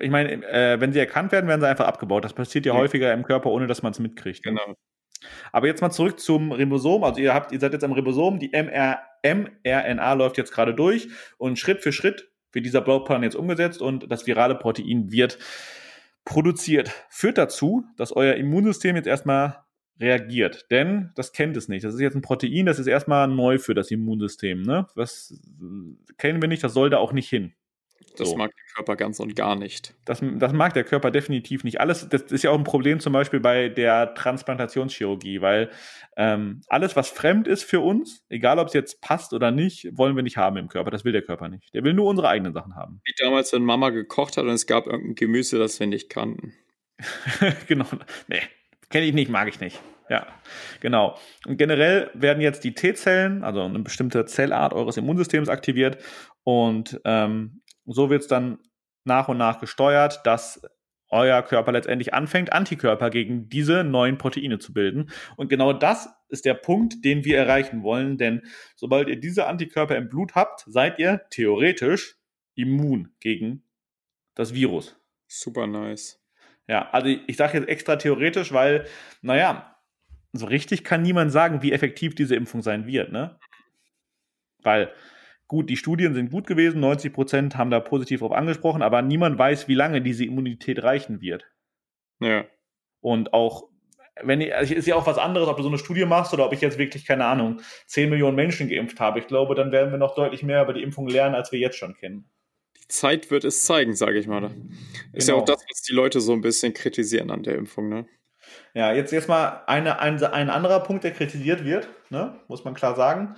ich 0.00 0.10
meine, 0.10 0.44
äh, 0.46 0.80
wenn 0.80 0.92
sie 0.92 0.98
erkannt 0.98 1.32
werden, 1.32 1.48
werden 1.48 1.60
sie 1.60 1.68
einfach 1.68 1.86
abgebaut. 1.86 2.24
Das 2.24 2.32
passiert 2.32 2.66
ja, 2.66 2.74
ja. 2.74 2.80
häufiger 2.80 3.12
im 3.12 3.24
Körper, 3.24 3.50
ohne 3.50 3.66
dass 3.66 3.82
man 3.82 3.92
es 3.92 3.98
mitkriegt. 3.98 4.42
Genau. 4.42 4.76
Aber 5.52 5.66
jetzt 5.66 5.80
mal 5.80 5.90
zurück 5.90 6.18
zum 6.18 6.52
Ribosom. 6.52 7.04
Also 7.04 7.20
ihr 7.20 7.34
habt, 7.34 7.52
ihr 7.52 7.60
seid 7.60 7.72
jetzt 7.72 7.84
am 7.84 7.92
Ribosom, 7.92 8.38
die 8.38 8.52
MR, 8.52 9.00
mRNA 9.24 10.12
läuft 10.14 10.38
jetzt 10.38 10.52
gerade 10.52 10.74
durch 10.74 11.08
und 11.38 11.58
Schritt 11.58 11.82
für 11.82 11.92
Schritt 11.92 12.28
wird 12.52 12.66
dieser 12.66 12.82
Bauplan 12.82 13.22
jetzt 13.22 13.36
umgesetzt 13.36 13.80
und 13.80 14.10
das 14.10 14.26
virale 14.26 14.54
Protein 14.54 15.10
wird 15.10 15.38
produziert. 16.24 16.90
Führt 17.08 17.38
dazu, 17.38 17.84
dass 17.96 18.14
euer 18.14 18.34
Immunsystem 18.34 18.96
jetzt 18.96 19.06
erstmal 19.06 19.64
reagiert. 20.00 20.70
Denn 20.70 21.10
das 21.14 21.32
kennt 21.32 21.56
es 21.56 21.68
nicht. 21.68 21.84
Das 21.84 21.94
ist 21.94 22.00
jetzt 22.00 22.14
ein 22.14 22.22
Protein, 22.22 22.66
das 22.66 22.78
ist 22.78 22.86
erstmal 22.86 23.28
neu 23.28 23.58
für 23.58 23.74
das 23.74 23.90
Immunsystem. 23.90 24.62
Ne? 24.62 24.86
Was 24.94 25.40
kennen 26.18 26.42
wir 26.42 26.48
nicht, 26.48 26.62
das 26.62 26.74
soll 26.74 26.90
da 26.90 26.98
auch 26.98 27.12
nicht 27.12 27.28
hin. 27.28 27.54
Das 28.18 28.30
so. 28.30 28.36
mag 28.36 28.52
der 28.54 28.74
Körper 28.74 28.96
ganz 28.96 29.20
und 29.20 29.34
gar 29.34 29.56
nicht. 29.56 29.94
Das, 30.04 30.20
das 30.22 30.52
mag 30.52 30.74
der 30.74 30.84
Körper 30.84 31.10
definitiv 31.10 31.64
nicht. 31.64 31.80
Alles, 31.80 32.08
das 32.08 32.22
ist 32.22 32.42
ja 32.44 32.50
auch 32.50 32.58
ein 32.58 32.64
Problem 32.64 33.00
zum 33.00 33.12
Beispiel 33.12 33.40
bei 33.40 33.68
der 33.68 34.14
Transplantationschirurgie, 34.14 35.40
weil 35.40 35.70
ähm, 36.16 36.62
alles, 36.68 36.96
was 36.96 37.08
fremd 37.08 37.48
ist 37.48 37.64
für 37.64 37.80
uns, 37.80 38.24
egal 38.28 38.58
ob 38.58 38.68
es 38.68 38.74
jetzt 38.74 39.00
passt 39.00 39.32
oder 39.32 39.50
nicht, 39.50 39.88
wollen 39.96 40.16
wir 40.16 40.22
nicht 40.22 40.36
haben 40.36 40.56
im 40.56 40.68
Körper. 40.68 40.90
Das 40.90 41.04
will 41.04 41.12
der 41.12 41.22
Körper 41.22 41.48
nicht. 41.48 41.72
Der 41.74 41.84
will 41.84 41.94
nur 41.94 42.06
unsere 42.06 42.28
eigenen 42.28 42.52
Sachen 42.52 42.76
haben. 42.76 43.00
Wie 43.04 43.14
damals, 43.18 43.52
wenn 43.52 43.64
Mama 43.64 43.90
gekocht 43.90 44.36
hat 44.36 44.44
und 44.44 44.50
es 44.50 44.66
gab 44.66 44.86
irgendein 44.86 45.14
Gemüse, 45.14 45.58
das 45.58 45.80
wir 45.80 45.86
nicht 45.86 46.10
kannten. 46.10 46.54
genau. 47.66 47.86
Nee, 48.28 48.42
kenne 48.90 49.06
ich 49.06 49.14
nicht, 49.14 49.30
mag 49.30 49.48
ich 49.48 49.60
nicht. 49.60 49.80
Ja, 50.12 50.26
genau. 50.80 51.18
Und 51.46 51.56
generell 51.56 52.10
werden 52.12 52.42
jetzt 52.42 52.64
die 52.64 52.74
T-Zellen, 52.74 53.44
also 53.44 53.62
eine 53.62 53.78
bestimmte 53.78 54.26
Zellart 54.26 54.74
eures 54.74 54.98
Immunsystems 54.98 55.48
aktiviert 55.48 55.96
und 56.44 57.00
ähm, 57.06 57.61
so 57.86 58.10
wird 58.10 58.22
es 58.22 58.28
dann 58.28 58.58
nach 59.04 59.28
und 59.28 59.38
nach 59.38 59.60
gesteuert, 59.60 60.20
dass 60.24 60.62
euer 61.08 61.42
Körper 61.42 61.72
letztendlich 61.72 62.14
anfängt, 62.14 62.52
Antikörper 62.52 63.10
gegen 63.10 63.48
diese 63.48 63.84
neuen 63.84 64.16
Proteine 64.16 64.58
zu 64.58 64.72
bilden. 64.72 65.10
Und 65.36 65.48
genau 65.48 65.74
das 65.74 66.08
ist 66.28 66.46
der 66.46 66.54
Punkt, 66.54 67.04
den 67.04 67.24
wir 67.24 67.36
erreichen 67.36 67.82
wollen, 67.82 68.16
denn 68.16 68.42
sobald 68.76 69.08
ihr 69.08 69.20
diese 69.20 69.46
Antikörper 69.46 69.96
im 69.96 70.08
Blut 70.08 70.34
habt, 70.34 70.64
seid 70.66 70.98
ihr 70.98 71.20
theoretisch 71.30 72.16
immun 72.54 73.12
gegen 73.20 73.62
das 74.34 74.54
Virus. 74.54 74.96
Super 75.26 75.66
nice. 75.66 76.18
Ja, 76.66 76.88
also 76.90 77.08
ich 77.08 77.36
sage 77.36 77.58
jetzt 77.58 77.68
extra 77.68 77.96
theoretisch, 77.96 78.52
weil, 78.52 78.86
naja, 79.20 79.76
so 80.32 80.46
richtig 80.46 80.84
kann 80.84 81.02
niemand 81.02 81.30
sagen, 81.30 81.60
wie 81.62 81.72
effektiv 81.72 82.14
diese 82.14 82.36
Impfung 82.36 82.62
sein 82.62 82.86
wird, 82.86 83.12
ne? 83.12 83.38
Weil 84.62 84.92
Gut, 85.52 85.68
die 85.68 85.76
Studien 85.76 86.14
sind 86.14 86.30
gut 86.30 86.46
gewesen, 86.46 86.80
90 86.80 87.12
Prozent 87.12 87.56
haben 87.58 87.68
da 87.68 87.78
positiv 87.78 88.20
drauf 88.20 88.32
angesprochen, 88.32 88.80
aber 88.80 89.02
niemand 89.02 89.38
weiß, 89.38 89.68
wie 89.68 89.74
lange 89.74 90.00
diese 90.00 90.24
Immunität 90.24 90.82
reichen 90.82 91.20
wird. 91.20 91.44
Ja. 92.20 92.46
Und 93.02 93.34
auch, 93.34 93.68
wenn 94.22 94.40
ich, 94.40 94.54
also 94.54 94.72
ist 94.72 94.86
ja 94.86 94.94
auch 94.94 95.06
was 95.06 95.18
anderes, 95.18 95.48
ob 95.48 95.58
du 95.58 95.62
so 95.62 95.68
eine 95.68 95.76
Studie 95.76 96.06
machst 96.06 96.32
oder 96.32 96.46
ob 96.46 96.54
ich 96.54 96.62
jetzt 96.62 96.78
wirklich, 96.78 97.04
keine 97.04 97.26
Ahnung, 97.26 97.60
10 97.84 98.08
Millionen 98.08 98.34
Menschen 98.34 98.70
geimpft 98.70 98.98
habe. 98.98 99.18
Ich 99.18 99.26
glaube, 99.26 99.54
dann 99.54 99.72
werden 99.72 99.90
wir 99.90 99.98
noch 99.98 100.14
deutlich 100.14 100.42
mehr 100.42 100.62
über 100.62 100.72
die 100.72 100.82
Impfung 100.82 101.06
lernen, 101.06 101.34
als 101.34 101.52
wir 101.52 101.58
jetzt 101.58 101.76
schon 101.76 101.94
kennen. 101.96 102.30
Die 102.80 102.88
Zeit 102.88 103.30
wird 103.30 103.44
es 103.44 103.62
zeigen, 103.62 103.94
sage 103.94 104.18
ich 104.18 104.26
mal. 104.26 104.44
Ist 105.12 105.26
genau. 105.26 105.36
ja 105.36 105.42
auch 105.42 105.44
das, 105.44 105.62
was 105.68 105.82
die 105.82 105.92
Leute 105.92 106.22
so 106.22 106.32
ein 106.32 106.40
bisschen 106.40 106.72
kritisieren 106.72 107.30
an 107.30 107.42
der 107.42 107.56
Impfung, 107.56 107.90
ne? 107.90 108.06
Ja, 108.72 108.94
jetzt, 108.94 109.12
jetzt 109.12 109.28
mal 109.28 109.64
eine, 109.66 110.00
ein, 110.00 110.24
ein 110.24 110.48
anderer 110.48 110.80
Punkt, 110.80 111.04
der 111.04 111.10
kritisiert 111.10 111.66
wird, 111.66 111.90
ne? 112.08 112.40
muss 112.48 112.64
man 112.64 112.72
klar 112.72 112.96
sagen. 112.96 113.36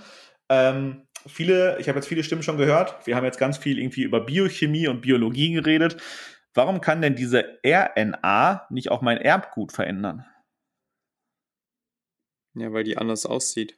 Ähm, 0.48 1.08
viele, 1.26 1.78
ich 1.78 1.88
habe 1.88 1.98
jetzt 1.98 2.08
viele 2.08 2.24
Stimmen 2.24 2.42
schon 2.42 2.58
gehört. 2.58 3.06
Wir 3.06 3.16
haben 3.16 3.24
jetzt 3.24 3.38
ganz 3.38 3.58
viel 3.58 3.78
irgendwie 3.78 4.02
über 4.02 4.20
Biochemie 4.20 4.88
und 4.88 5.00
Biologie 5.02 5.52
geredet. 5.52 5.96
Warum 6.54 6.80
kann 6.80 7.02
denn 7.02 7.16
diese 7.16 7.58
RNA 7.66 8.66
nicht 8.70 8.90
auch 8.90 9.02
mein 9.02 9.18
Erbgut 9.18 9.72
verändern? 9.72 10.24
Ja, 12.54 12.72
weil 12.72 12.84
die 12.84 12.96
anders 12.96 13.26
aussieht. 13.26 13.76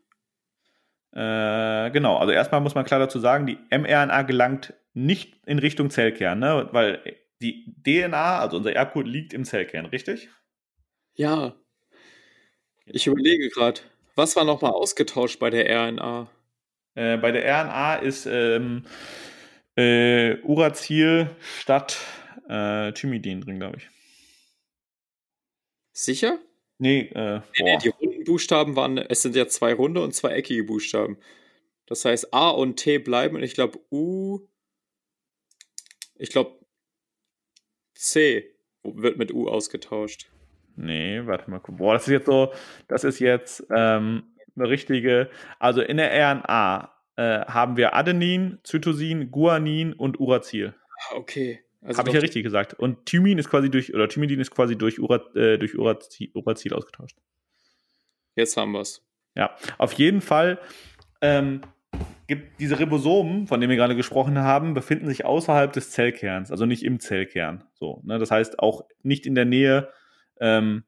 Äh, 1.12 1.90
genau, 1.92 2.18
also 2.18 2.32
erstmal 2.32 2.61
muss 2.61 2.74
man 2.74 2.85
klar 2.85 3.00
dazu 3.00 3.18
sagen, 3.18 3.46
die 3.46 3.59
mRNA 3.70 4.22
gelangt 4.22 4.74
nicht 4.92 5.40
in 5.46 5.59
Richtung 5.59 5.88
Zellkern, 5.88 6.38
ne? 6.38 6.68
weil 6.72 7.16
die 7.40 7.74
DNA, 7.82 8.40
also 8.40 8.59
unser 8.59 8.74
Erbgut, 8.74 9.06
liegt 9.06 9.32
im 9.32 9.44
Zellkern, 9.44 9.87
richtig? 9.87 10.28
Ja. 11.14 11.54
Ich 12.85 13.06
überlege 13.06 13.48
gerade, 13.48 13.80
was 14.14 14.37
war 14.37 14.44
nochmal 14.44 14.72
ausgetauscht 14.72 15.38
bei 15.38 15.48
der 15.48 15.68
RNA? 15.68 16.28
Äh, 16.96 17.18
bei 17.18 17.30
der 17.30 17.44
RNA 17.44 17.96
ist 17.96 18.26
ähm, 18.26 18.85
äh, 19.76 20.37
Uracil 20.42 21.30
statt 21.61 22.00
äh, 22.48 22.92
Thymidin 22.92 23.42
drin, 23.42 23.61
glaube 23.61 23.76
ich. 23.76 23.88
Sicher? 25.92 26.38
Nee, 26.78 27.11
äh, 27.14 27.40
nee, 27.59 27.64
nee, 27.64 27.78
die 27.82 27.88
runden 27.88 28.24
Buchstaben 28.24 28.76
waren, 28.76 28.98
es 28.98 29.22
sind 29.22 29.37
ja 29.37 29.46
zwei 29.46 29.72
runde 29.72 30.02
und 30.02 30.14
zwei 30.14 30.32
eckige 30.32 30.64
Buchstaben. 30.64 31.18
Das 31.87 32.04
heißt, 32.04 32.35
A 32.35 32.50
und 32.50 32.76
T 32.76 32.98
bleiben 32.98 33.37
und 33.37 33.42
ich 33.42 33.54
glaube 33.54 33.78
U, 33.90 34.40
ich 36.16 36.30
glaube 36.30 36.59
C 37.94 38.54
wird 38.82 39.18
mit 39.18 39.32
U 39.32 39.48
ausgetauscht. 39.48 40.30
Nee, 40.76 41.22
warte 41.24 41.50
mal. 41.50 41.61
Boah, 41.61 41.94
das 41.94 42.04
ist 42.04 42.12
jetzt 42.12 42.26
so, 42.26 42.52
das 42.88 43.04
ist 43.04 43.18
jetzt 43.18 43.66
ähm, 43.74 44.36
eine 44.57 44.69
richtige, 44.69 45.31
also 45.59 45.81
in 45.81 45.97
der 45.97 46.11
RNA 46.12 46.92
äh, 47.16 47.40
haben 47.47 47.77
wir 47.77 47.95
Adenin, 47.95 48.59
Zytosin, 48.62 49.31
Guanin 49.31 49.92
und 49.92 50.21
Uracil. 50.21 50.75
Ah, 51.11 51.16
okay. 51.16 51.61
Also 51.83 51.99
Habe 51.99 52.09
ich 52.11 52.14
ja 52.14 52.21
richtig 52.21 52.42
gesagt. 52.42 52.75
Und 52.75 53.07
Thymin 53.07 53.38
ist 53.38 53.49
quasi 53.49 53.71
durch, 53.71 53.95
oder 53.95 54.09
Thymidin 54.09 54.40
ist 54.40 54.51
quasi 54.51 54.77
durch, 54.77 54.99
Ura, 54.99 55.21
äh, 55.35 55.57
durch 55.57 55.79
Uracil, 55.79 56.31
Uracil 56.35 56.75
ausgetauscht. 56.75 57.16
Jetzt 58.35 58.57
haben 58.57 58.73
wir 58.73 58.81
es. 58.81 59.03
Ja, 59.35 59.55
auf 59.79 59.92
jeden 59.92 60.21
Fall 60.21 60.59
ähm, 61.21 61.61
gibt 62.27 62.59
diese 62.61 62.79
Ribosomen, 62.79 63.47
von 63.47 63.61
denen 63.61 63.71
wir 63.71 63.77
gerade 63.77 63.95
gesprochen 63.95 64.38
haben, 64.38 64.75
befinden 64.75 65.07
sich 65.07 65.25
außerhalb 65.25 65.73
des 65.73 65.90
Zellkerns, 65.90 66.51
also 66.51 66.66
nicht 66.66 66.83
im 66.83 66.99
Zellkern. 66.99 67.64
So, 67.75 68.03
ne? 68.05 68.19
Das 68.19 68.31
heißt 68.31 68.59
auch 68.59 68.85
nicht 69.03 69.27
in 69.27 69.35
der 69.35 69.45
Nähe 69.45 69.90
ähm, 70.40 70.85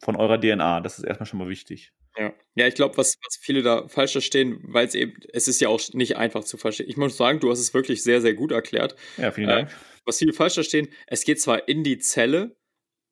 von 0.00 0.16
eurer 0.16 0.38
DNA. 0.38 0.80
Das 0.80 0.98
ist 0.98 1.04
erstmal 1.04 1.26
schon 1.26 1.38
mal 1.38 1.48
wichtig. 1.48 1.92
Ja, 2.16 2.34
ja 2.54 2.66
ich 2.66 2.74
glaube, 2.74 2.96
was, 2.96 3.16
was 3.24 3.36
viele 3.40 3.62
da 3.62 3.88
falsch 3.88 4.12
verstehen, 4.12 4.60
weil 4.62 4.86
es 4.86 4.94
eben, 4.94 5.14
es 5.32 5.48
ist 5.48 5.60
ja 5.60 5.68
auch 5.68 5.80
nicht 5.92 6.16
einfach 6.16 6.44
zu 6.44 6.56
verstehen. 6.56 6.88
Ich 6.88 6.96
muss 6.96 7.16
sagen, 7.16 7.40
du 7.40 7.50
hast 7.50 7.58
es 7.58 7.74
wirklich 7.74 8.02
sehr, 8.02 8.20
sehr 8.20 8.34
gut 8.34 8.52
erklärt. 8.52 8.96
Ja, 9.16 9.32
vielen 9.32 9.48
Dank. 9.48 9.70
Äh, 9.70 9.74
was 10.06 10.18
viele 10.18 10.32
falsch 10.32 10.54
verstehen, 10.54 10.88
es 11.06 11.24
geht 11.24 11.40
zwar 11.40 11.68
in 11.68 11.82
die 11.82 11.98
Zelle, 11.98 12.56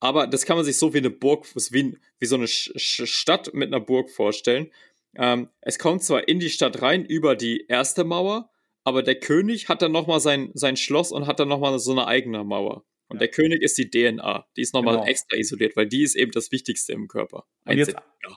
aber 0.01 0.27
das 0.27 0.45
kann 0.45 0.57
man 0.57 0.65
sich 0.65 0.77
so 0.79 0.95
wie 0.95 0.99
eine 0.99 1.11
Burg, 1.11 1.47
wie, 1.55 1.99
wie 2.19 2.27
so 2.27 2.37
eine 2.37 2.49
Stadt 2.49 3.55
mit 3.55 3.69
einer 3.69 3.81
Burg 3.81 4.11
vorstellen. 4.11 4.71
Ähm, 5.17 5.49
es 5.61 5.79
kommt 5.79 6.03
zwar 6.03 6.29
in 6.29 6.39
die 6.39 6.51
Stadt 6.51 6.83
rein 6.83 7.05
über 7.05 7.37
die 7.37 7.67
erste 7.69 8.05
Mauer, 8.05 8.51
aber 8.85 9.03
der 9.03 9.15
König 9.17 9.69
hat 9.69 9.81
dann 9.83 9.93
nochmal 9.93 10.21
sein, 10.21 10.51
sein 10.55 10.77
Schloss 10.77 11.13
und 11.13 11.27
hat 11.27 11.39
dann 11.41 11.49
nochmal 11.49 11.79
so 11.79 11.93
eine 11.93 12.07
eigene 12.07 12.45
Mauer. 12.45 12.85
Und 13.09 13.21
der 13.21 13.29
König 13.29 13.63
ist 13.63 13.77
die 13.77 13.91
DNA. 13.91 14.47
Die 14.57 14.63
ist 14.63 14.73
nochmal 14.73 14.97
genau. 14.97 15.07
extra 15.07 15.37
isoliert, 15.37 15.77
weil 15.77 15.87
die 15.87 16.03
ist 16.03 16.15
eben 16.15 16.33
das 16.33 16.51
Wichtigste 16.51 16.95
im 16.95 17.09
Körper. 17.09 17.45
Und 17.67 17.77
jetzt, 17.77 17.93
ja. 17.93 18.37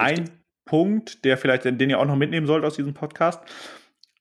Ein 0.00 0.30
Punkt, 0.64 1.24
der 1.24 1.36
vielleicht, 1.36 1.64
den 1.64 1.90
ihr 1.90 1.98
auch 1.98 2.06
noch 2.06 2.16
mitnehmen 2.16 2.46
sollt 2.46 2.64
aus 2.64 2.76
diesem 2.76 2.94
Podcast. 2.94 3.40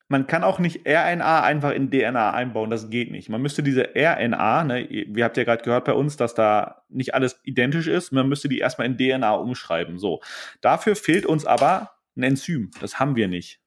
Man 0.10 0.28
kann 0.28 0.44
auch 0.44 0.60
nicht 0.60 0.88
RNA 0.88 1.44
einfach 1.44 1.72
in 1.72 1.90
DNA 1.90 2.34
einbauen, 2.34 2.70
das 2.70 2.90
geht 2.90 3.10
nicht. 3.10 3.30
Man 3.30 3.42
müsste 3.42 3.64
diese 3.64 3.96
RNA, 3.96 4.64
ne, 4.66 5.06
wir 5.08 5.24
habt 5.24 5.38
ja 5.38 5.44
gerade 5.44 5.64
gehört 5.64 5.86
bei 5.86 5.94
uns, 5.94 6.18
dass 6.18 6.36
da 6.36 6.84
nicht 6.90 7.16
alles 7.16 7.40
identisch 7.44 7.88
ist, 7.88 8.12
man 8.12 8.28
müsste 8.28 8.50
die 8.50 8.60
erstmal 8.60 8.88
in 8.88 8.98
DNA 8.98 9.34
umschreiben. 9.34 9.98
So. 9.98 10.22
Dafür 10.62 10.96
fehlt 10.96 11.26
uns 11.26 11.46
aber 11.46 11.92
ein 12.16 12.24
Enzym. 12.24 12.72
Das 12.82 13.00
haben 13.00 13.16
wir 13.16 13.28
nicht. 13.28 13.62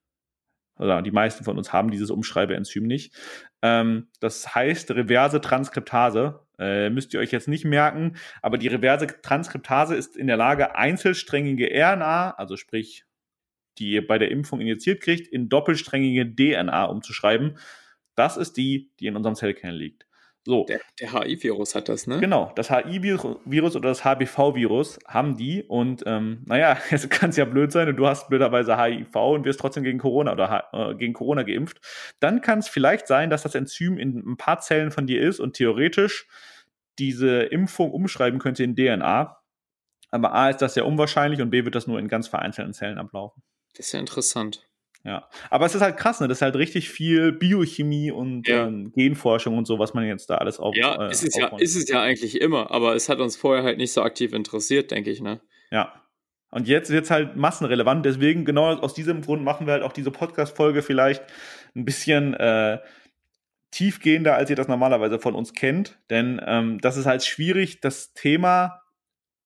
Also 0.77 1.01
die 1.01 1.11
meisten 1.11 1.42
von 1.42 1.57
uns 1.57 1.72
haben 1.72 1.90
dieses 1.90 2.11
Umschreibeenzym 2.11 2.87
nicht. 2.87 3.14
Ähm, 3.63 4.08
das 4.21 4.54
heißt 4.54 4.90
reverse 4.92 5.40
Transkriptase. 5.40 6.46
Äh, 6.59 6.90
müsst 6.90 7.13
ihr 7.13 7.21
euch 7.21 7.33
jetzt 7.33 7.48
nicht 7.48 7.65
merken, 7.65 8.17
aber 8.40 8.57
die 8.57 8.69
reverse 8.69 9.07
Transkriptase 9.07 9.94
ist 9.94 10.17
in 10.17 10.27
der 10.27 10.37
Lage, 10.37 10.75
einzelsträngige 10.75 11.69
RNA, 11.71 12.31
also 12.33 12.57
sprich, 12.57 13.04
die 13.79 13.90
ihr 13.90 14.07
bei 14.07 14.19
der 14.19 14.31
Impfung 14.31 14.61
injiziert 14.61 15.02
kriegt, 15.02 15.29
in 15.29 15.48
doppelsträngige 15.48 16.35
DNA 16.35 16.85
umzuschreiben. 16.85 17.59
Das 18.15 18.38
ist 18.38 18.57
die, 18.57 18.90
die 19.00 19.07
in 19.07 19.17
unserem 19.17 19.35
Zellkern 19.35 19.75
liegt. 19.75 20.06
So. 20.47 20.65
Der, 20.65 20.81
der 21.01 21.13
HI-Virus 21.13 21.75
hat 21.75 21.88
das, 21.88 22.07
ne? 22.07 22.21
Genau, 22.21 22.53
das 22.55 22.71
HI-Virus 22.71 23.75
oder 23.75 23.88
das 23.88 24.05
HBV-Virus 24.05 25.01
haben 25.05 25.37
die 25.37 25.65
und 25.65 26.05
ähm, 26.07 26.44
naja, 26.47 26.79
jetzt 26.90 27.11
kann 27.11 27.31
es 27.31 27.37
ja 27.37 27.44
blöd 27.44 27.73
sein 27.73 27.88
und 27.88 27.97
du 27.97 28.07
hast 28.07 28.29
blöderweise 28.29 28.81
HIV 28.81 29.17
und 29.17 29.44
wirst 29.44 29.59
trotzdem 29.59 29.83
gegen 29.83 29.99
Corona 29.99 30.31
oder 30.31 30.69
äh, 30.73 30.94
gegen 30.94 31.15
Corona 31.15 31.42
geimpft. 31.42 31.81
Dann 32.21 32.42
kann 32.42 32.61
es 32.61 32.69
vielleicht 32.69 33.09
sein, 33.09 33.29
dass 33.29 33.42
das 33.42 33.57
Enzym 33.57 33.99
in 33.99 34.19
ein 34.19 34.37
paar 34.37 34.61
Zellen 34.61 34.92
von 34.92 35.09
dir 35.09 35.21
ist 35.21 35.40
und 35.40 35.55
theoretisch 35.55 36.29
diese 36.97 37.42
Impfung 37.42 37.90
umschreiben 37.90 38.38
könnte 38.38 38.63
in 38.63 38.77
DNA. 38.77 39.37
Aber 40.13 40.33
A 40.33 40.51
ist 40.51 40.63
das 40.63 40.77
ja 40.77 40.85
unwahrscheinlich 40.85 41.42
und 41.42 41.51
B 41.51 41.65
wird 41.65 41.75
das 41.75 41.88
nur 41.88 41.99
in 41.99 42.07
ganz 42.07 42.29
vereinzelten 42.29 42.73
Zellen 42.73 42.99
ablaufen. 42.99 43.42
Das 43.75 43.87
ist 43.87 43.92
ja 43.92 43.99
interessant. 43.99 44.65
Ja, 45.07 45.29
aber 45.50 45.67
es 45.67 45.75
ist 45.75 45.83
halt 45.83 45.96
krass, 45.96 46.21
ne? 46.21 46.27
Das 46.29 46.38
ist 46.38 46.42
halt 46.42 46.57
richtig 46.57 46.90
viel 46.90 47.31
Biochemie 47.33 48.11
und 48.11 48.48
Ja. 48.48 48.67
ähm, 48.67 48.92
Genforschung 48.92 49.57
und 49.57 49.65
so, 49.67 49.79
was 49.79 49.94
man 49.94 50.04
jetzt 50.04 50.29
da 50.31 50.37
alles 50.38 50.59
auf. 50.59 50.75
Ja, 50.77 51.07
äh, 51.07 51.11
ist, 51.13 51.23
es 51.23 51.37
ja 51.37 51.57
ist 51.59 51.77
es 51.77 51.88
ja 51.88 52.02
eigentlich 52.02 52.40
immer, 52.40 52.71
aber 52.73 52.96
es 52.96 53.09
hat 53.09 53.21
uns 53.21 53.37
vorher 53.37 53.63
halt 53.63 53.79
nicht 53.79 53.92
so 53.92 54.02
aktiv 54.02 54.33
interessiert, 54.33 54.90
denke 54.90 55.11
ich, 55.11 55.21
ne? 55.21 55.40
Ja. 55.71 55.92
Und 56.50 56.69
jetzt 56.69 56.90
wird 56.90 57.04
es 57.04 57.11
halt 57.11 57.37
massenrelevant. 57.37 58.04
Deswegen, 58.07 58.44
genau 58.44 58.75
aus 58.75 58.94
diesem 58.94 59.21
Grund 59.23 59.44
machen 59.44 59.67
wir 59.67 59.75
halt 59.75 59.83
auch 59.83 59.92
diese 59.92 60.11
Podcast-Folge 60.11 60.83
vielleicht 60.83 61.23
ein 61.75 61.85
bisschen 61.85 62.35
äh, 62.35 62.79
tiefgehender, 63.71 64.35
als 64.37 64.48
ihr 64.50 64.57
das 64.57 64.69
normalerweise 64.69 65.19
von 65.19 65.35
uns 65.35 65.52
kennt. 65.52 65.98
Denn 66.09 66.40
ähm, 66.44 66.79
das 66.81 66.96
ist 66.96 67.07
halt 67.07 67.25
schwierig, 67.25 67.81
das 67.81 68.15
Thema 68.15 68.81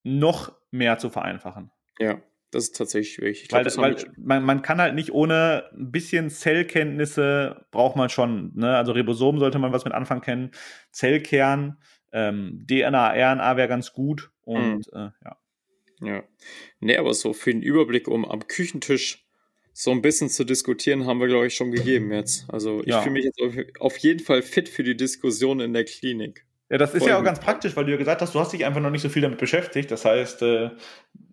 noch 0.04 0.52
mehr 0.70 0.98
zu 0.98 1.10
vereinfachen. 1.10 1.70
Ja, 1.98 2.20
das 2.50 2.64
ist 2.64 2.76
tatsächlich 2.76 3.14
schwierig. 3.14 3.42
Ich 3.44 3.52
Weil, 3.52 3.64
das 3.64 3.76
haben 3.76 3.84
weil 3.84 3.96
wir- 3.98 4.12
man, 4.16 4.42
man 4.42 4.62
kann 4.62 4.80
halt 4.80 4.94
nicht 4.94 5.12
ohne 5.12 5.64
ein 5.72 5.90
bisschen 5.92 6.30
Zellkenntnisse 6.30 7.64
braucht 7.70 7.96
man 7.96 8.08
schon. 8.08 8.52
Ne? 8.54 8.76
Also 8.76 8.92
Ribosom 8.92 9.38
sollte 9.38 9.58
man 9.58 9.72
was 9.72 9.84
mit 9.84 9.94
Anfang 9.94 10.20
kennen. 10.20 10.50
Zellkern, 10.90 11.78
ähm, 12.12 12.64
DNA, 12.68 13.12
RNA 13.14 13.56
wäre 13.56 13.68
ganz 13.68 13.92
gut. 13.92 14.30
Und 14.42 14.78
Mhm. 14.78 14.82
äh, 14.92 15.10
ja. 15.24 15.36
Ja. 16.02 16.22
Nee, 16.80 16.96
aber 16.96 17.12
so 17.14 17.32
für 17.34 17.50
den 17.52 17.62
Überblick, 17.62 18.08
um 18.08 18.24
am 18.24 18.46
Küchentisch 18.48 19.26
so 19.72 19.90
ein 19.92 20.02
bisschen 20.02 20.28
zu 20.30 20.44
diskutieren, 20.44 21.06
haben 21.06 21.20
wir, 21.20 21.28
glaube 21.28 21.46
ich, 21.46 21.54
schon 21.54 21.70
gegeben 21.72 22.10
jetzt. 22.12 22.46
Also 22.52 22.80
ich 22.80 22.86
Ja. 22.88 23.02
fühle 23.02 23.12
mich 23.12 23.24
jetzt 23.24 23.40
auf, 23.40 23.54
auf 23.80 23.96
jeden 23.98 24.20
Fall 24.20 24.42
fit 24.42 24.68
für 24.68 24.82
die 24.82 24.96
Diskussion 24.96 25.60
in 25.60 25.72
der 25.72 25.84
Klinik. 25.84 26.46
Ja, 26.70 26.78
das 26.78 26.94
ist 26.94 27.00
Voll 27.02 27.10
ja 27.10 27.18
auch 27.18 27.24
ganz 27.24 27.38
praktisch, 27.40 27.76
weil 27.76 27.84
du 27.84 27.90
ja 27.92 27.96
gesagt 27.98 28.20
hast, 28.22 28.34
du 28.34 28.40
hast 28.40 28.52
dich 28.52 28.64
einfach 28.64 28.80
noch 28.80 28.90
nicht 28.90 29.02
so 29.02 29.08
viel 29.08 29.22
damit 29.22 29.38
beschäftigt. 29.38 29.90
Das 29.90 30.04
heißt, 30.04 30.42
äh, 30.42 30.70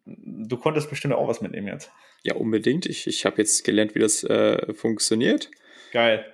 du 0.08 0.58
konntest 0.58 0.90
bestimmt 0.90 1.14
auch 1.14 1.28
was 1.28 1.42
mitnehmen 1.42 1.68
jetzt. 1.68 1.92
Ja, 2.24 2.36
unbedingt. 2.36 2.86
Ich, 2.86 3.08
ich 3.08 3.26
habe 3.26 3.38
jetzt 3.38 3.64
gelernt, 3.64 3.96
wie 3.96 4.00
das 4.00 4.24
äh, 4.24 4.74
funktioniert. 4.74 5.52
Geil. 5.92 6.26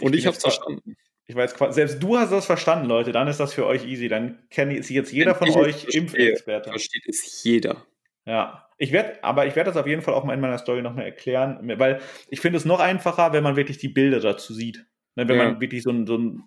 Und 0.00 0.14
ich 0.14 0.26
habe 0.26 0.36
es 0.36 0.42
verstanden. 0.42 0.96
Ich 1.26 1.36
weiß, 1.36 1.54
selbst 1.70 2.02
du 2.02 2.18
hast 2.18 2.30
das 2.32 2.46
verstanden, 2.46 2.86
Leute. 2.86 3.12
Dann 3.12 3.28
ist 3.28 3.40
das 3.40 3.54
für 3.54 3.66
euch 3.66 3.86
easy. 3.86 4.08
Dann 4.08 4.38
kennt 4.50 4.72
ist 4.72 4.90
jetzt 4.90 5.12
jeder 5.12 5.34
von 5.34 5.48
Wenn 5.48 5.54
es 5.54 5.84
euch 5.86 5.94
Impfexperte. 5.94 6.70
Versteht 6.70 7.04
es 7.08 7.42
jeder. 7.42 7.86
Ja, 8.26 8.68
ich 8.78 8.92
werde, 8.92 9.22
aber 9.22 9.46
ich 9.46 9.56
werde 9.56 9.70
das 9.70 9.76
auf 9.76 9.86
jeden 9.86 10.02
Fall 10.02 10.14
auch 10.14 10.24
mal 10.24 10.34
in 10.34 10.40
meiner 10.40 10.58
Story 10.58 10.82
nochmal 10.82 11.06
erklären, 11.06 11.58
weil 11.78 12.00
ich 12.28 12.40
finde 12.40 12.58
es 12.58 12.64
noch 12.64 12.80
einfacher, 12.80 13.32
wenn 13.32 13.42
man 13.42 13.56
wirklich 13.56 13.78
die 13.78 13.88
Bilder 13.88 14.20
dazu 14.20 14.52
sieht. 14.54 14.84
Ne, 15.14 15.28
wenn 15.28 15.36
Ja. 15.36 15.44
man 15.44 15.60
wirklich 15.60 15.82
so 15.82 15.90
ein, 15.90 16.06
so 16.06 16.16
ein 16.16 16.42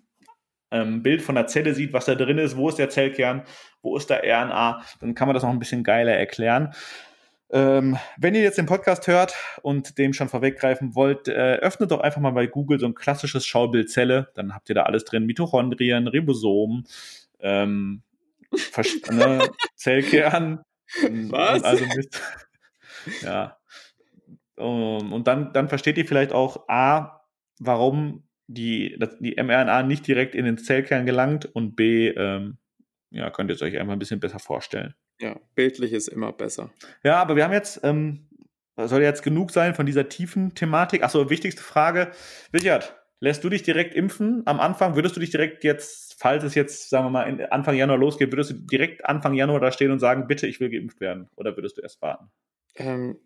ähm, 0.82 1.02
Bild 1.02 1.22
von 1.22 1.34
der 1.34 1.46
Zelle 1.46 1.74
sieht, 1.74 1.92
was 1.92 2.06
da 2.06 2.14
drin 2.14 2.38
ist, 2.38 2.56
wo 2.56 2.68
ist 2.68 2.78
der 2.78 2.90
Zellkern, 2.90 3.42
wo 3.82 3.96
ist 3.96 4.10
der 4.10 4.22
RNA, 4.22 4.82
dann 5.00 5.14
kann 5.14 5.28
man 5.28 5.34
das 5.34 5.42
noch 5.42 5.50
ein 5.50 5.58
bisschen 5.58 5.84
geiler 5.84 6.12
erklären. 6.12 6.74
Ähm, 7.48 7.96
wenn 8.18 8.34
ihr 8.34 8.42
jetzt 8.42 8.58
den 8.58 8.66
Podcast 8.66 9.06
hört 9.06 9.34
und 9.62 9.98
dem 9.98 10.12
schon 10.12 10.28
vorweggreifen 10.28 10.96
wollt, 10.96 11.28
äh, 11.28 11.56
öffnet 11.56 11.92
doch 11.92 12.00
einfach 12.00 12.20
mal 12.20 12.32
bei 12.32 12.46
Google 12.46 12.80
so 12.80 12.86
ein 12.86 12.94
klassisches 12.94 13.46
Schaubild 13.46 13.88
Zelle, 13.88 14.30
dann 14.34 14.54
habt 14.54 14.68
ihr 14.68 14.74
da 14.74 14.82
alles 14.82 15.04
drin, 15.04 15.26
Mitochondrien, 15.26 16.08
Ribosomen, 16.08 16.86
ähm, 17.40 18.02
ne, 19.10 19.48
Zellkern, 19.76 20.64
Was? 21.02 21.56
und 21.62 21.64
Also 21.64 21.84
Mist. 21.86 22.20
ja. 23.22 23.56
Um, 24.56 25.12
und 25.12 25.28
dann, 25.28 25.52
dann 25.52 25.68
versteht 25.68 25.98
ihr 25.98 26.06
vielleicht 26.06 26.32
auch 26.32 26.68
A, 26.68 27.20
warum 27.58 28.25
die, 28.46 28.98
die 29.20 29.34
mRNA 29.42 29.82
nicht 29.82 30.06
direkt 30.06 30.34
in 30.34 30.44
den 30.44 30.58
Zellkern 30.58 31.06
gelangt 31.06 31.46
und 31.46 31.76
B, 31.76 32.08
ähm, 32.08 32.58
ja, 33.10 33.30
könnt 33.30 33.50
ihr 33.50 33.54
es 33.54 33.62
euch 33.62 33.78
einfach 33.78 33.92
ein 33.92 33.98
bisschen 33.98 34.20
besser 34.20 34.38
vorstellen. 34.38 34.94
Ja, 35.20 35.38
bildlich 35.54 35.92
ist 35.92 36.08
immer 36.08 36.32
besser. 36.32 36.70
Ja, 37.02 37.20
aber 37.20 37.36
wir 37.36 37.44
haben 37.44 37.52
jetzt, 37.52 37.80
ähm, 37.82 38.28
soll 38.76 39.02
jetzt 39.02 39.22
genug 39.22 39.50
sein 39.50 39.74
von 39.74 39.86
dieser 39.86 40.08
tiefen 40.08 40.54
Thematik. 40.54 41.02
Achso, 41.02 41.30
wichtigste 41.30 41.62
Frage. 41.62 42.10
Richard, 42.52 42.94
lässt 43.20 43.42
du 43.42 43.48
dich 43.48 43.62
direkt 43.62 43.94
impfen 43.94 44.42
am 44.44 44.60
Anfang? 44.60 44.94
Würdest 44.94 45.16
du 45.16 45.20
dich 45.20 45.30
direkt 45.30 45.64
jetzt, 45.64 46.16
falls 46.18 46.44
es 46.44 46.54
jetzt, 46.54 46.90
sagen 46.90 47.06
wir 47.06 47.10
mal, 47.10 47.48
Anfang 47.50 47.74
Januar 47.76 47.98
losgeht, 47.98 48.30
würdest 48.30 48.50
du 48.50 48.54
direkt 48.54 49.06
Anfang 49.06 49.34
Januar 49.34 49.60
da 49.60 49.72
stehen 49.72 49.90
und 49.90 49.98
sagen, 49.98 50.26
bitte, 50.26 50.46
ich 50.46 50.60
will 50.60 50.68
geimpft 50.68 51.00
werden? 51.00 51.30
Oder 51.36 51.56
würdest 51.56 51.78
du 51.78 51.82
erst 51.82 52.02
warten? 52.02 52.30
Ähm, 52.74 53.18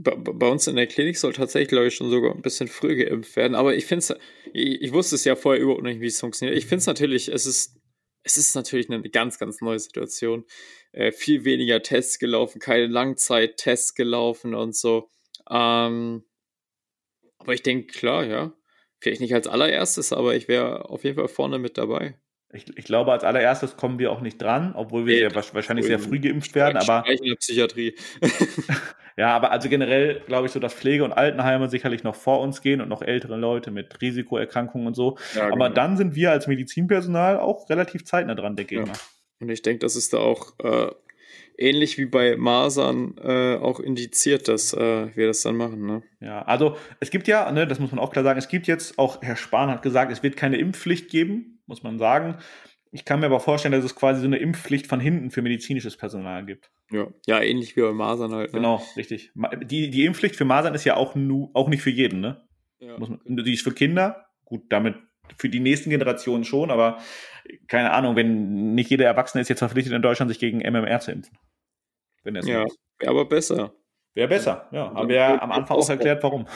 bei, 0.00 0.48
uns 0.48 0.68
in 0.68 0.76
der 0.76 0.86
Klinik 0.86 1.18
soll 1.18 1.32
tatsächlich, 1.32 1.68
glaube 1.68 1.88
ich, 1.88 1.94
schon 1.94 2.10
sogar 2.10 2.32
ein 2.32 2.42
bisschen 2.42 2.68
früh 2.68 2.96
geimpft 2.96 3.34
werden. 3.34 3.56
Aber 3.56 3.74
ich 3.74 3.84
finde 3.84 3.98
es, 3.98 4.14
ich, 4.52 4.80
ich 4.80 4.92
wusste 4.92 5.16
es 5.16 5.24
ja 5.24 5.34
vorher 5.34 5.60
überhaupt 5.60 5.82
nicht, 5.82 6.00
wie 6.00 6.06
es 6.06 6.20
funktioniert. 6.20 6.56
Ich 6.56 6.66
finde 6.66 6.78
es 6.78 6.86
natürlich, 6.86 7.28
es 7.28 7.46
ist, 7.46 7.76
es 8.22 8.36
ist 8.36 8.54
natürlich 8.54 8.88
eine 8.88 9.02
ganz, 9.02 9.38
ganz 9.38 9.60
neue 9.60 9.80
Situation. 9.80 10.44
Äh, 10.92 11.10
viel 11.10 11.44
weniger 11.44 11.82
Tests 11.82 12.20
gelaufen, 12.20 12.60
keine 12.60 12.86
Langzeittests 12.86 13.94
gelaufen 13.94 14.54
und 14.54 14.76
so. 14.76 15.10
Ähm, 15.50 16.24
aber 17.38 17.54
ich 17.54 17.62
denke, 17.62 17.88
klar, 17.88 18.24
ja. 18.24 18.54
Vielleicht 19.00 19.20
nicht 19.20 19.34
als 19.34 19.46
allererstes, 19.46 20.12
aber 20.12 20.34
ich 20.36 20.48
wäre 20.48 20.88
auf 20.90 21.04
jeden 21.04 21.16
Fall 21.16 21.28
vorne 21.28 21.58
mit 21.58 21.76
dabei. 21.76 22.18
Ich, 22.52 22.64
ich 22.78 22.84
glaube, 22.86 23.12
als 23.12 23.24
allererstes 23.24 23.76
kommen 23.76 23.98
wir 23.98 24.10
auch 24.10 24.22
nicht 24.22 24.40
dran, 24.40 24.72
obwohl 24.74 25.04
wir 25.06 25.28
Nee, 25.28 25.34
sehr, 25.34 25.54
wahrscheinlich 25.54 25.84
sehr 25.86 25.98
früh. 25.98 26.18
geimpft 26.18 26.54
werden. 26.54 26.78
Aber 26.78 27.04
in 27.06 27.22
der 27.22 27.34
Psychiatrie. 27.34 27.94
ja, 29.18 29.36
aber 29.36 29.50
also 29.50 29.68
generell 29.68 30.22
glaube 30.26 30.46
ich 30.46 30.52
so, 30.52 30.58
dass 30.60 30.72
Pflege- 30.72 31.04
und 31.04 31.12
Altenheime 31.12 31.68
sicherlich 31.68 32.04
noch 32.04 32.14
vor 32.14 32.40
uns 32.40 32.62
gehen 32.62 32.80
und 32.80 32.88
noch 32.88 33.02
ältere 33.02 33.36
Leute 33.36 33.70
mit 33.70 34.00
Risikoerkrankungen 34.00 34.86
und 34.86 34.94
so. 34.94 35.18
Ja, 35.34 35.42
aber 35.48 35.66
genau. 35.66 35.68
dann 35.74 35.96
sind 35.98 36.14
wir 36.14 36.30
als 36.30 36.46
Medizinpersonal 36.46 37.38
auch 37.38 37.68
relativ 37.68 38.04
zeitnah 38.06 38.34
dran, 38.34 38.56
denke 38.56 38.76
ich 38.76 38.80
Ja. 38.80 38.86
mal. 38.86 38.98
Und 39.40 39.50
ich 39.50 39.60
denke, 39.62 39.80
das 39.80 39.94
ist 39.94 40.14
da 40.14 40.18
auch 40.18 40.54
äh, 40.64 40.90
ähnlich 41.58 41.98
wie 41.98 42.06
bei 42.06 42.36
Masern 42.36 43.14
äh, 43.22 43.56
auch 43.56 43.78
indiziert, 43.78 44.48
dass 44.48 44.72
äh, 44.72 45.14
wir 45.14 45.26
das 45.26 45.42
dann 45.42 45.56
machen. 45.56 45.84
Ne? 45.86 46.02
Ja, 46.20 46.42
also 46.42 46.76
es 46.98 47.10
gibt 47.10 47.28
ja, 47.28 47.52
ne, 47.52 47.66
das 47.66 47.78
muss 47.78 47.90
man 47.92 47.98
auch 48.00 48.10
klar 48.10 48.24
sagen, 48.24 48.38
es 48.38 48.48
gibt 48.48 48.66
jetzt 48.66 48.98
auch, 48.98 49.20
Herr 49.22 49.36
Spahn 49.36 49.68
hat 49.70 49.82
gesagt, 49.82 50.10
es 50.10 50.22
wird 50.22 50.36
keine 50.36 50.56
Impfpflicht 50.56 51.10
geben, 51.10 51.57
muss 51.68 51.82
man 51.82 51.98
sagen. 51.98 52.38
Ich 52.90 53.04
kann 53.04 53.20
mir 53.20 53.26
aber 53.26 53.40
vorstellen, 53.40 53.72
dass 53.72 53.84
es 53.84 53.94
quasi 53.94 54.20
so 54.20 54.26
eine 54.26 54.38
Impfpflicht 54.38 54.86
von 54.86 54.98
hinten 54.98 55.30
für 55.30 55.42
medizinisches 55.42 55.96
Personal 55.96 56.44
gibt. 56.46 56.70
Ja. 56.90 57.06
ja, 57.26 57.40
ähnlich 57.40 57.76
wie 57.76 57.82
bei 57.82 57.92
Masern 57.92 58.32
halt. 58.32 58.52
Ne? 58.52 58.58
Genau, 58.58 58.82
richtig. 58.96 59.30
Die, 59.62 59.90
die 59.90 60.06
Impfpflicht 60.06 60.36
für 60.36 60.46
Masern 60.46 60.74
ist 60.74 60.84
ja 60.84 60.96
auch, 60.96 61.14
nu, 61.14 61.50
auch 61.52 61.68
nicht 61.68 61.82
für 61.82 61.90
jeden, 61.90 62.20
ne? 62.20 62.48
Ja. 62.80 62.98
Muss 62.98 63.10
man, 63.10 63.20
die 63.26 63.52
ist 63.52 63.62
für 63.62 63.74
Kinder, 63.74 64.26
gut, 64.44 64.64
damit 64.70 64.96
für 65.36 65.50
die 65.50 65.60
nächsten 65.60 65.90
Generationen 65.90 66.44
schon, 66.44 66.70
aber 66.70 66.98
keine 67.66 67.92
Ahnung, 67.92 68.16
wenn 68.16 68.74
nicht 68.74 68.88
jeder 68.88 69.04
Erwachsene 69.04 69.42
ist 69.42 69.48
jetzt 69.48 69.58
verpflichtet 69.58 69.92
in 69.92 70.00
Deutschland, 70.00 70.30
sich 70.30 70.38
gegen 70.38 70.58
MMR 70.58 71.00
zu 71.00 71.12
impfen. 71.12 71.36
Wenn 72.22 72.36
er 72.36 72.44
Ja, 72.44 72.64
wäre 72.98 73.10
aber 73.10 73.26
besser. 73.26 73.74
Wäre 74.14 74.28
besser, 74.28 74.68
ja. 74.72 74.86
Dann 74.86 74.96
Haben 74.96 75.08
wir 75.08 75.16
ja 75.16 75.42
am 75.42 75.52
Anfang 75.52 75.76
auch 75.76 75.88
erklärt, 75.88 76.22
warum. 76.22 76.46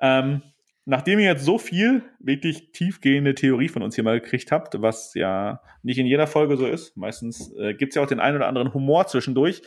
Ähm, 0.00 0.42
nachdem 0.88 1.18
ihr 1.18 1.26
jetzt 1.26 1.44
so 1.44 1.58
viel 1.58 2.02
wirklich 2.18 2.72
tiefgehende 2.72 3.34
Theorie 3.34 3.68
von 3.68 3.82
uns 3.82 3.94
hier 3.94 4.04
mal 4.04 4.18
gekriegt 4.18 4.50
habt, 4.50 4.80
was 4.80 5.12
ja 5.12 5.60
nicht 5.82 5.98
in 5.98 6.06
jeder 6.06 6.26
Folge 6.26 6.56
so 6.56 6.66
ist, 6.66 6.96
meistens 6.96 7.52
äh, 7.58 7.74
gibt 7.74 7.92
es 7.92 7.96
ja 7.96 8.02
auch 8.02 8.06
den 8.06 8.20
einen 8.20 8.36
oder 8.38 8.46
anderen 8.46 8.72
Humor 8.72 9.06
zwischendurch. 9.06 9.60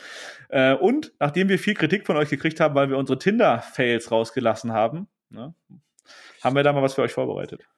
Äh, 0.48 0.74
und 0.74 1.12
nachdem 1.20 1.48
wir 1.48 1.60
viel 1.60 1.74
Kritik 1.74 2.06
von 2.06 2.16
euch 2.16 2.28
gekriegt 2.28 2.58
haben, 2.58 2.74
weil 2.74 2.90
wir 2.90 2.98
unsere 2.98 3.20
Tinder-Fails 3.20 4.10
rausgelassen 4.10 4.72
haben, 4.72 5.06
ne, 5.30 5.54
haben 6.42 6.56
wir 6.56 6.64
da 6.64 6.72
mal 6.72 6.82
was 6.82 6.94
für 6.94 7.02
euch 7.02 7.12
vorbereitet. 7.12 7.68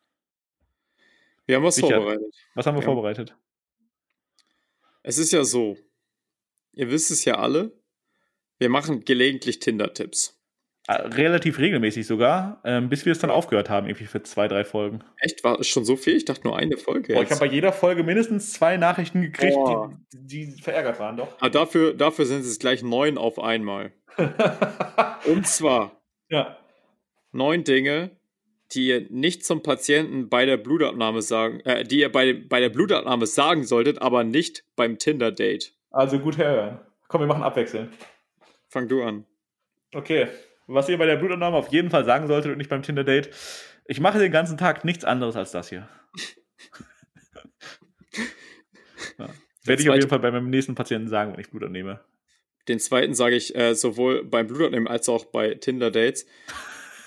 Wir 1.44 1.56
haben 1.56 1.64
was 1.64 1.74
Sicher. 1.74 1.96
vorbereitet. 1.96 2.34
Was 2.54 2.64
haben 2.64 2.76
wir 2.76 2.80
Ja. 2.80 2.86
vorbereitet? 2.86 3.36
Es 5.02 5.18
ist 5.18 5.32
ja 5.32 5.44
so, 5.44 5.76
ihr 6.72 6.90
wisst 6.90 7.10
es 7.10 7.26
ja 7.26 7.34
alle, 7.34 7.78
wir 8.56 8.70
machen 8.70 9.04
gelegentlich 9.04 9.58
Tinder-Tipps. 9.58 10.33
Äh, 10.86 10.92
relativ 10.92 11.58
regelmäßig 11.58 12.06
sogar, 12.06 12.60
ähm, 12.62 12.90
bis 12.90 13.06
wir 13.06 13.12
es 13.12 13.18
dann 13.18 13.30
aufgehört 13.30 13.70
haben, 13.70 13.86
irgendwie 13.86 14.04
für 14.04 14.22
zwei, 14.22 14.48
drei 14.48 14.64
Folgen. 14.64 15.00
Echt, 15.18 15.42
war 15.42 15.58
es 15.58 15.66
schon 15.66 15.86
so 15.86 15.96
viel? 15.96 16.14
Ich 16.14 16.26
dachte 16.26 16.46
nur 16.46 16.58
eine 16.58 16.76
Folge. 16.76 17.14
Boah, 17.14 17.22
ich 17.22 17.30
habe 17.30 17.40
bei 17.40 17.46
jeder 17.46 17.72
Folge 17.72 18.02
mindestens 18.02 18.52
zwei 18.52 18.76
Nachrichten 18.76 19.22
gekriegt, 19.22 19.56
die, 20.12 20.46
die 20.52 20.62
verärgert 20.62 21.00
waren, 21.00 21.16
doch. 21.16 21.28
Aber 21.40 21.48
dafür, 21.48 21.94
dafür 21.94 22.26
sind 22.26 22.40
es 22.40 22.58
gleich 22.58 22.82
neun 22.82 23.16
auf 23.16 23.38
einmal. 23.38 23.92
Und 25.24 25.46
zwar 25.46 25.92
ja. 26.28 26.58
neun 27.32 27.64
Dinge, 27.64 28.10
die 28.72 28.88
ihr 28.88 29.06
nicht 29.08 29.46
zum 29.46 29.62
Patienten 29.62 30.28
bei 30.28 30.44
der 30.44 30.58
Blutabnahme 30.58 31.22
sagen, 31.22 31.60
äh, 31.60 31.84
die 31.84 32.00
ihr 32.00 32.12
bei, 32.12 32.34
bei 32.34 32.60
der 32.60 32.68
Blutabnahme 32.68 33.26
sagen 33.26 33.64
solltet, 33.64 34.02
aber 34.02 34.22
nicht 34.22 34.64
beim 34.76 34.98
Tinder-Date. 34.98 35.72
Also 35.90 36.18
gut 36.18 36.36
hören. 36.36 36.78
Komm, 37.08 37.22
wir 37.22 37.26
machen 37.26 37.42
abwechselnd. 37.42 37.90
Fang 38.68 38.86
du 38.86 39.02
an. 39.02 39.24
Okay. 39.94 40.28
Was 40.66 40.88
ihr 40.88 40.98
bei 40.98 41.06
der 41.06 41.16
Blutentnahme 41.16 41.56
auf 41.56 41.72
jeden 41.72 41.90
Fall 41.90 42.04
sagen 42.04 42.26
solltet 42.26 42.52
und 42.52 42.58
nicht 42.58 42.70
beim 42.70 42.82
Tinder-Date. 42.82 43.30
Ich 43.86 44.00
mache 44.00 44.18
den 44.18 44.32
ganzen 44.32 44.56
Tag 44.56 44.84
nichts 44.84 45.04
anderes 45.04 45.36
als 45.36 45.52
das 45.52 45.68
hier. 45.68 45.88
Werde 49.66 49.82
ich 49.82 49.88
auf 49.88 49.96
jeden 49.96 50.08
Fall 50.08 50.18
bei 50.18 50.30
meinem 50.30 50.50
nächsten 50.50 50.74
Patienten 50.74 51.08
sagen, 51.08 51.32
wenn 51.32 51.40
ich 51.40 51.50
Blut 51.50 51.64
abnehme. 51.64 52.00
Den 52.68 52.78
zweiten 52.78 53.14
sage 53.14 53.36
ich 53.36 53.54
äh, 53.54 53.74
sowohl 53.74 54.24
beim 54.24 54.46
Blutabnehmen 54.46 54.88
als 54.88 55.08
auch 55.08 55.26
bei 55.26 55.54
Tinder-Dates. 55.54 56.26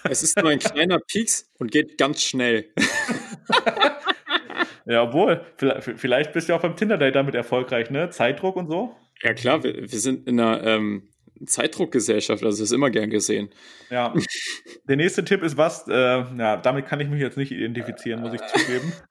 Es 0.04 0.24
ist 0.24 0.38
nur 0.38 0.50
ein 0.50 0.60
kleiner 0.60 1.00
Pieks 1.00 1.52
und 1.58 1.72
geht 1.72 1.98
ganz 1.98 2.24
schnell. 2.24 2.72
ja, 4.86 5.04
obwohl, 5.04 5.42
vielleicht 5.58 6.34
bist 6.34 6.50
du 6.50 6.54
auch 6.54 6.62
beim 6.62 6.76
Tinder-Date 6.76 7.16
damit 7.16 7.36
erfolgreich, 7.36 7.90
ne? 7.90 8.10
Zeitdruck 8.10 8.56
und 8.56 8.70
so. 8.70 8.96
Ja, 9.24 9.34
klar, 9.34 9.64
wir, 9.64 9.76
wir 9.76 10.00
sind 10.00 10.28
in 10.28 10.40
einer 10.40 10.64
ähm, 10.64 11.10
Zeitdruckgesellschaft, 11.46 12.44
also 12.44 12.64
ist 12.64 12.72
immer 12.72 12.90
gern 12.90 13.10
gesehen. 13.10 13.50
Ja. 13.90 14.14
Der 14.88 14.96
nächste 14.96 15.24
Tipp 15.24 15.44
ist 15.44 15.58
was, 15.58 15.88
äh, 15.88 15.94
ja, 15.94 16.58
damit 16.58 16.86
kann 16.86 17.00
ich 17.00 17.10
mich 17.10 17.22
jetzt 17.22 17.38
nicht 17.38 17.52
identifizieren, 17.52 18.22
muss 18.22 18.34
ich 18.34 18.42
zugeben. 18.48 18.94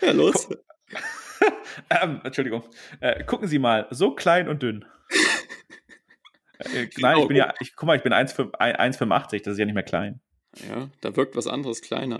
Ja, 0.00 0.12
los. 0.12 0.48
ähm, 1.90 2.20
Entschuldigung. 2.22 2.62
Äh, 3.00 3.24
gucken 3.24 3.48
Sie 3.48 3.58
mal, 3.58 3.86
so 3.90 4.14
klein 4.14 4.48
und 4.48 4.62
dünn. 4.62 4.84
äh, 6.58 6.86
nein, 6.98 7.18
ich 7.18 7.28
bin 7.28 7.36
ja, 7.36 7.52
ich, 7.60 7.74
guck 7.74 7.86
mal, 7.86 7.96
ich 7.96 8.02
bin 8.02 8.12
1,85, 8.12 9.42
das 9.42 9.54
ist 9.54 9.58
ja 9.58 9.64
nicht 9.64 9.74
mehr 9.74 9.82
klein. 9.82 10.20
Ja, 10.68 10.88
da 11.02 11.16
wirkt 11.16 11.36
was 11.36 11.46
anderes 11.46 11.82
kleiner. 11.82 12.18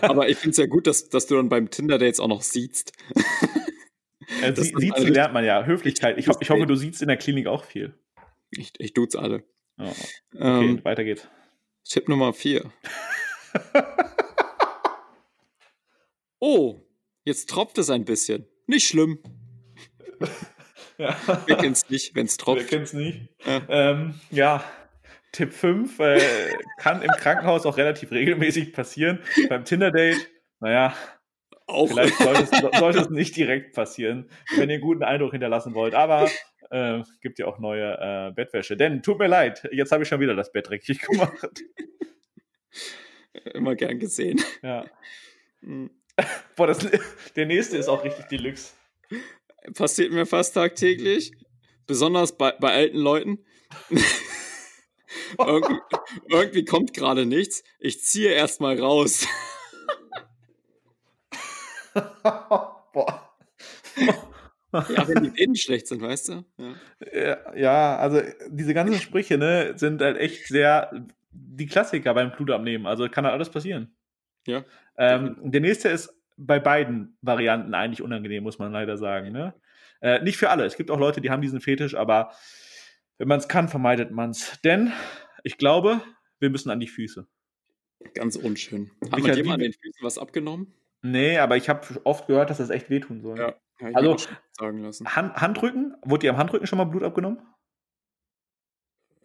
Aber 0.00 0.28
ich 0.28 0.38
finde 0.38 0.52
es 0.52 0.56
ja 0.56 0.66
gut, 0.66 0.86
dass, 0.86 1.08
dass 1.08 1.26
du 1.26 1.36
dann 1.36 1.48
beim 1.48 1.68
Tinder-Dates 1.70 2.18
auch 2.18 2.28
noch 2.28 2.42
siehst. 2.42 2.92
Äh, 4.42 4.54
sie, 4.54 4.72
siezen 4.76 5.12
lernt 5.12 5.34
man 5.34 5.44
ja. 5.44 5.64
Höflichkeit. 5.64 6.18
Ich, 6.18 6.28
ho 6.28 6.34
ich 6.40 6.50
hoffe, 6.50 6.66
du 6.66 6.74
siehst 6.74 7.02
in 7.02 7.08
der 7.08 7.16
Klinik 7.16 7.46
auch 7.46 7.64
viel. 7.64 7.94
Ich, 8.50 8.72
ich 8.78 8.94
duze 8.94 9.18
alle. 9.18 9.44
Oh. 9.78 9.84
Okay, 9.84 10.68
ähm, 10.68 10.84
weiter 10.84 11.04
geht's. 11.04 11.26
Tipp 11.84 12.08
Nummer 12.08 12.32
4. 12.32 12.70
oh, 16.38 16.80
jetzt 17.24 17.48
tropft 17.48 17.78
es 17.78 17.90
ein 17.90 18.04
bisschen. 18.04 18.46
Nicht 18.66 18.86
schlimm. 18.86 19.18
ja. 20.98 21.16
Wir 21.46 21.56
kennen 21.56 21.72
es 21.72 21.88
nicht, 21.90 22.14
wenn 22.14 22.26
es 22.26 22.36
tropft. 22.36 22.62
Wir 22.62 22.68
kennen 22.68 22.84
es 22.84 22.92
nicht. 22.92 23.28
Ja. 23.44 23.62
Ähm, 23.68 24.20
ja. 24.30 24.64
Tipp 25.32 25.54
5 25.54 25.98
äh, 25.98 26.20
kann 26.76 27.00
im 27.02 27.10
Krankenhaus 27.10 27.64
auch 27.64 27.78
relativ 27.78 28.12
regelmäßig 28.12 28.72
passieren. 28.74 29.18
Beim 29.48 29.64
Tinder-Date, 29.64 30.28
naja, 30.60 30.94
auch. 31.66 31.88
Vielleicht 31.88 32.16
sollte 32.16 32.42
es, 32.42 32.78
sollte 32.78 32.98
es, 33.00 33.10
nicht 33.10 33.36
direkt 33.36 33.74
passieren, 33.74 34.28
wenn 34.56 34.68
ihr 34.68 34.74
einen 34.74 34.82
guten 34.82 35.02
Eindruck 35.02 35.32
hinterlassen 35.32 35.74
wollt. 35.74 35.94
Aber 35.94 36.28
äh, 36.70 37.02
gibt 37.20 37.38
ja 37.38 37.46
auch 37.46 37.58
neue 37.58 37.98
äh, 38.00 38.32
Bettwäsche. 38.32 38.76
Denn 38.76 39.02
tut 39.02 39.18
mir 39.18 39.28
leid, 39.28 39.68
jetzt 39.72 39.92
habe 39.92 40.02
ich 40.02 40.08
schon 40.08 40.20
wieder 40.20 40.34
das 40.34 40.52
Bett 40.52 40.68
dreckig 40.68 41.00
gemacht. 41.08 41.62
Immer 43.54 43.74
gern 43.74 43.98
gesehen. 43.98 44.40
Ja. 44.62 44.84
Hm. 45.60 45.90
Boah, 46.56 46.66
das, 46.66 46.86
der 47.36 47.46
nächste 47.46 47.76
ist 47.76 47.88
auch 47.88 48.04
richtig 48.04 48.26
Deluxe. 48.26 48.72
Passiert 49.74 50.12
mir 50.12 50.26
fast 50.26 50.54
tagtäglich. 50.54 51.32
Besonders 51.86 52.36
bei, 52.36 52.52
bei 52.52 52.72
alten 52.72 52.98
Leuten. 52.98 53.44
irgendwie, 55.38 55.78
irgendwie 56.28 56.64
kommt 56.64 56.94
gerade 56.94 57.26
nichts. 57.26 57.62
Ich 57.78 58.02
ziehe 58.02 58.30
erstmal 58.30 58.78
raus. 58.78 59.26
Boah. 62.92 63.28
ja, 64.72 65.08
wenn 65.08 65.24
die 65.24 65.42
Innen 65.42 65.56
schlecht 65.56 65.86
sind, 65.86 66.02
weißt 66.02 66.28
du? 66.28 66.44
Ja. 67.12 67.54
ja. 67.54 67.96
also 67.96 68.20
diese 68.48 68.74
ganzen 68.74 69.00
Sprüche, 69.00 69.38
ne, 69.38 69.74
sind 69.76 70.00
halt 70.00 70.18
echt 70.18 70.46
sehr 70.46 70.90
die 71.32 71.66
Klassiker 71.66 72.14
beim 72.14 72.32
Blutabnehmen. 72.32 72.86
Also 72.86 73.08
kann 73.08 73.24
halt 73.24 73.34
alles 73.34 73.50
passieren. 73.50 73.94
Ja. 74.46 74.64
Ähm, 74.96 75.36
der 75.42 75.60
nächste 75.60 75.88
ist 75.88 76.14
bei 76.36 76.58
beiden 76.58 77.16
Varianten 77.22 77.74
eigentlich 77.74 78.02
unangenehm, 78.02 78.42
muss 78.42 78.58
man 78.58 78.72
leider 78.72 78.96
sagen. 78.96 79.32
Ne? 79.32 79.54
Äh, 80.00 80.22
nicht 80.22 80.36
für 80.36 80.50
alle. 80.50 80.64
Es 80.64 80.76
gibt 80.76 80.90
auch 80.90 80.98
Leute, 80.98 81.20
die 81.20 81.30
haben 81.30 81.42
diesen 81.42 81.60
Fetisch, 81.60 81.94
aber 81.94 82.32
wenn 83.18 83.28
man 83.28 83.38
es 83.38 83.48
kann, 83.48 83.68
vermeidet 83.68 84.10
man 84.10 84.30
es. 84.30 84.60
Denn 84.62 84.92
ich 85.44 85.58
glaube, 85.58 86.00
wir 86.40 86.50
müssen 86.50 86.70
an 86.70 86.80
die 86.80 86.88
Füße. 86.88 87.26
Ganz 88.14 88.36
unschön. 88.36 88.90
Haben 89.12 89.24
wir 89.24 89.34
dir 89.34 89.44
mal 89.44 89.54
an 89.54 89.60
den 89.60 89.72
Füßen 89.72 90.00
was 90.02 90.18
abgenommen? 90.18 90.74
Nee, 91.02 91.38
aber 91.38 91.56
ich 91.56 91.68
habe 91.68 91.86
oft 92.04 92.28
gehört, 92.28 92.50
dass 92.50 92.58
das 92.58 92.70
echt 92.70 92.88
wehtun 92.88 93.20
soll. 93.20 93.38
Ja, 93.38 93.54
also, 93.94 94.16
sagen 94.58 94.82
lassen. 94.82 95.06
Hand, 95.06 95.36
Handrücken? 95.36 95.96
Wurde 96.04 96.20
dir 96.20 96.30
am 96.30 96.38
Handrücken 96.38 96.66
schon 96.66 96.78
mal 96.78 96.84
Blut 96.84 97.02
abgenommen? 97.02 97.40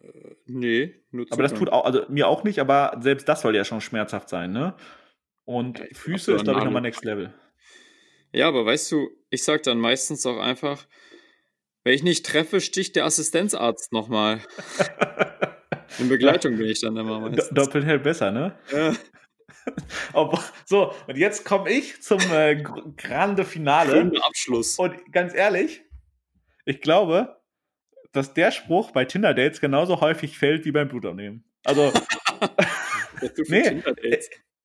Äh, 0.02 0.34
nee, 0.46 0.94
nur 1.12 1.26
Aber 1.30 1.42
das 1.42 1.54
tut 1.54 1.70
auch, 1.70 1.84
also 1.84 2.02
mir 2.08 2.26
auch 2.26 2.42
nicht, 2.42 2.58
aber 2.58 2.98
selbst 3.00 3.28
das 3.28 3.42
soll 3.42 3.54
ja 3.54 3.64
schon 3.64 3.80
schmerzhaft 3.80 4.28
sein, 4.28 4.50
ne? 4.52 4.74
Und 5.44 5.78
ja, 5.78 5.86
Füße 5.92 6.34
ist, 6.34 6.44
glaube 6.44 6.58
ich, 6.58 6.64
nochmal 6.64 6.82
Next 6.82 7.04
Level. 7.04 7.32
Ja, 8.32 8.48
aber 8.48 8.66
weißt 8.66 8.90
du, 8.92 9.08
ich 9.30 9.44
sag 9.44 9.62
dann 9.62 9.78
meistens 9.78 10.26
auch 10.26 10.38
einfach, 10.38 10.86
wenn 11.84 11.94
ich 11.94 12.02
nicht 12.02 12.26
treffe, 12.26 12.60
sticht 12.60 12.96
der 12.96 13.04
Assistenzarzt 13.04 13.92
nochmal. 13.92 14.40
In 15.98 16.08
Begleitung 16.08 16.56
bin 16.56 16.68
ich 16.68 16.80
dann 16.80 16.96
immer 16.96 17.18
meistens. 17.20 17.48
Doppelt 17.48 17.84
hält 17.84 18.02
besser, 18.02 18.30
ne? 18.30 18.54
Ja. 18.70 18.92
so, 20.64 20.94
und 21.06 21.16
jetzt 21.16 21.44
komme 21.44 21.70
ich 21.70 22.02
zum 22.02 22.20
äh, 22.32 22.62
Grande 22.96 23.44
Finale. 23.44 23.92
Schöner 23.92 24.24
Abschluss. 24.24 24.78
Und 24.78 25.12
ganz 25.12 25.34
ehrlich, 25.34 25.82
ich 26.64 26.80
glaube, 26.80 27.40
dass 28.12 28.34
der 28.34 28.50
Spruch 28.50 28.90
bei 28.90 29.04
Tinder-Dates 29.04 29.60
genauso 29.60 30.00
häufig 30.00 30.38
fällt 30.38 30.64
wie 30.64 30.72
beim 30.72 30.88
Blutabnehmen. 30.88 31.44
Also, 31.64 31.92
nee, 33.48 33.82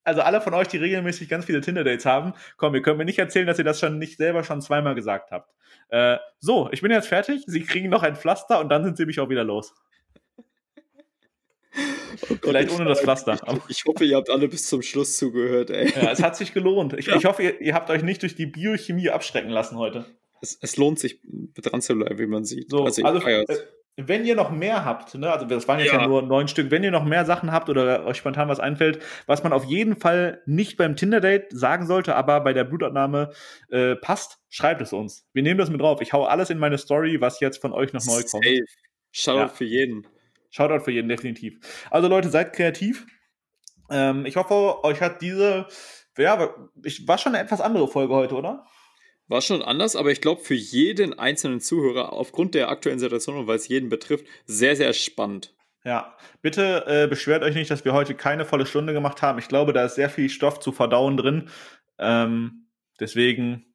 also 0.03 0.21
alle 0.21 0.41
von 0.41 0.53
euch, 0.53 0.67
die 0.67 0.77
regelmäßig 0.77 1.29
ganz 1.29 1.45
viele 1.45 1.61
Tinder-Dates 1.61 2.05
haben, 2.05 2.33
komm, 2.57 2.75
ihr 2.75 2.81
könnt 2.81 2.97
mir 2.97 3.05
nicht 3.05 3.19
erzählen, 3.19 3.47
dass 3.47 3.57
ihr 3.57 3.63
das 3.63 3.79
schon 3.79 3.99
nicht 3.99 4.17
selber 4.17 4.43
schon 4.43 4.61
zweimal 4.61 4.95
gesagt 4.95 5.31
habt. 5.31 5.49
Äh, 5.89 6.17
so, 6.39 6.69
ich 6.71 6.81
bin 6.81 6.91
jetzt 6.91 7.07
fertig. 7.07 7.43
Sie 7.47 7.63
kriegen 7.63 7.89
noch 7.89 8.03
ein 8.03 8.15
Pflaster 8.15 8.59
und 8.59 8.69
dann 8.69 8.83
sind 8.83 8.97
sie 8.97 9.05
mich 9.05 9.19
auch 9.19 9.29
wieder 9.29 9.43
los. 9.43 9.73
Oh 12.21 12.25
Gott, 12.29 12.39
Vielleicht 12.43 12.71
ohne 12.71 12.85
das 12.85 13.01
Pflaster. 13.01 13.39
Ich, 13.67 13.77
ich, 13.77 13.85
hoffe, 13.85 14.05
ihr 14.05 14.17
habt 14.17 14.29
alle 14.29 14.47
bis 14.47 14.67
zum 14.67 14.81
Schluss 14.81 15.17
zugehört, 15.17 15.69
ey. 15.69 15.91
Ja, 15.95 16.11
es 16.11 16.21
hat 16.21 16.35
sich 16.35 16.53
gelohnt. 16.53 16.93
Ich, 16.93 17.07
ja. 17.07 17.15
ich 17.15 17.25
hoffe, 17.25 17.43
ihr, 17.43 17.61
ihr, 17.61 17.73
habt 17.73 17.89
euch 17.89 18.03
nicht 18.03 18.21
durch 18.21 18.35
die 18.35 18.45
Biochemie 18.45 19.09
abschrecken 19.09 19.49
lassen 19.49 19.77
heute. 19.77 20.05
Es, 20.41 20.57
es 20.61 20.77
lohnt 20.77 20.99
sich, 20.99 21.19
dran 21.55 21.81
zu 21.81 21.95
bleiben, 21.95 22.19
wie 22.19 22.27
man 22.27 22.43
sieht. 22.45 22.69
So, 22.69 22.83
also, 22.83 23.03
also 23.03 23.27
äh, 23.27 23.45
wenn 23.95 24.25
ihr 24.25 24.35
noch 24.35 24.49
mehr 24.49 24.85
habt, 24.85 25.13
ne, 25.15 25.31
also 25.31 25.45
das 25.45 25.67
waren 25.67 25.79
jetzt 25.79 25.93
ja. 25.93 26.01
ja. 26.01 26.07
nur 26.07 26.23
neun 26.23 26.47
Stück, 26.47 26.71
wenn 26.71 26.83
ihr 26.83 26.89
noch 26.89 27.05
mehr 27.05 27.25
Sachen 27.25 27.51
habt 27.51 27.69
oder 27.69 28.05
euch 28.05 28.17
spontan 28.17 28.49
was 28.49 28.59
einfällt, 28.59 28.99
was 29.27 29.43
man 29.43 29.53
auf 29.53 29.65
jeden 29.65 29.95
Fall 29.95 30.41
nicht 30.45 30.77
beim 30.77 30.95
Tinder-Date 30.95 31.47
sagen 31.51 31.85
sollte, 31.85 32.15
aber 32.15 32.41
bei 32.41 32.53
der 32.53 32.63
Blutabnahme 32.63 33.31
äh, 33.69 33.95
passt, 33.95 34.39
schreibt 34.49 34.81
es 34.81 34.93
uns. 34.93 35.27
Wir 35.33 35.43
nehmen 35.43 35.59
das 35.59 35.69
mit 35.69 35.79
drauf. 35.79 36.01
Ich 36.01 36.11
hau 36.11 36.23
alles 36.25 36.49
in 36.49 36.57
meine 36.57 36.79
Story, 36.79 37.21
was 37.21 37.39
jetzt 37.39 37.61
von 37.61 37.71
euch 37.71 37.93
noch 37.93 38.03
neu 38.05 38.21
kommt. 38.23 38.43
Safe. 38.43 38.65
Shoutout 39.11 39.39
ja. 39.39 39.47
für 39.47 39.65
jeden. 39.65 40.07
Shoutout 40.53 40.83
für 40.83 40.91
jeden, 40.91 41.09
definitiv. 41.09 41.59
Also 41.89 42.07
Leute, 42.07 42.29
seid 42.29 42.53
kreativ. 42.53 43.07
Ähm, 43.89 44.27
ich 44.27 44.35
hoffe, 44.35 44.83
euch 44.83 45.01
hat 45.01 45.23
diese, 45.23 45.65
ja, 46.15 46.53
ich, 46.83 47.07
war 47.07 47.17
schon 47.17 47.33
eine 47.33 47.43
etwas 47.43 47.59
andere 47.59 47.87
Folge 47.87 48.13
heute, 48.13 48.35
oder? 48.35 48.63
War 49.27 49.41
schon 49.41 49.63
anders, 49.63 49.95
aber 49.95 50.11
ich 50.11 50.21
glaube 50.21 50.41
für 50.41 50.53
jeden 50.53 51.17
einzelnen 51.17 51.59
Zuhörer 51.59 52.13
aufgrund 52.13 52.53
der 52.53 52.69
aktuellen 52.69 52.99
Situation 52.99 53.35
und 53.35 53.47
weil 53.47 53.55
es 53.55 53.67
jeden 53.67 53.89
betrifft, 53.89 54.27
sehr, 54.45 54.75
sehr 54.75 54.93
spannend. 54.93 55.55
Ja, 55.85 56.15
bitte 56.43 56.85
äh, 56.85 57.07
beschwert 57.07 57.41
euch 57.41 57.55
nicht, 57.55 57.71
dass 57.71 57.83
wir 57.83 57.93
heute 57.93 58.13
keine 58.13 58.45
volle 58.45 58.67
Stunde 58.67 58.93
gemacht 58.93 59.23
haben. 59.23 59.39
Ich 59.39 59.47
glaube, 59.47 59.73
da 59.73 59.85
ist 59.85 59.95
sehr 59.95 60.09
viel 60.11 60.29
Stoff 60.29 60.59
zu 60.59 60.71
verdauen 60.71 61.17
drin. 61.17 61.49
Ähm, 61.97 62.67
deswegen 62.99 63.73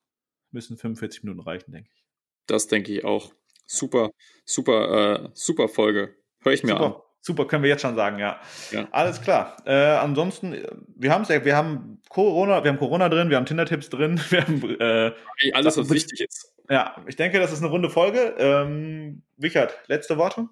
müssen 0.53 0.77
45 0.77 1.25
Minuten 1.25 1.41
reichen, 1.41 1.73
denke 1.73 1.91
ich. 1.93 2.05
Das 2.47 2.69
denke 2.69 2.93
ich 2.93 3.05
auch. 3.05 3.35
Super, 3.67 4.11
super, 4.45 5.25
äh, 5.25 5.29
super 5.35 5.69
Folge. 5.69 6.18
Höre 6.41 6.53
ich 6.53 6.63
mir 6.63 6.73
Super. 6.73 6.85
an. 6.85 6.95
Super, 7.21 7.47
können 7.47 7.63
wir 7.63 7.71
jetzt 7.71 7.83
schon 7.83 7.97
sagen, 7.97 8.19
ja. 8.19 8.41
ja. 8.71 8.89
Alles 8.93 9.21
klar. 9.21 9.57
Äh, 9.67 9.73
ansonsten, 9.73 10.57
wir 10.97 11.11
haben 11.13 11.29
wir 11.29 11.57
haben 11.57 12.01
Corona, 12.09 12.63
wir 12.63 12.71
haben 12.71 12.79
Corona 12.79 13.09
drin, 13.09 13.29
wir 13.29 13.37
haben 13.37 13.45
Tinder-Tipps 13.45 13.91
drin, 13.91 14.21
wir 14.31 14.43
haben 14.43 14.63
äh, 14.81 15.13
hey, 15.37 15.53
alles, 15.53 15.77
was 15.77 15.91
wichtig 15.91 16.21
ist. 16.21 16.55
Ja, 16.71 16.97
ich 17.07 17.17
denke, 17.17 17.39
das 17.39 17.53
ist 17.53 17.59
eine 17.59 17.69
runde 17.69 17.91
Folge. 17.91 18.35
Ähm, 18.39 19.23
Richard, 19.43 19.77
letzte 19.89 20.17
Worte? 20.17 20.49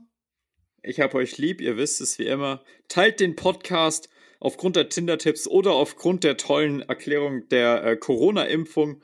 Ich 0.83 1.01
habe 1.01 1.17
euch 1.17 1.39
lieb, 1.39 1.61
ihr 1.61 1.77
wisst 1.77 2.01
es 2.01 2.19
wie 2.19 2.27
immer. 2.27 2.63
Teilt 2.89 3.21
den 3.21 3.37
Podcast 3.37 4.09
aufgrund 4.41 4.77
der 4.77 4.89
Tinder-Tipps 4.89 5.49
oder 5.49 5.73
aufgrund 5.73 6.25
der 6.25 6.37
tollen 6.37 6.83
Erklärung 6.83 7.49
der 7.49 7.85
äh, 7.85 7.97
Corona-Impfung. 7.97 9.03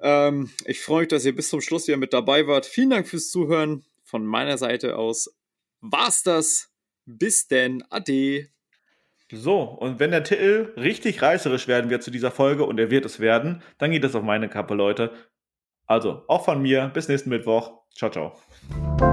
Ähm, 0.00 0.50
ich 0.64 0.80
freue 0.80 1.00
mich, 1.00 1.08
dass 1.08 1.24
ihr 1.24 1.34
bis 1.34 1.48
zum 1.48 1.60
Schluss 1.60 1.86
wieder 1.88 1.96
mit 1.96 2.12
dabei 2.12 2.46
wart. 2.46 2.66
Vielen 2.66 2.90
Dank 2.90 3.08
fürs 3.08 3.30
Zuhören. 3.30 3.84
Von 4.04 4.24
meiner 4.24 4.56
Seite 4.56 4.96
aus 4.96 5.37
war's 5.80 6.22
das. 6.22 6.70
Bis 7.06 7.48
denn, 7.48 7.82
ade. 7.90 8.48
So, 9.30 9.60
und 9.60 9.98
wenn 9.98 10.10
der 10.10 10.24
Titel 10.24 10.72
richtig 10.76 11.20
reißerisch 11.20 11.68
werden 11.68 11.90
wird 11.90 12.02
zu 12.02 12.10
dieser 12.10 12.30
Folge, 12.30 12.64
und 12.64 12.78
er 12.78 12.90
wird 12.90 13.04
es 13.04 13.20
werden, 13.20 13.62
dann 13.78 13.90
geht 13.90 14.04
es 14.04 14.14
auf 14.14 14.22
meine 14.22 14.48
Kappe, 14.48 14.74
Leute. 14.74 15.12
Also, 15.86 16.24
auch 16.28 16.44
von 16.44 16.62
mir, 16.62 16.90
bis 16.92 17.08
nächsten 17.08 17.30
Mittwoch. 17.30 17.82
Ciao, 17.94 18.10
ciao. 18.10 19.07